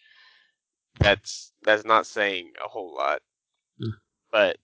that's, 0.99 1.51
that's 1.63 1.83
not 1.83 2.07
saying 2.07 2.53
a 2.63 2.69
whole 2.69 2.95
lot. 2.95 3.21
Mm. 3.81 3.91
But 4.31 4.57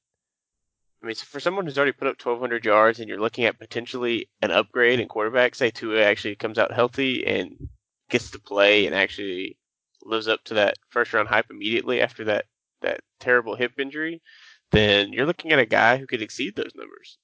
I 1.06 1.08
mean, 1.08 1.16
for 1.18 1.40
someone 1.40 1.66
who's 1.66 1.78
already 1.78 1.92
put 1.92 2.08
up 2.08 2.20
1,200 2.20 2.66
yards 2.66 3.00
and 3.00 3.08
you're 3.08 3.20
looking 3.20 3.46
at 3.46 3.60
potentially 3.60 4.28
an 4.42 4.50
upgrade 4.50 5.00
in 5.00 5.08
quarterback, 5.08 5.54
say 5.54 5.70
Tua 5.70 6.02
actually 6.02 6.36
comes 6.36 6.58
out 6.58 6.74
healthy 6.74 7.28
and 7.28 7.70
gets 8.10 8.32
to 8.32 8.40
play 8.40 8.88
and 8.88 8.96
actually 8.96 9.56
lives 10.02 10.28
up 10.28 10.44
to 10.46 10.56
that 10.56 10.78
first 10.90 11.14
round 11.14 11.28
hype 11.28 11.46
immediately 11.52 12.02
after 12.02 12.24
that 12.24 12.46
that 12.82 13.02
terrible 13.20 13.56
hip 13.56 13.74
injury, 13.80 14.20
then 14.72 15.14
you're 15.14 15.28
looking 15.28 15.52
at 15.52 15.60
a 15.60 15.66
guy 15.68 15.98
who 15.98 16.08
could 16.08 16.24
exceed 16.24 16.56
those 16.56 16.74
numbers. 16.74 17.20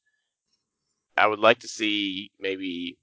I 1.18 1.26
would 1.26 1.40
like 1.40 1.58
to 1.62 1.68
see 1.68 2.30
maybe 2.40 3.00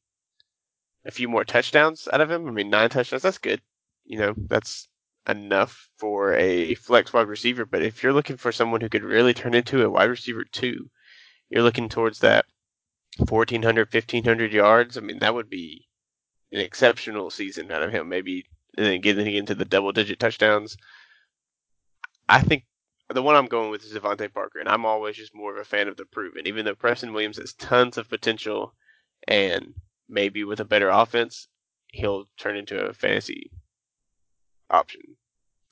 a 1.05 1.11
few 1.11 1.29
more 1.29 1.45
touchdowns 1.45 2.07
out 2.13 2.21
of 2.21 2.31
him. 2.31 2.47
I 2.47 2.53
mean, 2.53 2.71
nine 2.71 2.89
touchdowns, 2.89 3.23
that's 3.23 3.39
good. 3.39 3.61
You 4.05 4.19
know, 4.21 4.35
that's 4.47 4.87
enough 5.29 5.91
for 5.99 6.35
a 6.35 6.75
flex 6.75 7.13
wide 7.13 7.29
receiver. 7.29 7.65
But 7.65 7.83
if 7.83 8.03
you're 8.03 8.13
looking 8.13 8.37
for 8.37 8.53
someone 8.53 8.81
who 8.81 8.89
could 8.89 9.05
really 9.05 9.35
turn 9.35 9.55
into 9.55 9.85
a 9.85 9.91
wide 9.91 10.11
receiver 10.11 10.45
two, 10.45 10.91
you're 11.51 11.63
looking 11.63 11.89
towards 11.89 12.21
that 12.21 12.47
1,400, 13.19 13.93
1,500 13.93 14.53
yards. 14.53 14.97
I 14.97 15.01
mean, 15.01 15.19
that 15.21 15.35
would 15.35 15.51
be 15.51 15.87
an 16.53 16.61
exceptional 16.61 17.31
season 17.31 17.71
out 17.71 17.83
of 17.83 17.93
him. 17.93 18.09
Maybe 18.09 18.47
and 18.79 18.87
then 18.87 19.01
getting 19.01 19.35
into 19.35 19.55
the 19.55 19.65
double 19.65 19.93
digit 19.93 20.21
touchdowns. 20.21 20.77
I 22.29 22.41
think 22.41 22.65
the 23.09 23.23
one 23.23 23.35
I'm 23.35 23.47
going 23.47 23.71
with 23.71 23.85
is 23.85 23.93
DeVante 23.93 24.33
Parker, 24.33 24.61
and 24.61 24.69
I'm 24.69 24.87
always 24.87 25.17
just 25.17 25.35
more 25.35 25.53
of 25.53 25.61
a 25.61 25.65
fan 25.65 25.89
of 25.89 25.97
the 25.97 26.05
proven. 26.05 26.47
Even 26.47 26.65
though 26.65 26.75
Preston 26.75 27.13
Williams 27.13 27.39
has 27.39 27.55
tons 27.55 27.99
of 27.99 28.09
potential, 28.09 28.75
and 29.27 29.75
maybe 30.09 30.45
with 30.45 30.61
a 30.61 30.65
better 30.65 30.91
offense, 30.91 31.49
he'll 31.89 32.27
turn 32.39 32.57
into 32.57 32.79
a 32.79 32.93
fantasy 32.93 33.51
option. 34.71 35.01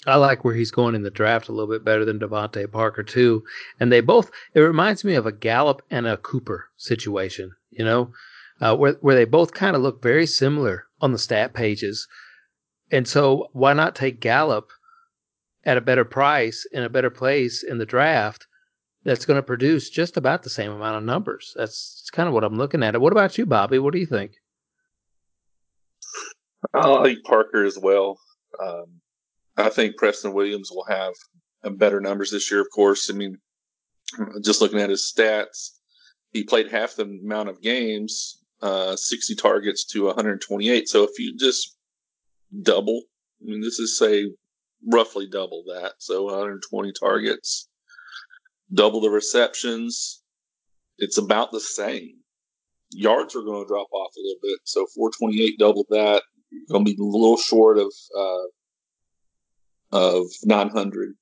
I 0.07 0.17
like 0.17 0.45
where 0.45 0.55
he's 0.55 0.71
going 0.71 0.95
in 0.95 1.03
the 1.03 1.11
draft 1.11 1.49
a 1.49 1.53
little 1.53 1.73
bit 1.73 1.85
better 1.85 2.05
than 2.05 2.19
DeVante 2.19 2.71
Parker 2.71 3.03
too. 3.03 3.43
And 3.81 3.91
they 3.91 4.01
both 4.01 4.31
it 4.55 4.61
reminds 4.61 5.05
me 5.05 5.15
of 5.15 5.27
a 5.27 5.33
Gallup 5.33 5.83
and 5.91 6.07
a 6.07 6.17
Cooper 6.17 6.69
situation, 6.77 7.53
you 7.71 7.85
know, 7.85 8.13
uh, 8.61 8.77
where 8.77 8.95
where 9.01 9.17
they 9.17 9.25
both 9.25 9.53
kind 9.53 9.75
of 9.75 9.83
look 9.83 10.03
very 10.03 10.27
similar 10.27 10.85
on 11.01 11.13
the 11.13 11.19
stat 11.19 11.55
pages. 11.55 12.07
And 12.91 13.07
so 13.07 13.49
why 13.53 13.73
not 13.73 13.97
take 13.97 14.21
Gallup 14.21 14.71
at 15.65 15.77
a 15.77 15.81
better 15.81 16.05
price 16.05 16.67
in 16.73 16.85
a 16.85 16.89
better 16.89 17.11
place 17.11 17.65
in 17.65 17.79
the 17.79 17.87
draft 17.87 18.47
that's 19.05 19.27
going 19.27 19.37
to 19.37 19.43
produce 19.43 19.91
just 19.91 20.17
about 20.17 20.43
the 20.43 20.51
same 20.51 20.73
amount 20.73 20.97
of 20.97 21.03
numbers. 21.03 21.55
That's, 21.57 22.01
that's 22.01 22.11
kind 22.11 22.29
of 22.29 22.35
what 22.35 22.45
I'm 22.45 22.57
looking 22.57 22.83
at. 22.83 23.01
What 23.01 23.13
about 23.13 23.37
you, 23.39 23.47
Bobby? 23.47 23.79
What 23.79 23.93
do 23.93 24.01
you 24.01 24.07
think? 24.07 24.33
I 26.75 26.89
like 26.89 27.19
Parker 27.25 27.65
as 27.65 27.79
well. 27.79 28.19
Um, 28.61 29.01
I 29.57 29.69
think 29.71 29.97
Preston 29.97 30.33
Williams 30.33 30.71
will 30.71 30.85
have 30.85 31.15
better 31.77 32.01
numbers 32.01 32.31
this 32.31 32.51
year, 32.51 32.61
of 32.61 32.69
course. 32.75 33.11
I 33.11 33.15
mean, 33.15 33.39
just 34.43 34.61
looking 34.61 34.81
at 34.81 34.91
his 34.91 35.13
stats, 35.15 35.71
he 36.33 36.45
played 36.45 36.71
half 36.71 36.95
the 36.97 37.05
amount 37.05 37.49
of 37.49 37.63
games, 37.63 38.43
uh, 38.63 38.97
60 38.97 39.35
targets 39.35 39.85
to 39.87 40.05
128. 40.07 40.89
So 40.89 41.03
if 41.03 41.19
you 41.19 41.37
just 41.37 41.77
double, 42.63 43.03
I 43.43 43.51
mean, 43.51 43.61
this 43.61 43.79
is 43.79 43.99
say 43.99 44.31
roughly 44.87 45.27
double 45.27 45.65
that. 45.67 45.95
So 45.99 46.25
120 46.25 46.93
targets, 46.93 47.69
double 48.73 49.01
the 49.01 49.11
receptions. 49.11 50.23
It's 50.99 51.19
about 51.19 51.53
the 51.53 51.61
same. 51.61 52.15
Yards 52.91 53.35
are 53.35 53.43
going 53.43 53.65
to 53.65 53.69
drop 53.69 53.89
off 53.93 54.13
a 54.17 54.21
little 54.21 54.41
bit. 54.43 54.59
So 54.65 54.87
428, 54.95 55.59
double 55.59 55.87
that. 55.91 56.23
Going 56.71 56.85
to 56.85 56.95
be 56.95 57.01
a 57.01 57.05
little 57.05 57.37
short 57.37 57.79
of, 57.79 57.93
uh, 58.17 58.47
of 59.93 60.27
900. 60.45 61.15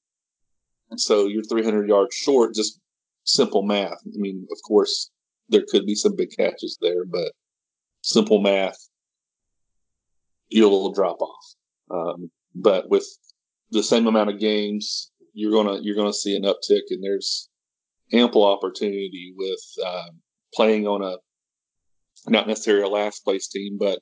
So 0.96 1.26
you're 1.26 1.44
300 1.44 1.88
yards 1.88 2.14
short, 2.14 2.54
just 2.54 2.80
simple 3.24 3.62
math. 3.62 3.98
I 4.06 4.16
mean, 4.16 4.46
of 4.50 4.58
course, 4.66 5.10
there 5.48 5.64
could 5.68 5.86
be 5.86 5.94
some 5.94 6.16
big 6.16 6.30
catches 6.36 6.78
there, 6.80 7.04
but 7.04 7.32
simple 8.02 8.40
math, 8.40 8.78
you'll 10.48 10.92
drop 10.92 11.20
off. 11.20 11.54
Um, 11.90 12.30
but 12.54 12.88
with 12.88 13.06
the 13.70 13.82
same 13.82 14.06
amount 14.06 14.30
of 14.30 14.38
games, 14.38 15.10
you're 15.32 15.52
gonna 15.52 15.80
you're 15.82 15.96
gonna 15.96 16.12
see 16.12 16.36
an 16.36 16.44
uptick, 16.44 16.82
and 16.90 17.02
there's 17.02 17.48
ample 18.12 18.44
opportunity 18.44 19.34
with 19.36 19.60
uh, 19.84 20.10
playing 20.54 20.86
on 20.86 21.02
a 21.02 21.16
not 22.28 22.46
necessarily 22.46 22.84
a 22.84 22.88
last 22.88 23.20
place 23.20 23.48
team, 23.48 23.76
but 23.78 23.98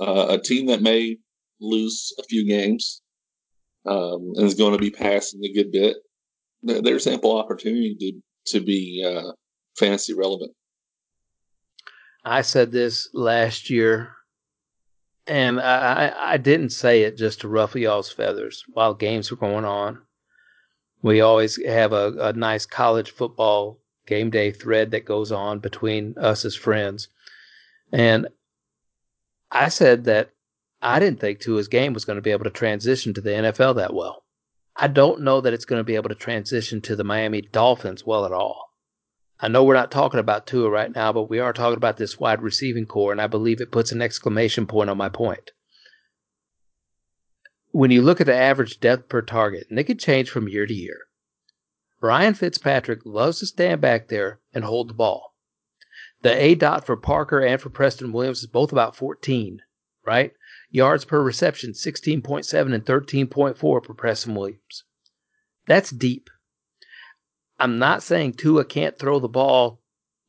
uh, 0.00 0.26
a 0.30 0.38
team 0.38 0.66
that 0.66 0.82
may 0.82 1.18
lose 1.60 2.12
a 2.18 2.22
few 2.24 2.46
games 2.46 3.00
um, 3.86 4.32
and 4.36 4.44
is 4.44 4.54
going 4.54 4.72
to 4.72 4.78
be 4.78 4.90
passing 4.90 5.44
a 5.44 5.52
good 5.52 5.72
bit. 5.72 5.96
There's 6.62 7.06
ample 7.06 7.36
opportunity 7.36 7.94
to 8.00 8.12
to 8.52 8.64
be 8.64 9.04
uh, 9.06 9.32
fantasy 9.78 10.14
relevant. 10.14 10.52
I 12.24 12.42
said 12.42 12.72
this 12.72 13.08
last 13.12 13.70
year 13.70 14.14
and 15.28 15.60
I, 15.60 16.12
I 16.16 16.36
didn't 16.38 16.70
say 16.70 17.02
it 17.02 17.18
just 17.18 17.42
to 17.42 17.48
ruffle 17.48 17.80
y'all's 17.80 18.10
feathers 18.10 18.64
while 18.72 18.94
games 18.94 19.30
were 19.30 19.36
going 19.36 19.66
on. 19.66 20.00
We 21.02 21.20
always 21.20 21.62
have 21.64 21.92
a, 21.92 22.14
a 22.18 22.32
nice 22.32 22.64
college 22.64 23.10
football 23.10 23.78
game 24.06 24.30
day 24.30 24.50
thread 24.50 24.90
that 24.92 25.04
goes 25.04 25.30
on 25.30 25.58
between 25.58 26.14
us 26.16 26.46
as 26.46 26.56
friends. 26.56 27.08
And 27.92 28.28
I 29.50 29.68
said 29.68 30.04
that 30.04 30.30
I 30.80 31.00
didn't 31.00 31.20
think 31.20 31.40
Tua's 31.40 31.68
game 31.68 31.92
was 31.92 32.04
going 32.04 32.16
to 32.16 32.22
be 32.22 32.30
able 32.30 32.44
to 32.44 32.50
transition 32.50 33.12
to 33.14 33.20
the 33.20 33.30
NFL 33.30 33.76
that 33.76 33.94
well. 33.94 34.24
I 34.76 34.86
don't 34.86 35.22
know 35.22 35.40
that 35.40 35.52
it's 35.52 35.64
going 35.64 35.80
to 35.80 35.84
be 35.84 35.96
able 35.96 36.08
to 36.08 36.14
transition 36.14 36.80
to 36.82 36.94
the 36.94 37.02
Miami 37.02 37.42
Dolphins 37.42 38.06
well 38.06 38.24
at 38.24 38.32
all. 38.32 38.68
I 39.40 39.48
know 39.48 39.64
we're 39.64 39.74
not 39.74 39.90
talking 39.90 40.20
about 40.20 40.46
Tua 40.46 40.70
right 40.70 40.94
now, 40.94 41.12
but 41.12 41.30
we 41.30 41.40
are 41.40 41.52
talking 41.52 41.76
about 41.76 41.96
this 41.96 42.18
wide 42.20 42.42
receiving 42.42 42.86
corps, 42.86 43.12
and 43.12 43.20
I 43.20 43.26
believe 43.26 43.60
it 43.60 43.72
puts 43.72 43.90
an 43.90 44.02
exclamation 44.02 44.66
point 44.66 44.90
on 44.90 44.96
my 44.96 45.08
point. 45.08 45.50
When 47.70 47.90
you 47.90 48.02
look 48.02 48.20
at 48.20 48.26
the 48.26 48.34
average 48.34 48.80
depth 48.80 49.08
per 49.08 49.22
target, 49.22 49.66
and 49.70 49.78
it 49.78 49.84
could 49.84 49.98
change 49.98 50.30
from 50.30 50.48
year 50.48 50.66
to 50.66 50.74
year, 50.74 50.98
Ryan 52.00 52.34
Fitzpatrick 52.34 53.00
loves 53.04 53.40
to 53.40 53.46
stand 53.46 53.80
back 53.80 54.08
there 54.08 54.40
and 54.52 54.64
hold 54.64 54.90
the 54.90 54.94
ball. 54.94 55.34
The 56.22 56.30
aDOT 56.30 56.84
for 56.84 56.96
Parker 56.96 57.40
and 57.40 57.60
for 57.60 57.70
Preston 57.70 58.12
Williams 58.12 58.40
is 58.40 58.46
both 58.46 58.72
about 58.72 58.96
14, 58.96 59.60
right? 60.06 60.32
Yards 60.70 61.04
per 61.04 61.22
reception, 61.22 61.72
16.7 61.72 62.74
and 62.74 62.84
13.4 62.84 63.56
for 63.56 63.80
Preston 63.80 64.34
Williams. 64.34 64.84
That's 65.66 65.90
deep. 65.90 66.28
I'm 67.58 67.78
not 67.78 68.02
saying 68.02 68.34
Tua 68.34 68.64
can't 68.64 68.98
throw 68.98 69.18
the 69.18 69.28
ball 69.28 69.80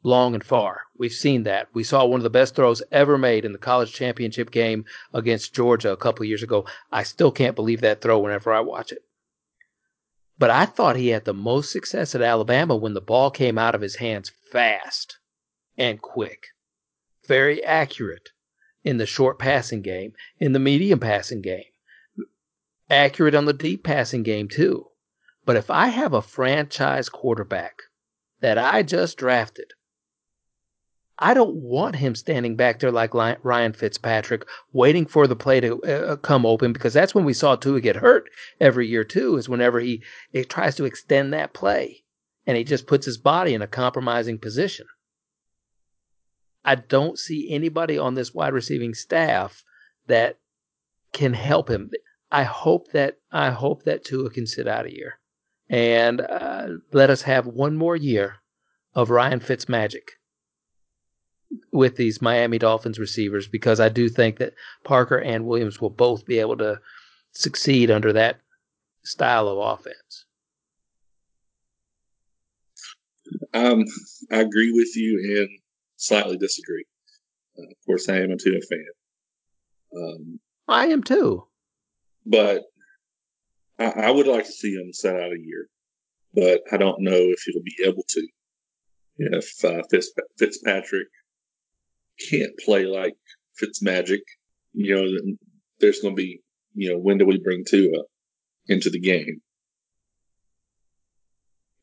long 0.01 0.33
and 0.33 0.43
far. 0.43 0.83
We've 0.97 1.11
seen 1.11 1.43
that. 1.43 1.67
We 1.73 1.83
saw 1.83 2.05
one 2.05 2.19
of 2.19 2.23
the 2.23 2.29
best 2.29 2.55
throws 2.55 2.81
ever 2.91 3.17
made 3.17 3.45
in 3.45 3.51
the 3.51 3.57
college 3.57 3.93
championship 3.93 4.49
game 4.49 4.85
against 5.13 5.53
Georgia 5.53 5.91
a 5.91 5.97
couple 5.97 6.25
years 6.25 6.43
ago. 6.43 6.65
I 6.91 7.03
still 7.03 7.31
can't 7.31 7.55
believe 7.55 7.81
that 7.81 8.01
throw 8.01 8.19
whenever 8.19 8.53
I 8.53 8.61
watch 8.61 8.91
it. 8.91 9.03
But 10.37 10.49
I 10.49 10.65
thought 10.65 10.95
he 10.95 11.09
had 11.09 11.25
the 11.25 11.33
most 11.33 11.69
success 11.69 12.15
at 12.15 12.21
Alabama 12.21 12.75
when 12.75 12.93
the 12.93 13.01
ball 13.01 13.29
came 13.29 13.57
out 13.57 13.75
of 13.75 13.81
his 13.81 13.97
hands 13.97 14.31
fast 14.51 15.17
and 15.77 16.01
quick. 16.01 16.47
Very 17.27 17.61
accurate 17.63 18.29
in 18.83 18.97
the 18.97 19.05
short 19.05 19.39
passing 19.39 19.81
game, 19.81 20.13
in 20.39 20.53
the 20.53 20.59
medium 20.59 20.99
passing 20.99 21.41
game. 21.41 21.65
Accurate 22.89 23.35
on 23.35 23.45
the 23.45 23.53
deep 23.53 23.83
passing 23.83 24.23
game, 24.23 24.47
too. 24.47 24.87
But 25.45 25.55
if 25.55 25.69
I 25.69 25.87
have 25.87 26.13
a 26.13 26.21
franchise 26.21 27.09
quarterback 27.09 27.81
that 28.39 28.57
I 28.57 28.83
just 28.83 29.17
drafted, 29.17 29.73
I 31.21 31.33
don't 31.33 31.55
want 31.55 31.97
him 31.97 32.15
standing 32.15 32.55
back 32.55 32.79
there 32.79 32.91
like 32.91 33.13
Ryan 33.13 33.73
Fitzpatrick, 33.73 34.47
waiting 34.71 35.05
for 35.05 35.27
the 35.27 35.35
play 35.35 35.59
to 35.59 35.81
uh, 35.83 36.15
come 36.15 36.45
open 36.45 36.71
because 36.71 36.93
that's 36.93 37.13
when 37.13 37.25
we 37.25 37.33
saw 37.33 37.57
Tua 37.57 37.81
get 37.81 37.97
hurt 37.97 38.29
every 38.61 38.87
year 38.87 39.03
too. 39.03 39.35
Is 39.35 39.49
whenever 39.49 39.81
he 39.81 40.01
it 40.31 40.49
tries 40.49 40.75
to 40.75 40.85
extend 40.85 41.33
that 41.33 41.53
play 41.53 42.03
and 42.47 42.55
he 42.55 42.63
just 42.63 42.87
puts 42.87 43.05
his 43.05 43.17
body 43.17 43.53
in 43.53 43.61
a 43.61 43.67
compromising 43.67 44.39
position. 44.39 44.87
I 46.63 46.75
don't 46.75 47.17
see 47.17 47.51
anybody 47.51 47.97
on 47.97 48.15
this 48.15 48.33
wide 48.33 48.53
receiving 48.53 48.93
staff 48.93 49.63
that 50.07 50.37
can 51.13 51.33
help 51.33 51.69
him. 51.69 51.89
I 52.31 52.43
hope 52.43 52.91
that 52.91 53.17
I 53.31 53.49
hope 53.49 53.83
that 53.83 54.03
Tua 54.05 54.29
can 54.29 54.45
sit 54.45 54.67
out 54.67 54.85
a 54.85 54.93
year 54.93 55.19
and 55.69 56.21
uh, 56.21 56.67
let 56.91 57.09
us 57.09 57.21
have 57.23 57.47
one 57.47 57.75
more 57.75 57.95
year 57.95 58.35
of 58.93 59.09
Ryan 59.09 59.39
Fitzmagic 59.39 60.09
with 61.71 61.95
these 61.95 62.21
Miami 62.21 62.57
Dolphins 62.57 62.99
receivers 62.99 63.47
because 63.47 63.79
I 63.79 63.89
do 63.89 64.09
think 64.09 64.37
that 64.37 64.53
Parker 64.83 65.17
and 65.17 65.45
Williams 65.45 65.81
will 65.81 65.89
both 65.89 66.25
be 66.25 66.39
able 66.39 66.57
to 66.57 66.79
succeed 67.31 67.89
under 67.89 68.13
that 68.13 68.39
style 69.03 69.47
of 69.47 69.57
offense. 69.57 70.25
Um, 73.53 73.85
I 74.31 74.37
agree 74.41 74.71
with 74.71 74.95
you 74.95 75.39
and 75.39 75.49
slightly 75.99 76.37
disagree. 76.37 76.85
Uh, 77.57 77.63
of 77.63 77.85
course, 77.85 78.09
I 78.09 78.17
am 78.17 78.31
a 78.31 78.37
Tua 78.37 78.59
fan. 78.69 78.85
Um, 79.95 80.39
I 80.67 80.87
am 80.87 81.03
too. 81.03 81.45
But 82.25 82.63
I, 83.77 83.85
I 83.85 84.11
would 84.11 84.27
like 84.27 84.45
to 84.45 84.51
see 84.51 84.73
him 84.73 84.93
set 84.93 85.15
out 85.15 85.31
a 85.31 85.39
year, 85.39 85.67
but 86.33 86.61
I 86.71 86.77
don't 86.77 87.01
know 87.01 87.15
if 87.15 87.43
he'll 87.45 87.63
be 87.63 87.83
able 87.85 88.03
to. 88.07 88.27
If 89.17 89.65
uh, 89.65 89.83
Fitz, 89.91 90.11
Fitzpatrick 90.37 91.07
can't 92.29 92.57
play 92.63 92.85
like 92.85 93.15
Fitzmagic, 93.61 94.21
you 94.73 94.95
know, 94.95 95.35
there's 95.79 95.99
going 95.99 96.15
to 96.15 96.21
be, 96.21 96.41
you 96.73 96.91
know, 96.91 96.99
when 96.99 97.17
do 97.17 97.25
we 97.25 97.39
bring 97.39 97.65
Tua 97.65 98.03
into 98.67 98.89
the 98.89 98.99
game? 98.99 99.41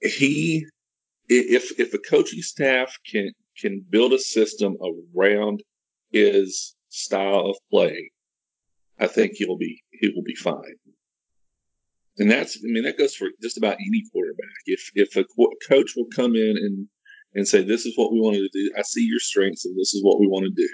he 0.02 0.66
if 1.28 1.78
if 1.78 1.94
a 1.94 1.98
coaching 1.98 2.42
staff 2.42 2.96
can 3.10 3.30
can 3.60 3.84
build 3.88 4.12
a 4.12 4.18
system 4.18 4.76
around 5.14 5.62
his 6.10 6.74
style 6.88 7.50
of 7.50 7.56
play, 7.70 8.10
I 8.98 9.06
think 9.06 9.32
he'll 9.34 9.58
be 9.58 9.82
he 9.92 10.08
will 10.14 10.22
be 10.22 10.34
fine. 10.34 10.76
And 12.18 12.30
that's 12.30 12.56
I 12.56 12.60
mean 12.64 12.84
that 12.84 12.98
goes 12.98 13.14
for 13.14 13.28
just 13.42 13.58
about 13.58 13.74
any 13.74 14.02
quarterback. 14.12 14.62
If 14.66 14.90
if 14.94 15.16
a 15.16 15.24
coach 15.68 15.92
will 15.96 16.08
come 16.14 16.34
in 16.34 16.56
and 16.56 16.88
and 17.34 17.46
say 17.46 17.62
this 17.62 17.84
is 17.84 17.92
what 17.96 18.12
we 18.12 18.20
want 18.20 18.36
to 18.36 18.48
do, 18.52 18.72
I 18.78 18.82
see 18.82 19.04
your 19.04 19.18
strengths 19.18 19.64
and 19.66 19.78
this 19.78 19.94
is 19.94 20.02
what 20.02 20.18
we 20.18 20.26
want 20.26 20.46
to 20.46 20.62
do. 20.62 20.68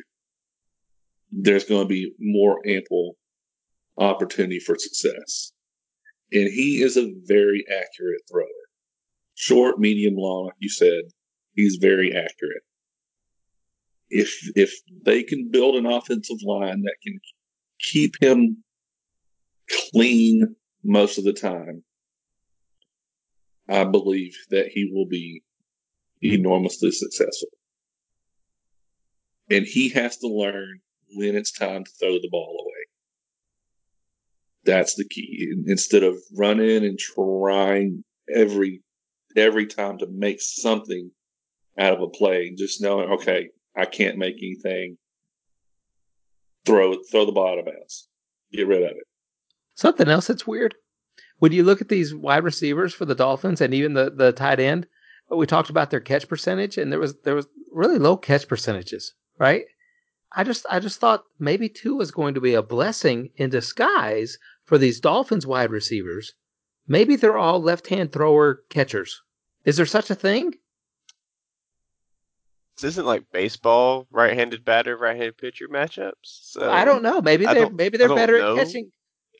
There's 1.33 1.65
going 1.65 1.83
to 1.83 1.89
be 1.89 2.13
more 2.21 2.61
ample 2.67 3.17
opportunity 3.99 4.61
for 4.61 4.77
success. 4.79 5.53
And 6.33 6.49
he 6.49 6.83
is 6.83 6.97
a 6.97 7.13
very 7.25 7.65
accurate 7.69 8.23
thrower. 8.31 8.47
Short, 9.35 9.79
medium, 9.79 10.15
long, 10.17 10.47
like 10.47 10.55
you 10.61 10.69
said, 10.69 11.03
he's 11.55 11.79
very 11.81 12.11
accurate. 12.15 12.63
If 14.15 14.31
if 14.55 14.71
they 15.07 15.23
can 15.23 15.51
build 15.51 15.75
an 15.75 15.87
offensive 15.87 16.37
line 16.45 16.83
that 16.83 16.97
can 17.03 17.19
keep 17.81 18.15
him 18.21 18.63
clean 19.91 20.55
most 20.85 21.17
of 21.17 21.25
the 21.25 21.33
time, 21.33 21.83
I 23.71 23.85
believe 23.85 24.37
that 24.51 24.69
he 24.69 24.91
will 24.93 25.07
be 25.07 25.43
enormously 26.21 26.91
successful. 26.91 27.49
And 29.51 29.65
he 29.67 29.89
has 29.91 30.19
to 30.19 30.29
learn 30.29 30.81
when 31.15 31.35
it's 31.35 31.51
time 31.51 31.83
to 31.85 31.91
throw 31.99 32.13
the 32.13 32.29
ball 32.31 32.57
away. 32.61 32.85
That's 34.65 34.95
the 34.95 35.09
key. 35.09 35.55
Instead 35.67 36.03
of 36.03 36.19
running 36.37 36.85
and 36.85 36.99
trying 36.99 38.05
every 38.35 38.83
every 39.37 39.65
time 39.67 39.97
to 39.99 40.07
make 40.07 40.43
something 40.43 41.11
out 41.79 41.95
of 41.95 42.03
a 42.03 42.09
play, 42.09 42.55
just 42.55 42.83
knowing, 42.83 43.11
okay, 43.13 43.49
I 43.77 43.87
can't 43.87 44.19
make 44.19 44.37
anything. 44.37 44.99
Throw 46.65 46.95
throw 47.11 47.27
the 47.27 47.33
ball 47.33 47.59
out. 47.59 47.93
Get 48.53 48.67
rid 48.67 48.83
of 48.83 48.91
it. 48.91 49.07
Something 49.75 50.09
else 50.09 50.27
that's 50.27 50.47
weird. 50.47 50.75
When 51.39 51.53
you 51.53 51.65
look 51.65 51.81
at 51.81 51.89
these 51.89 52.15
wide 52.15 52.45
receivers 52.45 52.95
for 52.95 53.05
the 53.05 53.15
Dolphins 53.15 53.61
and 53.61 53.75
even 53.75 53.95
the, 53.95 54.11
the 54.11 54.33
tight 54.33 54.61
end, 54.61 54.87
we 55.29 55.47
talked 55.47 55.71
about 55.71 55.91
their 55.91 56.01
catch 56.01 56.29
percentage 56.29 56.79
and 56.79 56.93
there 56.93 57.01
was 57.01 57.17
there 57.23 57.35
was 57.35 57.49
really 57.73 57.99
low 57.99 58.17
catch 58.17 58.47
percentages, 58.47 59.15
right? 59.39 59.65
I 60.35 60.45
just 60.45 60.65
I 60.71 60.79
just 60.79 61.01
thought 61.01 61.25
maybe 61.39 61.69
Tua 61.69 61.97
was 61.97 62.11
going 62.11 62.35
to 62.35 62.41
be 62.41 62.55
a 62.55 62.63
blessing 62.63 63.31
in 63.37 63.51
disguise 63.51 64.39
for 64.65 64.79
these 64.79 65.01
Dolphins 65.01 65.47
wide 65.47 65.71
receivers. 65.71 66.35
Maybe 66.87 67.17
they're 67.17 67.39
all 67.39 67.61
left-hand 67.61 68.13
thrower 68.13 68.63
catchers. 68.69 69.21
Is 69.65 69.77
there 69.77 69.87
such 69.87 70.11
a 70.11 70.15
thing? 70.15 70.55
This 72.77 72.85
isn't 72.85 73.07
like 73.07 73.31
baseball, 73.33 74.07
right-handed 74.11 74.65
batter, 74.65 74.97
right-handed 74.97 75.37
pitcher 75.37 75.69
matchups. 75.69 76.13
So 76.23 76.71
I 76.71 76.85
don't 76.85 77.03
know. 77.03 77.21
Maybe 77.21 77.45
they're 77.45 77.71
maybe 77.71 77.99
they're 77.99 78.15
better 78.15 78.39
know. 78.39 78.57
at 78.57 78.65
catching. 78.65 78.91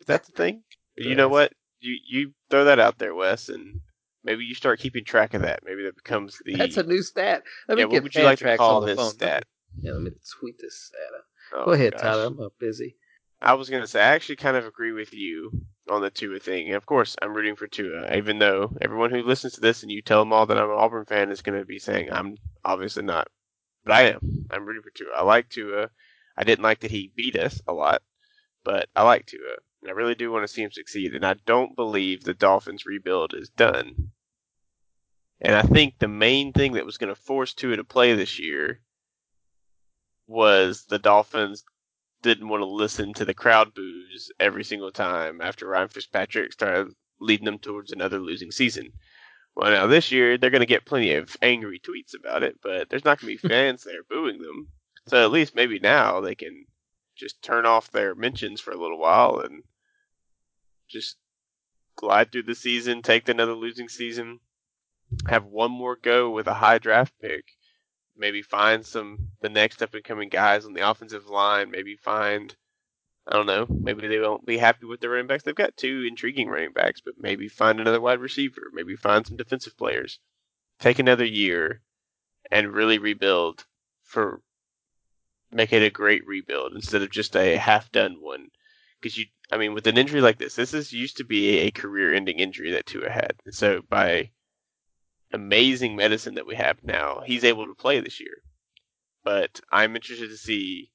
Is 0.01 0.07
that 0.07 0.25
the 0.25 0.33
thing? 0.33 0.63
You 0.97 1.15
know 1.15 1.29
what? 1.29 1.53
You 1.81 1.97
you 2.07 2.33
throw 2.51 2.65
that 2.65 2.79
out 2.79 2.99
there, 2.99 3.15
Wes, 3.15 3.49
and 3.49 3.81
maybe 4.23 4.45
you 4.45 4.55
start 4.55 4.81
keeping 4.81 5.05
track 5.05 5.35
of 5.35 5.43
that. 5.43 5.61
Maybe 5.65 5.85
that 5.85 5.97
becomes 5.97 6.41
the. 6.45 6.55
That's 6.57 6.77
a 6.77 6.83
new 6.83 7.03
stat. 7.03 7.43
Let 7.69 7.77
me 7.77 7.83
yeah, 7.83 7.87
get 7.87 7.93
what 7.95 8.03
would 8.05 8.15
you 8.15 8.23
like 8.23 8.39
to 8.41 8.57
call 8.57 8.83
this 8.83 8.99
phone. 8.99 9.11
stat? 9.11 9.45
Yeah, 9.81 9.93
let 9.93 10.03
me 10.03 10.11
tweet 10.39 10.59
this 10.61 10.77
stat 10.77 11.01
out. 11.17 11.61
Oh, 11.61 11.65
Go 11.67 11.73
ahead, 11.73 11.93
gosh. 11.93 12.03
Tyler. 12.03 12.27
I'm 12.27 12.41
up 12.41 12.53
busy. 12.61 12.97
I 13.41 13.55
was 13.55 13.71
gonna 13.71 13.87
say 13.87 14.01
I 14.01 14.15
actually 14.15 14.37
kind 14.37 14.57
of 14.57 14.67
agree 14.67 14.93
with 14.93 15.13
you 15.13 15.51
on 15.91 16.03
the 16.03 16.11
Tua 16.11 16.39
thing. 16.39 16.67
And 16.67 16.77
of 16.77 16.87
course, 16.87 17.17
I'm 17.21 17.35
rooting 17.35 17.57
for 17.57 17.67
Tua, 17.67 18.17
even 18.17 18.39
though 18.39 18.77
everyone 18.81 19.11
who 19.11 19.23
listens 19.23 19.55
to 19.55 19.61
this 19.61 19.83
and 19.83 19.91
you 19.91 20.03
tell 20.03 20.21
them 20.21 20.33
all 20.33 20.47
that 20.47 20.59
I'm 20.59 20.71
an 20.71 20.77
Auburn 20.77 21.05
fan 21.05 21.31
is 21.31 21.43
going 21.43 21.59
to 21.59 21.65
be 21.65 21.79
saying 21.79 22.13
I'm 22.13 22.37
obviously 22.65 23.03
not. 23.03 23.29
But 23.85 23.95
I 23.95 24.03
am. 24.11 24.47
I'm 24.51 24.65
rooting 24.65 24.83
for 24.83 24.91
Tua. 24.91 25.13
I 25.17 25.23
like 25.23 25.49
Tua. 25.49 25.91
I 26.37 26.45
didn't 26.45 26.63
like 26.63 26.81
that 26.81 26.91
he 26.91 27.13
beat 27.15 27.37
us 27.37 27.61
a 27.67 27.73
lot, 27.73 28.03
but 28.65 28.89
I 28.95 29.03
like 29.03 29.27
Tua. 29.27 29.57
And 29.83 29.91
I 29.91 29.95
really 29.95 30.15
do 30.15 30.31
want 30.31 30.45
to 30.45 30.53
see 30.53 30.63
him 30.63 30.71
succeed. 30.71 31.15
And 31.15 31.27
I 31.27 31.35
don't 31.47 31.75
believe 31.75 32.23
the 32.23 32.35
Dolphins 32.35 32.87
rebuild 32.87 33.35
is 33.35 33.49
done. 33.51 34.13
And 35.41 35.57
I 35.57 35.63
think 35.63 35.99
the 35.99 36.09
main 36.09 36.53
thing 36.53 36.75
that 36.75 36.87
was 36.87 36.99
going 36.99 37.13
to 37.13 37.21
force 37.21 37.53
Tua 37.53 37.77
to 37.77 37.85
play 37.85 38.15
this 38.15 38.39
year 38.39 38.81
was 40.29 40.85
the 40.85 41.01
Dolphins 41.01 41.65
didn't 42.23 42.49
want 42.49 42.63
to 42.63 42.67
listen 42.67 43.13
to 43.15 43.25
the 43.25 43.35
crowd 43.35 43.75
boos 43.75 44.31
every 44.39 44.65
single 44.65 44.93
time 44.93 45.41
after 45.41 45.67
Ryan 45.67 45.89
Fitzpatrick 45.89 46.53
started 46.53 46.95
leading 47.21 47.45
them 47.45 47.59
towards 47.59 47.93
another 47.93 48.19
losing 48.19 48.51
season. 48.51 48.93
Well, 49.55 49.71
now 49.71 49.87
this 49.87 50.11
year 50.11 50.39
they're 50.39 50.51
going 50.51 50.61
to 50.61 50.67
get 50.67 50.87
plenty 50.87 51.15
of 51.15 51.37
angry 51.43 51.81
tweets 51.81 52.19
about 52.19 52.43
it, 52.43 52.59
but 52.63 52.89
there's 52.89 53.05
not 53.05 53.21
going 53.21 53.37
to 53.37 53.43
be 53.43 53.49
fans 53.55 53.85
there 53.85 54.03
booing 54.09 54.41
them. 54.41 54.69
So 55.07 55.23
at 55.23 55.33
least 55.33 55.55
maybe 55.55 55.79
now 55.79 56.21
they 56.21 56.35
can 56.35 56.67
just 57.17 57.43
turn 57.43 57.67
off 57.67 57.91
their 57.91 58.15
mentions 58.15 58.61
for 58.61 58.73
a 58.73 58.81
little 58.81 58.99
while 58.99 59.41
and 59.41 59.63
just 60.89 61.17
glide 61.97 62.33
through 62.33 62.45
the 62.45 62.55
season, 62.55 63.03
take 63.03 63.29
another 63.29 63.55
losing 63.55 63.89
season, 63.89 64.41
have 65.29 65.45
one 65.45 65.71
more 65.71 65.97
go 65.97 66.31
with 66.31 66.47
a 66.47 66.55
high 66.55 66.79
draft 66.79 67.13
pick, 67.21 67.45
maybe 68.23 68.41
find 68.41 68.87
some 68.87 69.19
the 69.43 69.49
next 69.49 69.83
up 69.83 69.93
and 69.93 70.05
coming 70.05 70.31
guys 70.31 70.65
on 70.65 70.73
the 70.73 70.89
offensive 70.89 71.27
line. 71.27 71.71
Maybe 71.71 71.97
find 71.97 72.55
I 73.27 73.37
don't 73.37 73.47
know. 73.47 73.67
Maybe 73.69 74.09
they 74.09 74.19
won't 74.19 74.47
be 74.47 74.59
happy 74.59 74.87
with 74.87 75.01
their 75.01 75.11
running 75.11 75.27
backs. 75.27 75.43
They've 75.43 75.55
got 75.55 75.77
two 75.77 76.07
intriguing 76.09 76.49
running 76.49 76.73
backs, 76.73 77.01
but 77.01 77.15
maybe 77.19 77.49
find 77.49 77.81
another 77.81 78.01
wide 78.01 78.21
receiver. 78.21 78.63
Maybe 78.73 78.97
find 78.97 79.27
some 79.27 79.37
defensive 79.37 79.77
players. 79.77 80.19
Take 80.81 80.99
another 80.99 81.25
year 81.25 81.83
and 82.51 82.73
really 82.73 82.99
rebuild 82.99 83.65
for 84.03 84.41
make 85.53 85.73
it 85.73 85.83
a 85.83 85.91
great 85.91 86.27
rebuild 86.27 86.73
instead 86.75 87.03
of 87.03 87.11
just 87.11 87.37
a 87.37 87.57
half 87.57 87.93
done 87.93 88.17
one. 88.21 88.49
Because 89.01 89.19
you, 89.19 89.27
I 89.51 89.57
mean, 89.57 89.75
with 89.75 89.87
an 89.89 89.99
injury 89.99 90.21
like 90.21 90.39
this, 90.39 90.55
this 90.55 90.75
is 90.75 90.93
used 90.93 91.17
to 91.19 91.25
be 91.25 91.59
a 91.59 91.71
career 91.71 92.15
ending 92.15 92.39
injury 92.39 92.73
that 92.73 92.87
Tua 92.87 93.11
had. 93.11 93.35
So 93.51 93.83
by 93.89 94.31
amazing 95.33 95.97
medicine 95.97 96.35
that 96.35 96.47
we 96.47 96.55
have 96.55 96.83
now, 96.83 97.23
he's 97.25 97.45
able 97.45 97.67
to 97.67 97.75
play 97.75 98.01
this 98.01 98.21
year. 98.21 98.43
But 99.25 99.61
I'm 99.71 99.97
interested 99.97 100.31
to 100.31 100.37
see 100.37 100.91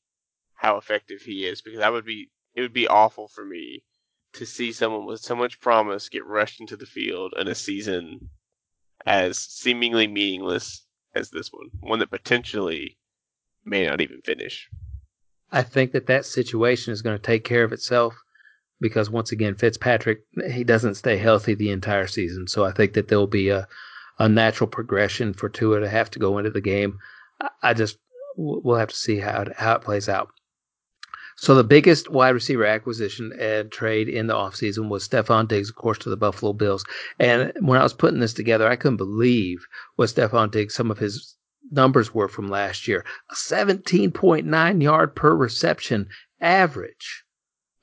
how 0.56 0.78
effective 0.78 1.22
he 1.22 1.46
is 1.46 1.62
because 1.62 1.80
that 1.80 1.92
would 1.92 2.06
be 2.06 2.30
it 2.56 2.62
would 2.62 2.74
be 2.74 2.88
awful 2.88 3.28
for 3.28 3.46
me 3.46 3.84
to 4.34 4.46
see 4.46 4.72
someone 4.72 5.06
with 5.06 5.22
so 5.22 5.36
much 5.36 5.60
promise 5.60 6.10
get 6.10 6.26
rushed 6.26 6.60
into 6.60 6.76
the 6.76 6.86
field 6.86 7.34
in 7.40 7.48
a 7.48 7.56
season 7.56 8.30
as 9.06 9.38
seemingly 9.38 10.08
meaningless 10.08 10.86
as 11.16 11.30
this 11.30 11.50
one, 11.52 11.70
one 11.80 12.00
that 12.00 12.10
potentially 12.10 12.98
may 13.64 13.86
not 13.86 14.02
even 14.02 14.22
finish. 14.22 14.68
I 15.52 15.62
think 15.62 15.92
that 15.92 16.08
that 16.08 16.26
situation 16.26 16.92
is 16.92 17.02
going 17.02 17.16
to 17.16 17.22
take 17.22 17.44
care 17.44 17.64
of 17.64 17.72
itself 17.72 18.16
because 18.82 19.10
once 19.10 19.32
again 19.32 19.56
Fitzpatrick 19.56 20.20
he 20.52 20.64
doesn't 20.64 20.96
stay 20.96 21.18
healthy 21.18 21.56
the 21.56 21.72
entire 21.72 22.08
season, 22.08 22.48
so 22.48 22.66
I 22.66 22.72
think 22.72 22.94
that 22.94 23.08
there'll 23.08 23.28
be 23.28 23.50
a 23.50 23.68
a 24.20 24.28
natural 24.28 24.68
progression 24.68 25.34
for 25.34 25.50
Tua 25.50 25.80
to 25.80 25.90
have 25.90 26.10
to 26.12 26.20
go 26.20 26.38
into 26.38 26.50
the 26.50 26.62
game. 26.62 27.00
I 27.62 27.74
just 27.74 27.98
we'll 28.36 28.78
have 28.78 28.90
to 28.90 28.96
see 28.96 29.18
how 29.20 29.42
it, 29.42 29.54
how 29.58 29.76
it 29.76 29.82
plays 29.82 30.08
out. 30.08 30.30
So 31.40 31.54
the 31.54 31.64
biggest 31.64 32.10
wide 32.10 32.30
receiver 32.30 32.66
acquisition 32.66 33.32
and 33.40 33.72
trade 33.72 34.10
in 34.10 34.26
the 34.26 34.34
offseason 34.34 34.90
was 34.90 35.08
Stefon 35.08 35.48
Diggs, 35.48 35.70
of 35.70 35.76
course, 35.76 36.00
to 36.00 36.10
the 36.10 36.18
Buffalo 36.18 36.52
Bills. 36.52 36.84
And 37.20 37.54
when 37.60 37.80
I 37.80 37.84
was 37.84 37.94
putting 37.94 38.20
this 38.20 38.34
together, 38.34 38.68
I 38.68 38.76
couldn't 38.76 38.98
believe 38.98 39.64
what 39.98 40.10
Stefon 40.10 40.50
Diggs, 40.50 40.74
some 40.74 40.90
of 40.90 40.98
his 40.98 41.36
numbers 41.70 42.12
were 42.12 42.28
from 42.28 42.48
last 42.48 42.88
year. 42.88 43.06
A 43.30 43.36
17.9 43.36 44.82
yard 44.82 45.16
per 45.16 45.36
reception 45.36 46.10
average, 46.42 47.24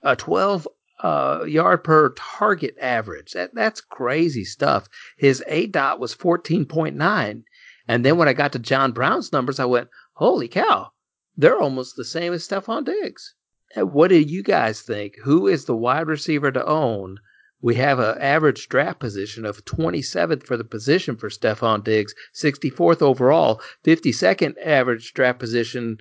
a 0.03 0.16
12 0.16 0.66
uh, 1.05 1.44
yard 1.44 1.84
per 1.84 2.14
target 2.14 2.74
average. 2.80 3.32
That, 3.32 3.55
that's 3.55 3.82
crazy 3.82 4.42
stuff. 4.42 4.88
His 5.18 5.44
aDOT 5.46 5.98
was 5.98 6.14
14.9. 6.14 7.42
And 7.86 8.05
then 8.05 8.16
when 8.16 8.26
I 8.26 8.32
got 8.32 8.52
to 8.52 8.59
John 8.59 8.92
Brown's 8.92 9.30
numbers, 9.30 9.61
I 9.61 9.66
went, 9.66 9.90
holy 10.14 10.48
cow, 10.48 10.92
they're 11.36 11.61
almost 11.61 11.96
the 11.96 12.07
same 12.07 12.32
as 12.32 12.48
Stefon 12.48 12.86
Diggs. 12.86 13.34
What 13.76 14.09
do 14.09 14.16
you 14.16 14.42
guys 14.42 14.80
think? 14.80 15.16
Who 15.24 15.46
is 15.46 15.66
the 15.66 15.76
wide 15.76 16.07
receiver 16.07 16.50
to 16.50 16.64
own? 16.64 17.18
We 17.61 17.74
have 17.74 17.98
an 17.98 18.16
average 18.18 18.70
draft 18.70 18.98
position 18.98 19.44
of 19.44 19.64
27th 19.66 20.46
for 20.46 20.57
the 20.57 20.64
position 20.64 21.16
for 21.16 21.28
Stefon 21.28 21.84
Diggs, 21.84 22.14
64th 22.34 23.02
overall, 23.02 23.61
52nd 23.84 24.55
average 24.64 25.12
draft 25.12 25.38
position 25.38 25.98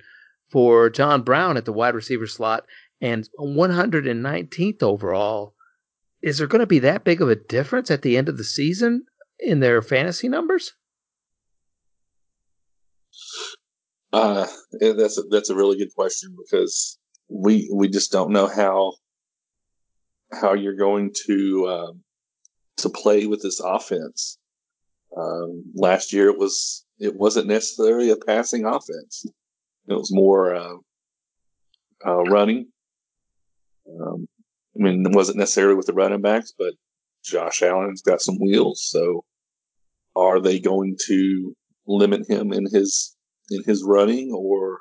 for 0.50 0.88
John 0.88 1.22
Brown 1.22 1.56
at 1.56 1.64
the 1.64 1.72
wide 1.72 1.94
receiver 1.94 2.26
slot, 2.26 2.64
and 3.04 3.28
119th 3.38 4.82
overall. 4.82 5.54
Is 6.22 6.38
there 6.38 6.46
going 6.46 6.60
to 6.60 6.66
be 6.66 6.78
that 6.80 7.04
big 7.04 7.20
of 7.20 7.28
a 7.28 7.36
difference 7.36 7.90
at 7.90 8.02
the 8.02 8.16
end 8.16 8.30
of 8.30 8.38
the 8.38 8.44
season 8.44 9.04
in 9.38 9.60
their 9.60 9.82
fantasy 9.82 10.28
numbers? 10.28 10.72
Uh, 14.12 14.46
that's 14.80 15.18
a, 15.18 15.22
that's 15.30 15.50
a 15.50 15.54
really 15.54 15.76
good 15.76 15.94
question 15.94 16.34
because 16.42 16.98
we 17.28 17.70
we 17.74 17.88
just 17.88 18.12
don't 18.12 18.32
know 18.32 18.46
how 18.46 18.94
how 20.32 20.54
you're 20.54 20.76
going 20.76 21.12
to 21.26 21.68
um, 21.68 22.00
to 22.78 22.88
play 22.88 23.26
with 23.26 23.42
this 23.42 23.60
offense 23.60 24.38
Um, 25.16 25.64
last 25.74 26.12
year 26.12 26.28
it 26.30 26.38
was 26.38 26.86
it 26.98 27.16
wasn't 27.16 27.48
necessarily 27.48 28.10
a 28.10 28.16
passing 28.16 28.64
offense. 28.64 29.26
It 29.88 29.94
was 29.94 30.12
more 30.12 30.54
uh, 30.54 30.76
uh, 32.06 32.22
running. 32.24 32.68
Um, 33.88 34.26
I 34.76 34.82
mean, 34.82 35.06
it 35.06 35.14
wasn't 35.14 35.38
necessarily 35.38 35.74
with 35.74 35.86
the 35.86 35.92
running 35.92 36.20
backs, 36.20 36.52
but 36.56 36.74
Josh 37.24 37.62
Allen's 37.62 38.02
got 38.02 38.20
some 38.20 38.36
wheels. 38.40 38.84
So, 38.84 39.24
are 40.16 40.40
they 40.40 40.58
going 40.58 40.96
to 41.06 41.54
limit 41.86 42.28
him 42.28 42.52
in 42.52 42.66
his 42.72 43.16
in 43.50 43.62
his 43.64 43.84
running, 43.84 44.32
or 44.32 44.80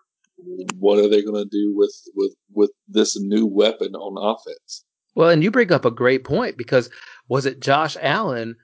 what 0.77 0.99
are 0.99 1.09
they 1.09 1.21
going 1.21 1.43
to 1.43 1.49
do 1.49 1.73
with 1.75 1.95
with 2.15 2.33
with 2.53 2.71
this 2.87 3.19
new 3.19 3.45
weapon 3.45 3.95
on 3.95 4.35
offense? 4.35 4.85
Well, 5.15 5.29
and 5.29 5.43
you 5.43 5.51
bring 5.51 5.71
up 5.71 5.85
a 5.85 5.91
great 5.91 6.23
point 6.23 6.57
because 6.57 6.89
was 7.27 7.45
it 7.45 7.61
Josh 7.61 7.95
Allen 8.01 8.55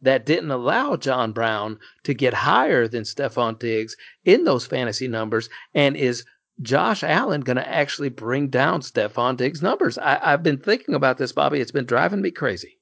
that 0.00 0.24
didn't 0.24 0.50
allow 0.50 0.96
John 0.96 1.32
Brown 1.32 1.78
to 2.04 2.14
get 2.14 2.32
higher 2.32 2.88
than 2.88 3.02
Stefon 3.02 3.58
Diggs 3.58 3.94
in 4.24 4.44
those 4.44 4.66
fantasy 4.66 5.08
numbers? 5.08 5.48
And 5.74 5.96
is 5.96 6.24
Josh 6.60 7.04
Allen 7.04 7.42
going 7.42 7.56
to 7.56 7.68
actually 7.68 8.08
bring 8.08 8.48
down 8.48 8.80
Stefon 8.80 9.36
Diggs' 9.36 9.62
numbers? 9.62 9.96
I, 9.98 10.30
have 10.30 10.42
been 10.42 10.58
thinking 10.58 10.94
about 10.94 11.18
this, 11.18 11.32
Bobby. 11.32 11.60
It's 11.60 11.70
been 11.70 11.86
driving 11.86 12.20
me 12.20 12.30
crazy. 12.30 12.78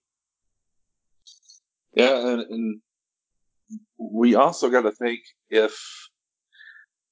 Yeah, 1.95 2.29
and, 2.29 2.41
and 2.41 2.81
we 3.99 4.35
also 4.35 4.71
got 4.71 4.83
to 4.83 4.93
think 4.93 5.21
if 5.51 5.79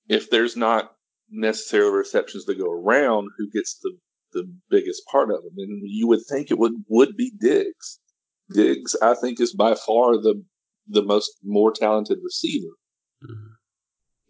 if 0.09 0.31
there's 0.31 0.57
not 0.57 0.93
necessarily 1.31 1.97
receptions 1.97 2.45
to 2.45 2.55
go 2.55 2.71
around, 2.71 3.29
who 3.37 3.51
gets 3.51 3.79
the 3.83 3.97
the 4.33 4.51
biggest 4.69 5.03
part 5.11 5.31
of 5.31 5.43
them? 5.43 5.53
And 5.57 5.83
you 5.85 6.07
would 6.09 6.21
think 6.29 6.51
it 6.51 6.59
would 6.59 6.75
would 6.89 7.17
be 7.17 7.33
Diggs. 7.41 7.99
Diggs, 8.53 8.95
I 9.01 9.15
think, 9.15 9.41
is 9.41 9.55
by 9.55 9.75
far 9.75 10.17
the 10.17 10.43
the 10.89 11.03
most 11.03 11.31
more 11.43 11.73
talented 11.73 12.19
receiver. 12.23 12.75
Mm-hmm. 13.25 13.53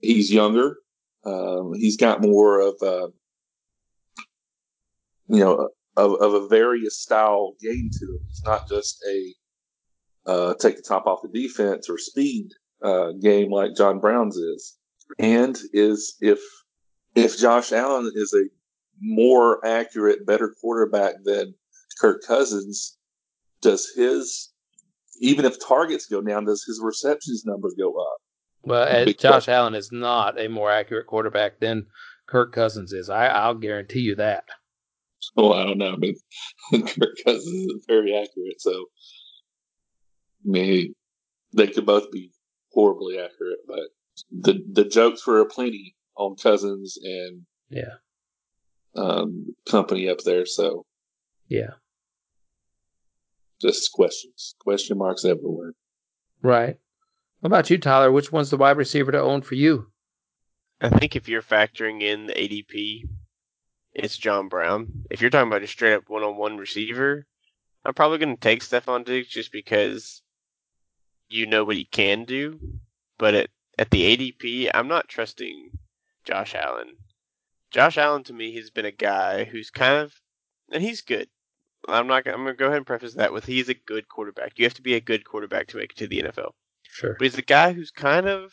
He's 0.01 0.32
younger. 0.32 0.76
Um, 1.25 1.72
he's 1.75 1.97
got 1.97 2.22
more 2.22 2.61
of 2.61 2.75
a, 2.83 3.09
you 5.29 5.41
know, 5.41 5.70
of, 5.97 6.14
of 6.20 6.35
a 6.35 6.49
various 6.49 7.01
style 7.01 7.55
game 7.61 7.91
to 7.99 8.05
him. 8.05 8.20
It's 8.29 8.45
not 8.45 8.68
just 8.68 9.03
a 9.09 9.35
uh, 10.27 10.55
take 10.55 10.77
the 10.77 10.83
top 10.83 11.07
off 11.07 11.22
the 11.22 11.29
defense 11.29 11.89
or 11.89 11.99
speed 11.99 12.51
uh, 12.83 13.12
game 13.20 13.51
like 13.51 13.77
John 13.77 14.01
Brown's 14.01 14.37
is. 14.37 14.77
And 15.18 15.59
is 15.72 16.16
if 16.20 16.41
if 17.14 17.39
Josh 17.39 17.72
Allen 17.72 18.11
is 18.14 18.35
a 18.35 18.45
more 19.01 19.64
accurate, 19.66 20.27
better 20.27 20.55
quarterback 20.61 21.14
than 21.25 21.55
Kirk 22.01 22.22
Cousins, 22.27 22.97
does 23.61 23.91
his 23.95 24.53
even 25.20 25.45
if 25.45 25.64
targets 25.64 26.07
go 26.07 26.20
down, 26.20 26.45
does 26.45 26.64
his 26.64 26.81
receptions 26.83 27.45
number 27.45 27.68
go 27.79 27.95
up? 27.95 28.18
Well, 28.65 29.07
Josh 29.19 29.49
Allen 29.49 29.75
is 29.75 29.93
not 29.93 30.41
a 30.41 30.49
more 30.49 30.71
accurate 30.71 31.07
quarterback 31.07 31.61
than 31.61 31.87
Kirk 32.27 32.53
Cousins 32.53 32.93
is. 32.93 33.11
I, 33.11 33.27
I'll 33.27 33.55
guarantee 33.55 34.01
you 34.01 34.15
that. 34.17 34.45
Well, 35.37 35.53
I 35.53 35.65
don't 35.65 35.79
know, 35.79 35.97
but 35.97 36.15
Kirk 36.87 37.17
Cousins 37.25 37.73
is 37.73 37.85
very 37.87 38.15
accurate. 38.15 38.61
So, 38.61 38.73
I 38.73 40.49
mean, 40.51 40.95
they 41.55 41.67
could 41.69 41.87
both 41.87 42.11
be 42.11 42.31
horribly 42.73 43.19
accurate, 43.19 43.61
but 43.67 43.85
the 44.31 44.62
the 44.71 44.85
jokes 44.85 45.27
were 45.27 45.45
plenty 45.47 45.95
on 46.17 46.37
Cousins 46.37 46.99
and 47.03 47.43
yeah, 47.71 47.95
um, 48.97 49.55
company 49.69 50.09
up 50.09 50.19
there. 50.25 50.47
So, 50.47 50.85
yeah, 51.49 51.75
just 53.61 53.93
questions, 53.93 54.55
question 54.61 54.99
marks 54.99 55.25
everywhere. 55.25 55.73
Right. 56.43 56.77
What 57.45 57.49
about 57.49 57.68
you, 57.68 57.76
Tyler? 57.76 58.11
Which 58.11 58.32
one's 58.32 58.49
the 58.49 58.57
wide 58.57 58.78
receiver 58.78 59.12
to 59.12 59.20
own 59.20 59.42
for 59.42 59.55
you? 59.55 59.88
I 60.80 60.88
think 60.88 61.14
if 61.14 61.28
you're 61.28 61.42
factoring 61.42 62.01
in 62.01 62.24
the 62.24 62.32
ADP, 62.32 63.07
it's 63.92 64.16
John 64.16 64.49
Brown. 64.49 65.05
If 65.11 65.20
you're 65.20 65.28
talking 65.28 65.49
about 65.49 65.62
a 65.62 65.66
straight 65.66 65.92
up 65.92 66.09
one 66.09 66.22
on 66.22 66.38
one 66.38 66.57
receiver, 66.57 67.26
I'm 67.84 67.92
probably 67.92 68.16
going 68.16 68.34
to 68.34 68.40
take 68.40 68.62
Stefon 68.62 69.05
Diggs 69.05 69.28
just 69.28 69.53
because 69.53 70.22
you 71.28 71.45
know 71.45 71.64
what 71.64 71.76
he 71.76 71.84
can 71.84 72.24
do. 72.24 72.59
But 73.18 73.34
at, 73.34 73.51
at 73.76 73.90
the 73.90 74.16
ADP, 74.16 74.70
I'm 74.72 74.88
not 74.88 75.09
trusting 75.09 75.72
Josh 76.24 76.55
Allen. 76.55 76.97
Josh 77.70 77.99
Allen 77.99 78.24
to 78.24 78.32
me 78.32 78.55
has 78.55 78.70
been 78.70 78.86
a 78.86 78.90
guy 78.90 79.45
who's 79.45 79.68
kind 79.68 79.99
of, 79.99 80.14
and 80.72 80.82
he's 80.82 81.03
good. 81.03 81.28
I'm 81.86 82.07
not. 82.07 82.26
I'm 82.26 82.36
going 82.36 82.47
to 82.47 82.55
go 82.55 82.68
ahead 82.68 82.78
and 82.78 82.86
preface 82.86 83.16
that 83.16 83.34
with 83.34 83.45
he's 83.45 83.68
a 83.68 83.74
good 83.74 84.09
quarterback. 84.09 84.59
You 84.59 84.64
have 84.64 84.72
to 84.72 84.82
be 84.82 84.95
a 84.95 85.01
good 85.01 85.26
quarterback 85.26 85.66
to 85.66 85.76
make 85.76 85.90
it 85.90 85.99
to 85.99 86.07
the 86.07 86.22
NFL. 86.22 86.53
Sure. 86.95 87.16
But 87.18 87.24
he's 87.24 87.38
a 87.38 87.42
guy 87.42 87.72
who's 87.72 87.90
kind 87.90 88.28
of 88.28 88.53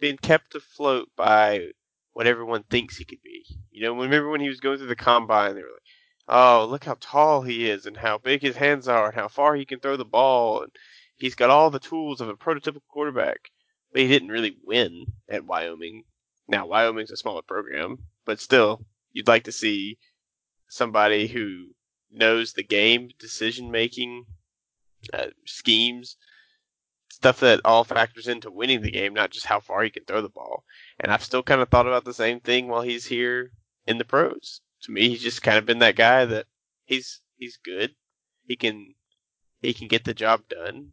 been 0.00 0.16
kept 0.16 0.54
afloat 0.54 1.10
by 1.16 1.68
what 2.14 2.26
everyone 2.26 2.62
thinks 2.62 2.96
he 2.96 3.04
could 3.04 3.20
be. 3.22 3.44
You 3.70 3.82
know, 3.82 3.94
remember 3.94 4.30
when 4.30 4.40
he 4.40 4.48
was 4.48 4.60
going 4.60 4.78
through 4.78 4.86
the 4.86 4.96
combine, 4.96 5.54
they 5.54 5.60
were 5.60 5.68
like, 5.68 5.82
"Oh, 6.28 6.66
look 6.66 6.84
how 6.84 6.96
tall 6.98 7.42
he 7.42 7.68
is, 7.68 7.84
and 7.84 7.98
how 7.98 8.16
big 8.16 8.40
his 8.40 8.56
hands 8.56 8.88
are, 8.88 9.08
and 9.08 9.14
how 9.14 9.28
far 9.28 9.54
he 9.54 9.66
can 9.66 9.80
throw 9.80 9.98
the 9.98 10.04
ball, 10.06 10.62
and 10.62 10.72
he's 11.14 11.34
got 11.34 11.50
all 11.50 11.70
the 11.70 11.78
tools 11.78 12.22
of 12.22 12.30
a 12.30 12.36
prototypical 12.36 12.86
quarterback." 12.88 13.50
But 13.92 14.00
he 14.00 14.08
didn't 14.08 14.30
really 14.30 14.56
win 14.64 15.04
at 15.28 15.44
Wyoming. 15.44 16.04
Now 16.48 16.66
Wyoming's 16.66 17.10
a 17.10 17.18
smaller 17.18 17.42
program, 17.42 17.98
but 18.24 18.40
still, 18.40 18.86
you'd 19.12 19.28
like 19.28 19.44
to 19.44 19.52
see 19.52 19.98
somebody 20.68 21.26
who 21.26 21.74
knows 22.10 22.54
the 22.54 22.64
game, 22.64 23.10
decision 23.18 23.70
making, 23.70 24.24
uh, 25.12 25.32
schemes, 25.44 26.16
stuff 27.16 27.40
that 27.40 27.62
all 27.64 27.82
factors 27.82 28.28
into 28.28 28.50
winning 28.50 28.82
the 28.82 28.90
game, 28.90 29.14
not 29.14 29.30
just 29.30 29.46
how 29.46 29.58
far 29.58 29.82
he 29.82 29.88
can 29.88 30.04
throw 30.04 30.20
the 30.20 30.28
ball. 30.28 30.64
And 31.00 31.10
I've 31.10 31.24
still 31.24 31.42
kind 31.42 31.62
of 31.62 31.70
thought 31.70 31.86
about 31.86 32.04
the 32.04 32.12
same 32.12 32.40
thing 32.40 32.68
while 32.68 32.82
he's 32.82 33.06
here 33.06 33.52
in 33.86 33.96
the 33.96 34.04
pros. 34.04 34.60
To 34.82 34.92
me, 34.92 35.08
he's 35.08 35.22
just 35.22 35.42
kind 35.42 35.56
of 35.56 35.64
been 35.64 35.78
that 35.78 35.96
guy 35.96 36.26
that 36.26 36.44
he's 36.84 37.22
he's 37.38 37.56
good. 37.56 37.94
He 38.46 38.54
can 38.54 38.94
he 39.62 39.72
can 39.72 39.88
get 39.88 40.04
the 40.04 40.12
job 40.12 40.42
done, 40.50 40.90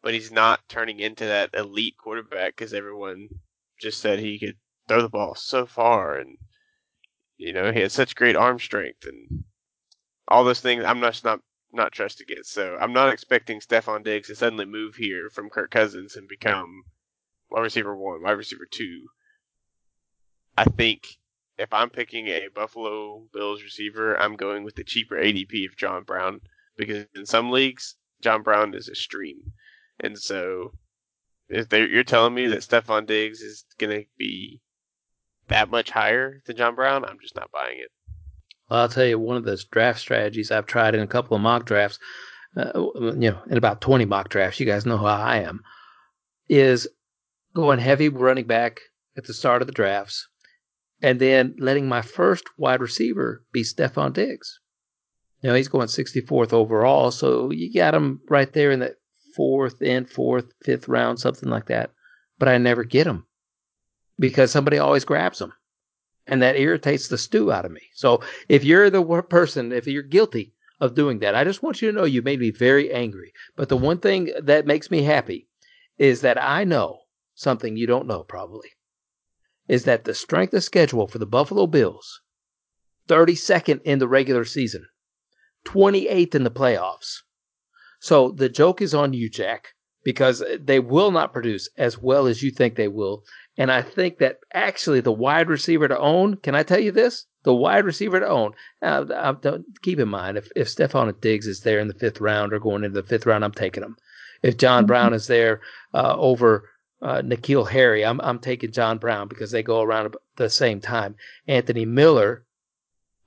but 0.00 0.14
he's 0.14 0.30
not 0.30 0.60
turning 0.68 1.00
into 1.00 1.24
that 1.24 1.50
elite 1.54 1.96
quarterback 1.98 2.54
because 2.54 2.72
everyone 2.72 3.28
just 3.80 4.00
said 4.00 4.20
he 4.20 4.38
could 4.38 4.58
throw 4.86 5.02
the 5.02 5.08
ball 5.08 5.34
so 5.34 5.66
far 5.66 6.16
and 6.16 6.38
you 7.36 7.52
know 7.52 7.72
he 7.72 7.80
had 7.80 7.90
such 7.90 8.14
great 8.14 8.36
arm 8.36 8.60
strength 8.60 9.04
and 9.04 9.42
all 10.28 10.44
those 10.44 10.60
things. 10.60 10.84
I'm 10.84 11.00
just 11.00 11.24
not 11.24 11.40
not 11.72 11.92
trusting 11.92 12.26
it. 12.28 12.46
So 12.46 12.76
I'm 12.80 12.92
not 12.92 13.12
expecting 13.12 13.60
Stefon 13.60 14.04
Diggs 14.04 14.28
to 14.28 14.34
suddenly 14.34 14.64
move 14.64 14.96
here 14.96 15.30
from 15.30 15.50
Kirk 15.50 15.70
Cousins 15.70 16.16
and 16.16 16.28
become 16.28 16.84
wide 17.50 17.62
receiver 17.62 17.96
one, 17.96 18.22
wide 18.22 18.32
receiver 18.32 18.66
two. 18.70 19.08
I 20.56 20.64
think 20.64 21.18
if 21.58 21.72
I'm 21.72 21.90
picking 21.90 22.28
a 22.28 22.48
Buffalo 22.54 23.26
Bills 23.32 23.62
receiver, 23.62 24.18
I'm 24.20 24.36
going 24.36 24.64
with 24.64 24.76
the 24.76 24.84
cheaper 24.84 25.16
ADP 25.16 25.68
of 25.68 25.76
John 25.76 26.04
Brown 26.04 26.40
because 26.76 27.06
in 27.14 27.26
some 27.26 27.50
leagues, 27.50 27.96
John 28.20 28.42
Brown 28.42 28.74
is 28.74 28.88
a 28.88 28.94
stream. 28.94 29.52
And 30.00 30.18
so 30.18 30.72
if 31.48 31.72
you're 31.72 32.04
telling 32.04 32.34
me 32.34 32.46
that 32.48 32.60
Stefon 32.60 33.06
Diggs 33.06 33.40
is 33.40 33.64
going 33.78 34.00
to 34.00 34.06
be 34.16 34.60
that 35.48 35.70
much 35.70 35.90
higher 35.90 36.42
than 36.46 36.56
John 36.56 36.74
Brown, 36.74 37.04
I'm 37.04 37.18
just 37.20 37.36
not 37.36 37.50
buying 37.50 37.78
it. 37.78 37.90
Well, 38.68 38.80
I'll 38.80 38.88
tell 38.88 39.04
you, 39.04 39.18
one 39.18 39.36
of 39.36 39.44
those 39.44 39.64
draft 39.64 40.00
strategies 40.00 40.50
I've 40.50 40.66
tried 40.66 40.94
in 40.94 41.00
a 41.00 41.06
couple 41.06 41.34
of 41.34 41.42
mock 41.42 41.64
drafts, 41.64 41.98
uh, 42.56 42.72
you 42.74 43.30
know, 43.30 43.40
in 43.48 43.56
about 43.56 43.80
20 43.80 44.04
mock 44.04 44.28
drafts, 44.28 44.60
you 44.60 44.66
guys 44.66 44.84
know 44.84 44.98
how 44.98 45.06
I 45.06 45.38
am, 45.38 45.62
is 46.48 46.86
going 47.54 47.78
heavy 47.78 48.08
running 48.08 48.46
back 48.46 48.80
at 49.16 49.24
the 49.24 49.34
start 49.34 49.62
of 49.62 49.66
the 49.66 49.72
drafts 49.72 50.28
and 51.00 51.20
then 51.20 51.54
letting 51.58 51.88
my 51.88 52.02
first 52.02 52.44
wide 52.56 52.80
receiver 52.80 53.44
be 53.52 53.62
Stefon 53.62 54.12
Diggs. 54.12 54.60
Know, 55.42 55.54
he's 55.54 55.68
going 55.68 55.86
64th 55.86 56.52
overall, 56.52 57.12
so 57.12 57.50
you 57.52 57.72
got 57.72 57.94
him 57.94 58.20
right 58.28 58.52
there 58.52 58.72
in 58.72 58.80
that 58.80 58.96
fourth 59.36 59.80
and 59.80 60.10
fourth, 60.10 60.46
fifth 60.64 60.88
round, 60.88 61.20
something 61.20 61.48
like 61.48 61.66
that. 61.66 61.92
But 62.40 62.48
I 62.48 62.58
never 62.58 62.82
get 62.82 63.06
him 63.06 63.24
because 64.18 64.50
somebody 64.50 64.78
always 64.78 65.04
grabs 65.04 65.40
him 65.40 65.52
and 66.28 66.42
that 66.42 66.56
irritates 66.56 67.08
the 67.08 67.18
stew 67.18 67.50
out 67.50 67.64
of 67.64 67.72
me. 67.72 67.82
So 67.94 68.20
if 68.48 68.62
you're 68.62 68.90
the 68.90 69.02
person, 69.22 69.72
if 69.72 69.86
you're 69.86 70.02
guilty 70.02 70.54
of 70.80 70.94
doing 70.94 71.18
that, 71.20 71.34
I 71.34 71.42
just 71.42 71.62
want 71.62 71.82
you 71.82 71.90
to 71.90 71.96
know 71.96 72.04
you 72.04 72.22
made 72.22 72.38
me 72.38 72.50
very 72.50 72.92
angry. 72.92 73.32
But 73.56 73.68
the 73.68 73.76
one 73.76 73.98
thing 73.98 74.30
that 74.40 74.66
makes 74.66 74.90
me 74.90 75.02
happy 75.02 75.48
is 75.96 76.20
that 76.20 76.40
I 76.40 76.64
know 76.64 77.00
something 77.34 77.76
you 77.76 77.86
don't 77.86 78.06
know 78.06 78.22
probably 78.22 78.68
is 79.66 79.84
that 79.84 80.04
the 80.04 80.14
strength 80.14 80.54
of 80.54 80.64
schedule 80.64 81.08
for 81.08 81.18
the 81.18 81.26
Buffalo 81.26 81.66
Bills 81.66 82.20
32nd 83.08 83.80
in 83.82 83.98
the 83.98 84.08
regular 84.08 84.44
season, 84.44 84.86
28th 85.66 86.34
in 86.34 86.44
the 86.44 86.50
playoffs. 86.50 87.22
So 88.00 88.30
the 88.30 88.48
joke 88.48 88.80
is 88.80 88.94
on 88.94 89.12
you, 89.12 89.28
Jack, 89.28 89.74
because 90.04 90.42
they 90.60 90.78
will 90.78 91.10
not 91.10 91.32
produce 91.32 91.68
as 91.76 91.98
well 91.98 92.26
as 92.26 92.42
you 92.42 92.50
think 92.50 92.76
they 92.76 92.88
will. 92.88 93.24
And 93.58 93.72
I 93.72 93.82
think 93.82 94.18
that 94.18 94.38
actually 94.54 95.00
the 95.00 95.10
wide 95.10 95.48
receiver 95.48 95.88
to 95.88 95.98
own, 95.98 96.36
can 96.36 96.54
I 96.54 96.62
tell 96.62 96.78
you 96.78 96.92
this? 96.92 97.26
The 97.42 97.52
wide 97.52 97.84
receiver 97.84 98.20
to 98.20 98.28
own. 98.28 98.52
Now, 98.80 99.02
uh, 99.02 99.58
keep 99.82 99.98
in 99.98 100.08
mind, 100.08 100.38
if, 100.38 100.48
if 100.54 100.68
Stefon 100.68 101.20
Diggs 101.20 101.48
is 101.48 101.62
there 101.62 101.80
in 101.80 101.88
the 101.88 101.94
fifth 101.94 102.20
round 102.20 102.52
or 102.52 102.60
going 102.60 102.84
into 102.84 103.02
the 103.02 103.08
fifth 103.08 103.26
round, 103.26 103.44
I'm 103.44 103.50
taking 103.50 103.82
him. 103.82 103.96
If 104.44 104.58
John 104.58 104.86
Brown 104.86 105.12
is 105.12 105.26
there 105.26 105.60
uh, 105.92 106.14
over 106.16 106.70
uh, 107.02 107.22
N'Keal 107.22 107.68
Harry, 107.68 108.04
I'm 108.04 108.20
I'm 108.20 108.38
taking 108.38 108.70
John 108.70 108.98
Brown 108.98 109.26
because 109.26 109.50
they 109.50 109.64
go 109.64 109.82
around 109.82 110.06
at 110.06 110.14
the 110.36 110.48
same 110.48 110.80
time. 110.80 111.16
Anthony 111.48 111.84
Miller, 111.84 112.44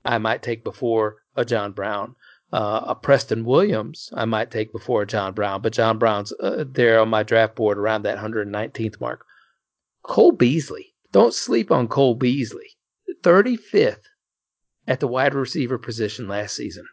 I 0.02 0.16
might 0.16 0.42
take 0.42 0.64
before 0.64 1.18
a 1.36 1.44
John 1.44 1.72
Brown. 1.72 2.16
Uh, 2.50 2.84
a 2.88 2.94
Preston 2.94 3.44
Williams, 3.44 4.10
I 4.14 4.24
might 4.24 4.50
take 4.50 4.72
before 4.72 5.02
a 5.02 5.06
John 5.06 5.34
Brown, 5.34 5.60
but 5.60 5.74
John 5.74 5.98
Brown's 5.98 6.32
uh, 6.40 6.64
there 6.66 7.00
on 7.00 7.10
my 7.10 7.22
draft 7.22 7.54
board 7.54 7.76
around 7.76 8.02
that 8.02 8.18
119th 8.18 9.00
mark. 9.00 9.26
Cole 10.02 10.32
Beasley, 10.32 10.94
don't 11.12 11.34
sleep 11.34 11.70
on 11.70 11.88
Cole 11.88 12.14
Beasley. 12.14 12.76
35th 13.22 14.02
at 14.88 14.98
the 15.00 15.06
wide 15.06 15.34
receiver 15.34 15.78
position 15.78 16.26
last 16.26 16.56
season. 16.56 16.86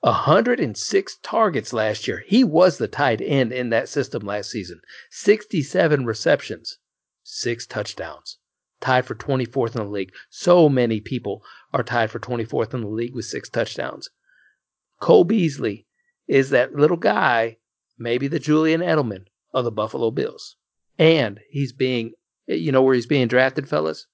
106 0.00 1.18
targets 1.22 1.72
last 1.72 2.06
year. 2.06 2.24
He 2.26 2.44
was 2.44 2.78
the 2.78 2.88
tight 2.88 3.20
end 3.20 3.52
in 3.52 3.70
that 3.70 3.88
system 3.88 4.24
last 4.24 4.50
season. 4.50 4.80
67 5.10 6.04
receptions, 6.04 6.78
six 7.22 7.66
touchdowns. 7.66 8.38
Tied 8.80 9.06
for 9.06 9.14
24th 9.14 9.76
in 9.76 9.82
the 9.82 9.90
league. 9.90 10.12
So 10.30 10.68
many 10.68 11.00
people 11.00 11.42
are 11.72 11.82
tied 11.82 12.10
for 12.10 12.20
24th 12.20 12.74
in 12.74 12.82
the 12.82 12.88
league 12.88 13.14
with 13.14 13.24
six 13.24 13.48
touchdowns. 13.48 14.10
Cole 15.00 15.24
Beasley 15.24 15.86
is 16.28 16.50
that 16.50 16.74
little 16.74 16.96
guy, 16.96 17.58
maybe 17.96 18.28
the 18.28 18.38
Julian 18.38 18.80
Edelman 18.80 19.26
of 19.52 19.64
the 19.64 19.72
Buffalo 19.72 20.10
Bills. 20.10 20.56
And 20.98 21.40
he's 21.50 21.72
being, 21.72 22.12
you 22.48 22.72
know 22.72 22.82
where 22.82 22.94
he's 22.94 23.06
being 23.06 23.28
drafted, 23.28 23.68
fellas? 23.68 24.06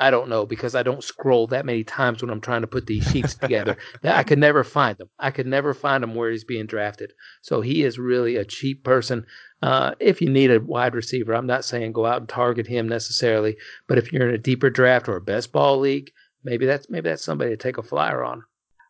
I 0.00 0.10
don't 0.10 0.28
know 0.28 0.44
because 0.44 0.74
I 0.74 0.82
don't 0.82 1.04
scroll 1.04 1.46
that 1.48 1.64
many 1.64 1.84
times 1.84 2.20
when 2.20 2.30
I'm 2.30 2.40
trying 2.40 2.62
to 2.62 2.66
put 2.66 2.86
these 2.86 3.08
sheets 3.08 3.34
together. 3.34 3.76
I 4.02 4.24
could 4.24 4.38
never 4.38 4.64
find 4.64 4.98
them. 4.98 5.08
I 5.18 5.30
could 5.30 5.46
never 5.46 5.72
find 5.72 6.02
him 6.02 6.14
where 6.14 6.30
he's 6.30 6.44
being 6.44 6.66
drafted. 6.66 7.12
So 7.42 7.60
he 7.60 7.84
is 7.84 7.98
really 7.98 8.36
a 8.36 8.44
cheap 8.44 8.82
person. 8.82 9.24
Uh, 9.62 9.94
if 10.00 10.20
you 10.20 10.28
need 10.28 10.50
a 10.50 10.60
wide 10.60 10.94
receiver, 10.94 11.34
I'm 11.34 11.46
not 11.46 11.64
saying 11.64 11.92
go 11.92 12.06
out 12.06 12.20
and 12.20 12.28
target 12.28 12.66
him 12.66 12.88
necessarily, 12.88 13.56
but 13.86 13.98
if 13.98 14.12
you're 14.12 14.28
in 14.28 14.34
a 14.34 14.38
deeper 14.38 14.68
draft 14.68 15.08
or 15.08 15.16
a 15.16 15.20
best 15.20 15.52
ball 15.52 15.78
league, 15.78 16.10
maybe 16.42 16.66
that's 16.66 16.90
maybe 16.90 17.08
that's 17.08 17.24
somebody 17.24 17.50
to 17.50 17.56
take 17.56 17.78
a 17.78 17.82
flyer 17.82 18.24
on. 18.24 18.42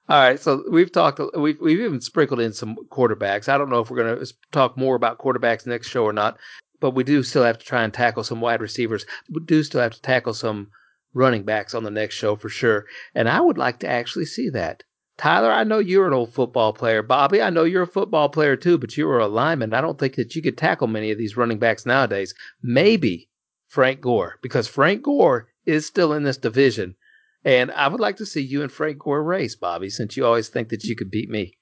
All 0.06 0.20
right, 0.20 0.38
so 0.38 0.64
we've 0.70 0.92
talked, 0.92 1.18
we've 1.34 1.58
we've 1.60 1.80
even 1.80 2.00
sprinkled 2.00 2.40
in 2.40 2.52
some 2.52 2.76
quarterbacks. 2.90 3.48
I 3.48 3.56
don't 3.56 3.70
know 3.70 3.80
if 3.80 3.90
we're 3.90 4.02
going 4.02 4.18
to 4.18 4.34
talk 4.52 4.76
more 4.76 4.96
about 4.96 5.18
quarterbacks 5.18 5.66
next 5.66 5.88
show 5.88 6.04
or 6.04 6.12
not, 6.12 6.38
but 6.84 6.94
we 6.94 7.02
do 7.02 7.22
still 7.22 7.44
have 7.44 7.58
to 7.58 7.64
try 7.64 7.82
and 7.82 7.94
tackle 7.94 8.22
some 8.24 8.42
wide 8.42 8.60
receivers. 8.60 9.06
We 9.30 9.40
do 9.44 9.62
still 9.62 9.80
have 9.80 9.94
to 9.94 10.02
tackle 10.02 10.34
some 10.34 10.68
running 11.14 11.44
backs 11.44 11.74
on 11.74 11.84
the 11.84 11.90
next 11.90 12.14
show 12.14 12.36
for 12.36 12.50
sure, 12.50 12.84
and 13.14 13.26
I 13.26 13.40
would 13.40 13.56
like 13.56 13.78
to 13.78 13.88
actually 13.88 14.26
see 14.26 14.50
that. 14.50 14.82
Tyler, 15.16 15.50
I 15.50 15.64
know 15.64 15.78
you're 15.78 16.06
an 16.06 16.12
old 16.12 16.34
football 16.34 16.72
player. 16.72 17.02
Bobby, 17.02 17.40
I 17.40 17.48
know 17.48 17.64
you're 17.64 17.84
a 17.84 17.86
football 17.86 18.28
player 18.28 18.56
too, 18.56 18.76
but 18.76 18.96
you 18.96 19.06
were 19.06 19.20
a 19.20 19.28
lineman. 19.28 19.72
I 19.72 19.80
don't 19.80 19.98
think 19.98 20.16
that 20.16 20.36
you 20.36 20.42
could 20.42 20.58
tackle 20.58 20.88
many 20.88 21.10
of 21.10 21.18
these 21.18 21.36
running 21.36 21.58
backs 21.58 21.86
nowadays. 21.86 22.34
Maybe 22.62 23.30
Frank 23.68 24.02
Gore, 24.02 24.38
because 24.42 24.68
Frank 24.68 25.02
Gore 25.02 25.48
is 25.64 25.86
still 25.86 26.12
in 26.12 26.24
this 26.24 26.36
division 26.36 26.96
and 27.44 27.70
I 27.72 27.88
would 27.88 28.00
like 28.00 28.16
to 28.16 28.26
see 28.26 28.40
you 28.40 28.62
and 28.62 28.72
Frank 28.72 28.98
Gore 28.98 29.22
race, 29.22 29.54
Bobby, 29.54 29.90
since 29.90 30.16
you 30.16 30.24
always 30.24 30.48
think 30.48 30.70
that 30.70 30.84
you 30.84 30.96
could 30.96 31.10
beat 31.10 31.28
me. 31.28 31.58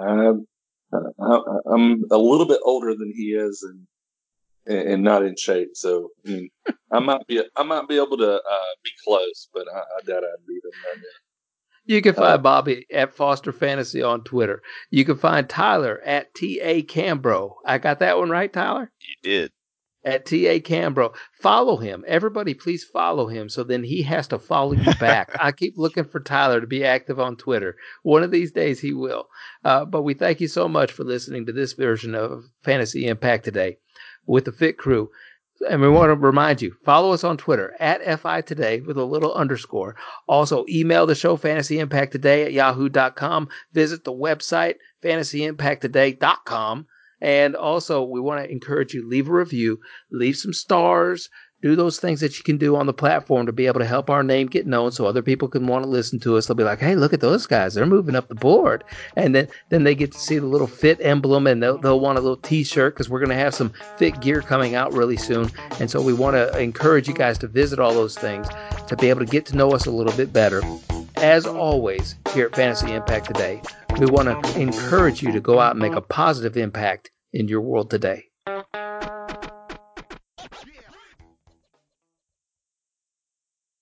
Um, 0.00 0.46
I'm 0.92 2.04
a 2.10 2.18
little 2.18 2.46
bit 2.46 2.60
older 2.64 2.94
than 2.94 3.12
he 3.16 3.32
is, 3.32 3.62
and 3.62 3.86
and 4.66 5.02
not 5.02 5.24
in 5.24 5.36
shape. 5.36 5.70
So 5.74 6.10
I, 6.24 6.28
mean, 6.28 6.50
I 6.90 6.98
might 7.00 7.26
be 7.26 7.42
I 7.56 7.62
might 7.62 7.88
be 7.88 7.96
able 7.96 8.18
to 8.18 8.34
uh, 8.34 8.72
be 8.84 8.90
close, 9.04 9.48
but 9.52 9.66
I, 9.72 9.78
I 9.78 10.02
doubt 10.04 10.24
I'd 10.24 10.46
beat 10.46 10.64
him 10.64 10.80
right 10.86 10.98
now. 10.98 11.18
You 11.84 12.00
can 12.00 12.14
find 12.14 12.34
uh, 12.34 12.38
Bobby 12.38 12.86
at 12.92 13.12
Foster 13.12 13.50
Fantasy 13.50 14.02
on 14.02 14.22
Twitter. 14.22 14.62
You 14.90 15.04
can 15.04 15.16
find 15.16 15.48
Tyler 15.48 16.00
at 16.04 16.32
TA 16.34 16.82
Cambro. 16.86 17.54
I 17.66 17.78
got 17.78 17.98
that 17.98 18.18
one 18.18 18.30
right, 18.30 18.52
Tyler? 18.52 18.92
You 19.00 19.16
did 19.22 19.52
at 20.04 20.26
TA 20.26 20.58
Cambro. 20.58 21.14
Follow 21.40 21.76
him. 21.76 22.04
Everybody, 22.06 22.54
please 22.54 22.84
follow 22.84 23.26
him 23.28 23.48
so 23.48 23.62
then 23.62 23.84
he 23.84 24.02
has 24.02 24.26
to 24.28 24.38
follow 24.38 24.72
you 24.72 24.94
back. 24.94 25.30
I 25.40 25.52
keep 25.52 25.74
looking 25.76 26.04
for 26.04 26.20
Tyler 26.20 26.60
to 26.60 26.66
be 26.66 26.84
active 26.84 27.20
on 27.20 27.36
Twitter. 27.36 27.76
One 28.02 28.22
of 28.22 28.30
these 28.30 28.52
days 28.52 28.80
he 28.80 28.92
will. 28.92 29.28
Uh, 29.64 29.84
but 29.84 30.02
we 30.02 30.14
thank 30.14 30.40
you 30.40 30.48
so 30.48 30.68
much 30.68 30.92
for 30.92 31.04
listening 31.04 31.46
to 31.46 31.52
this 31.52 31.72
version 31.74 32.14
of 32.14 32.44
Fantasy 32.62 33.06
Impact 33.06 33.44
today 33.44 33.78
with 34.26 34.44
the 34.44 34.52
Fit 34.52 34.78
Crew. 34.78 35.10
And 35.68 35.80
we 35.80 35.88
want 35.88 36.10
to 36.10 36.14
remind 36.16 36.60
you, 36.60 36.74
follow 36.84 37.12
us 37.12 37.22
on 37.22 37.36
Twitter 37.36 37.74
at 37.78 38.20
FI 38.20 38.40
Today 38.40 38.80
with 38.80 38.96
a 38.96 39.04
little 39.04 39.32
underscore. 39.32 39.94
Also, 40.26 40.64
email 40.68 41.06
the 41.06 41.14
show 41.14 41.36
Fantasy 41.36 41.78
Impact 41.78 42.12
Today 42.12 42.44
at 42.44 42.52
yahoo.com. 42.52 43.48
Visit 43.72 44.04
the 44.04 44.12
website 44.12 44.76
fantasyimpacttoday.com 45.02 46.86
and 47.22 47.54
also, 47.54 48.02
we 48.02 48.18
want 48.18 48.42
to 48.44 48.50
encourage 48.50 48.94
you 48.94 49.08
leave 49.08 49.28
a 49.28 49.32
review, 49.32 49.78
leave 50.10 50.36
some 50.36 50.52
stars, 50.52 51.30
do 51.62 51.76
those 51.76 52.00
things 52.00 52.20
that 52.20 52.36
you 52.36 52.44
can 52.44 52.58
do 52.58 52.74
on 52.74 52.86
the 52.86 52.92
platform 52.92 53.46
to 53.46 53.52
be 53.52 53.66
able 53.66 53.78
to 53.78 53.86
help 53.86 54.10
our 54.10 54.24
name 54.24 54.48
get 54.48 54.66
known 54.66 54.90
so 54.90 55.06
other 55.06 55.22
people 55.22 55.48
can 55.48 55.68
want 55.68 55.84
to 55.84 55.88
listen 55.88 56.18
to 56.20 56.36
us. 56.36 56.46
They'll 56.46 56.56
be 56.56 56.64
like, 56.64 56.80
hey, 56.80 56.96
look 56.96 57.12
at 57.12 57.20
those 57.20 57.46
guys. 57.46 57.74
They're 57.74 57.86
moving 57.86 58.16
up 58.16 58.26
the 58.28 58.34
board. 58.34 58.82
And 59.16 59.34
then, 59.34 59.48
then 59.68 59.84
they 59.84 59.94
get 59.94 60.10
to 60.12 60.18
see 60.18 60.38
the 60.38 60.46
little 60.46 60.66
fit 60.66 60.98
emblem 61.00 61.46
and 61.46 61.62
they'll, 61.62 61.78
they'll 61.78 62.00
want 62.00 62.18
a 62.18 62.20
little 62.20 62.36
t 62.36 62.64
shirt 62.64 62.94
because 62.94 63.08
we're 63.08 63.20
going 63.20 63.30
to 63.30 63.36
have 63.36 63.54
some 63.54 63.72
fit 63.96 64.20
gear 64.20 64.42
coming 64.42 64.74
out 64.74 64.92
really 64.92 65.16
soon. 65.16 65.50
And 65.78 65.88
so 65.88 66.02
we 66.02 66.12
want 66.12 66.34
to 66.34 66.58
encourage 66.58 67.06
you 67.06 67.14
guys 67.14 67.38
to 67.38 67.46
visit 67.46 67.78
all 67.78 67.94
those 67.94 68.18
things 68.18 68.48
to 68.88 68.96
be 68.96 69.08
able 69.08 69.20
to 69.20 69.26
get 69.26 69.46
to 69.46 69.56
know 69.56 69.70
us 69.70 69.86
a 69.86 69.90
little 69.90 70.16
bit 70.16 70.32
better. 70.32 70.62
As 71.16 71.46
always, 71.46 72.16
here 72.34 72.46
at 72.46 72.56
Fantasy 72.56 72.92
Impact 72.92 73.26
Today, 73.26 73.62
we 74.00 74.06
want 74.06 74.44
to 74.44 74.60
encourage 74.60 75.22
you 75.22 75.30
to 75.30 75.40
go 75.40 75.60
out 75.60 75.72
and 75.72 75.80
make 75.80 75.92
a 75.92 76.00
positive 76.00 76.56
impact 76.56 77.12
in 77.32 77.46
your 77.46 77.60
world 77.60 77.90
today. 77.90 78.31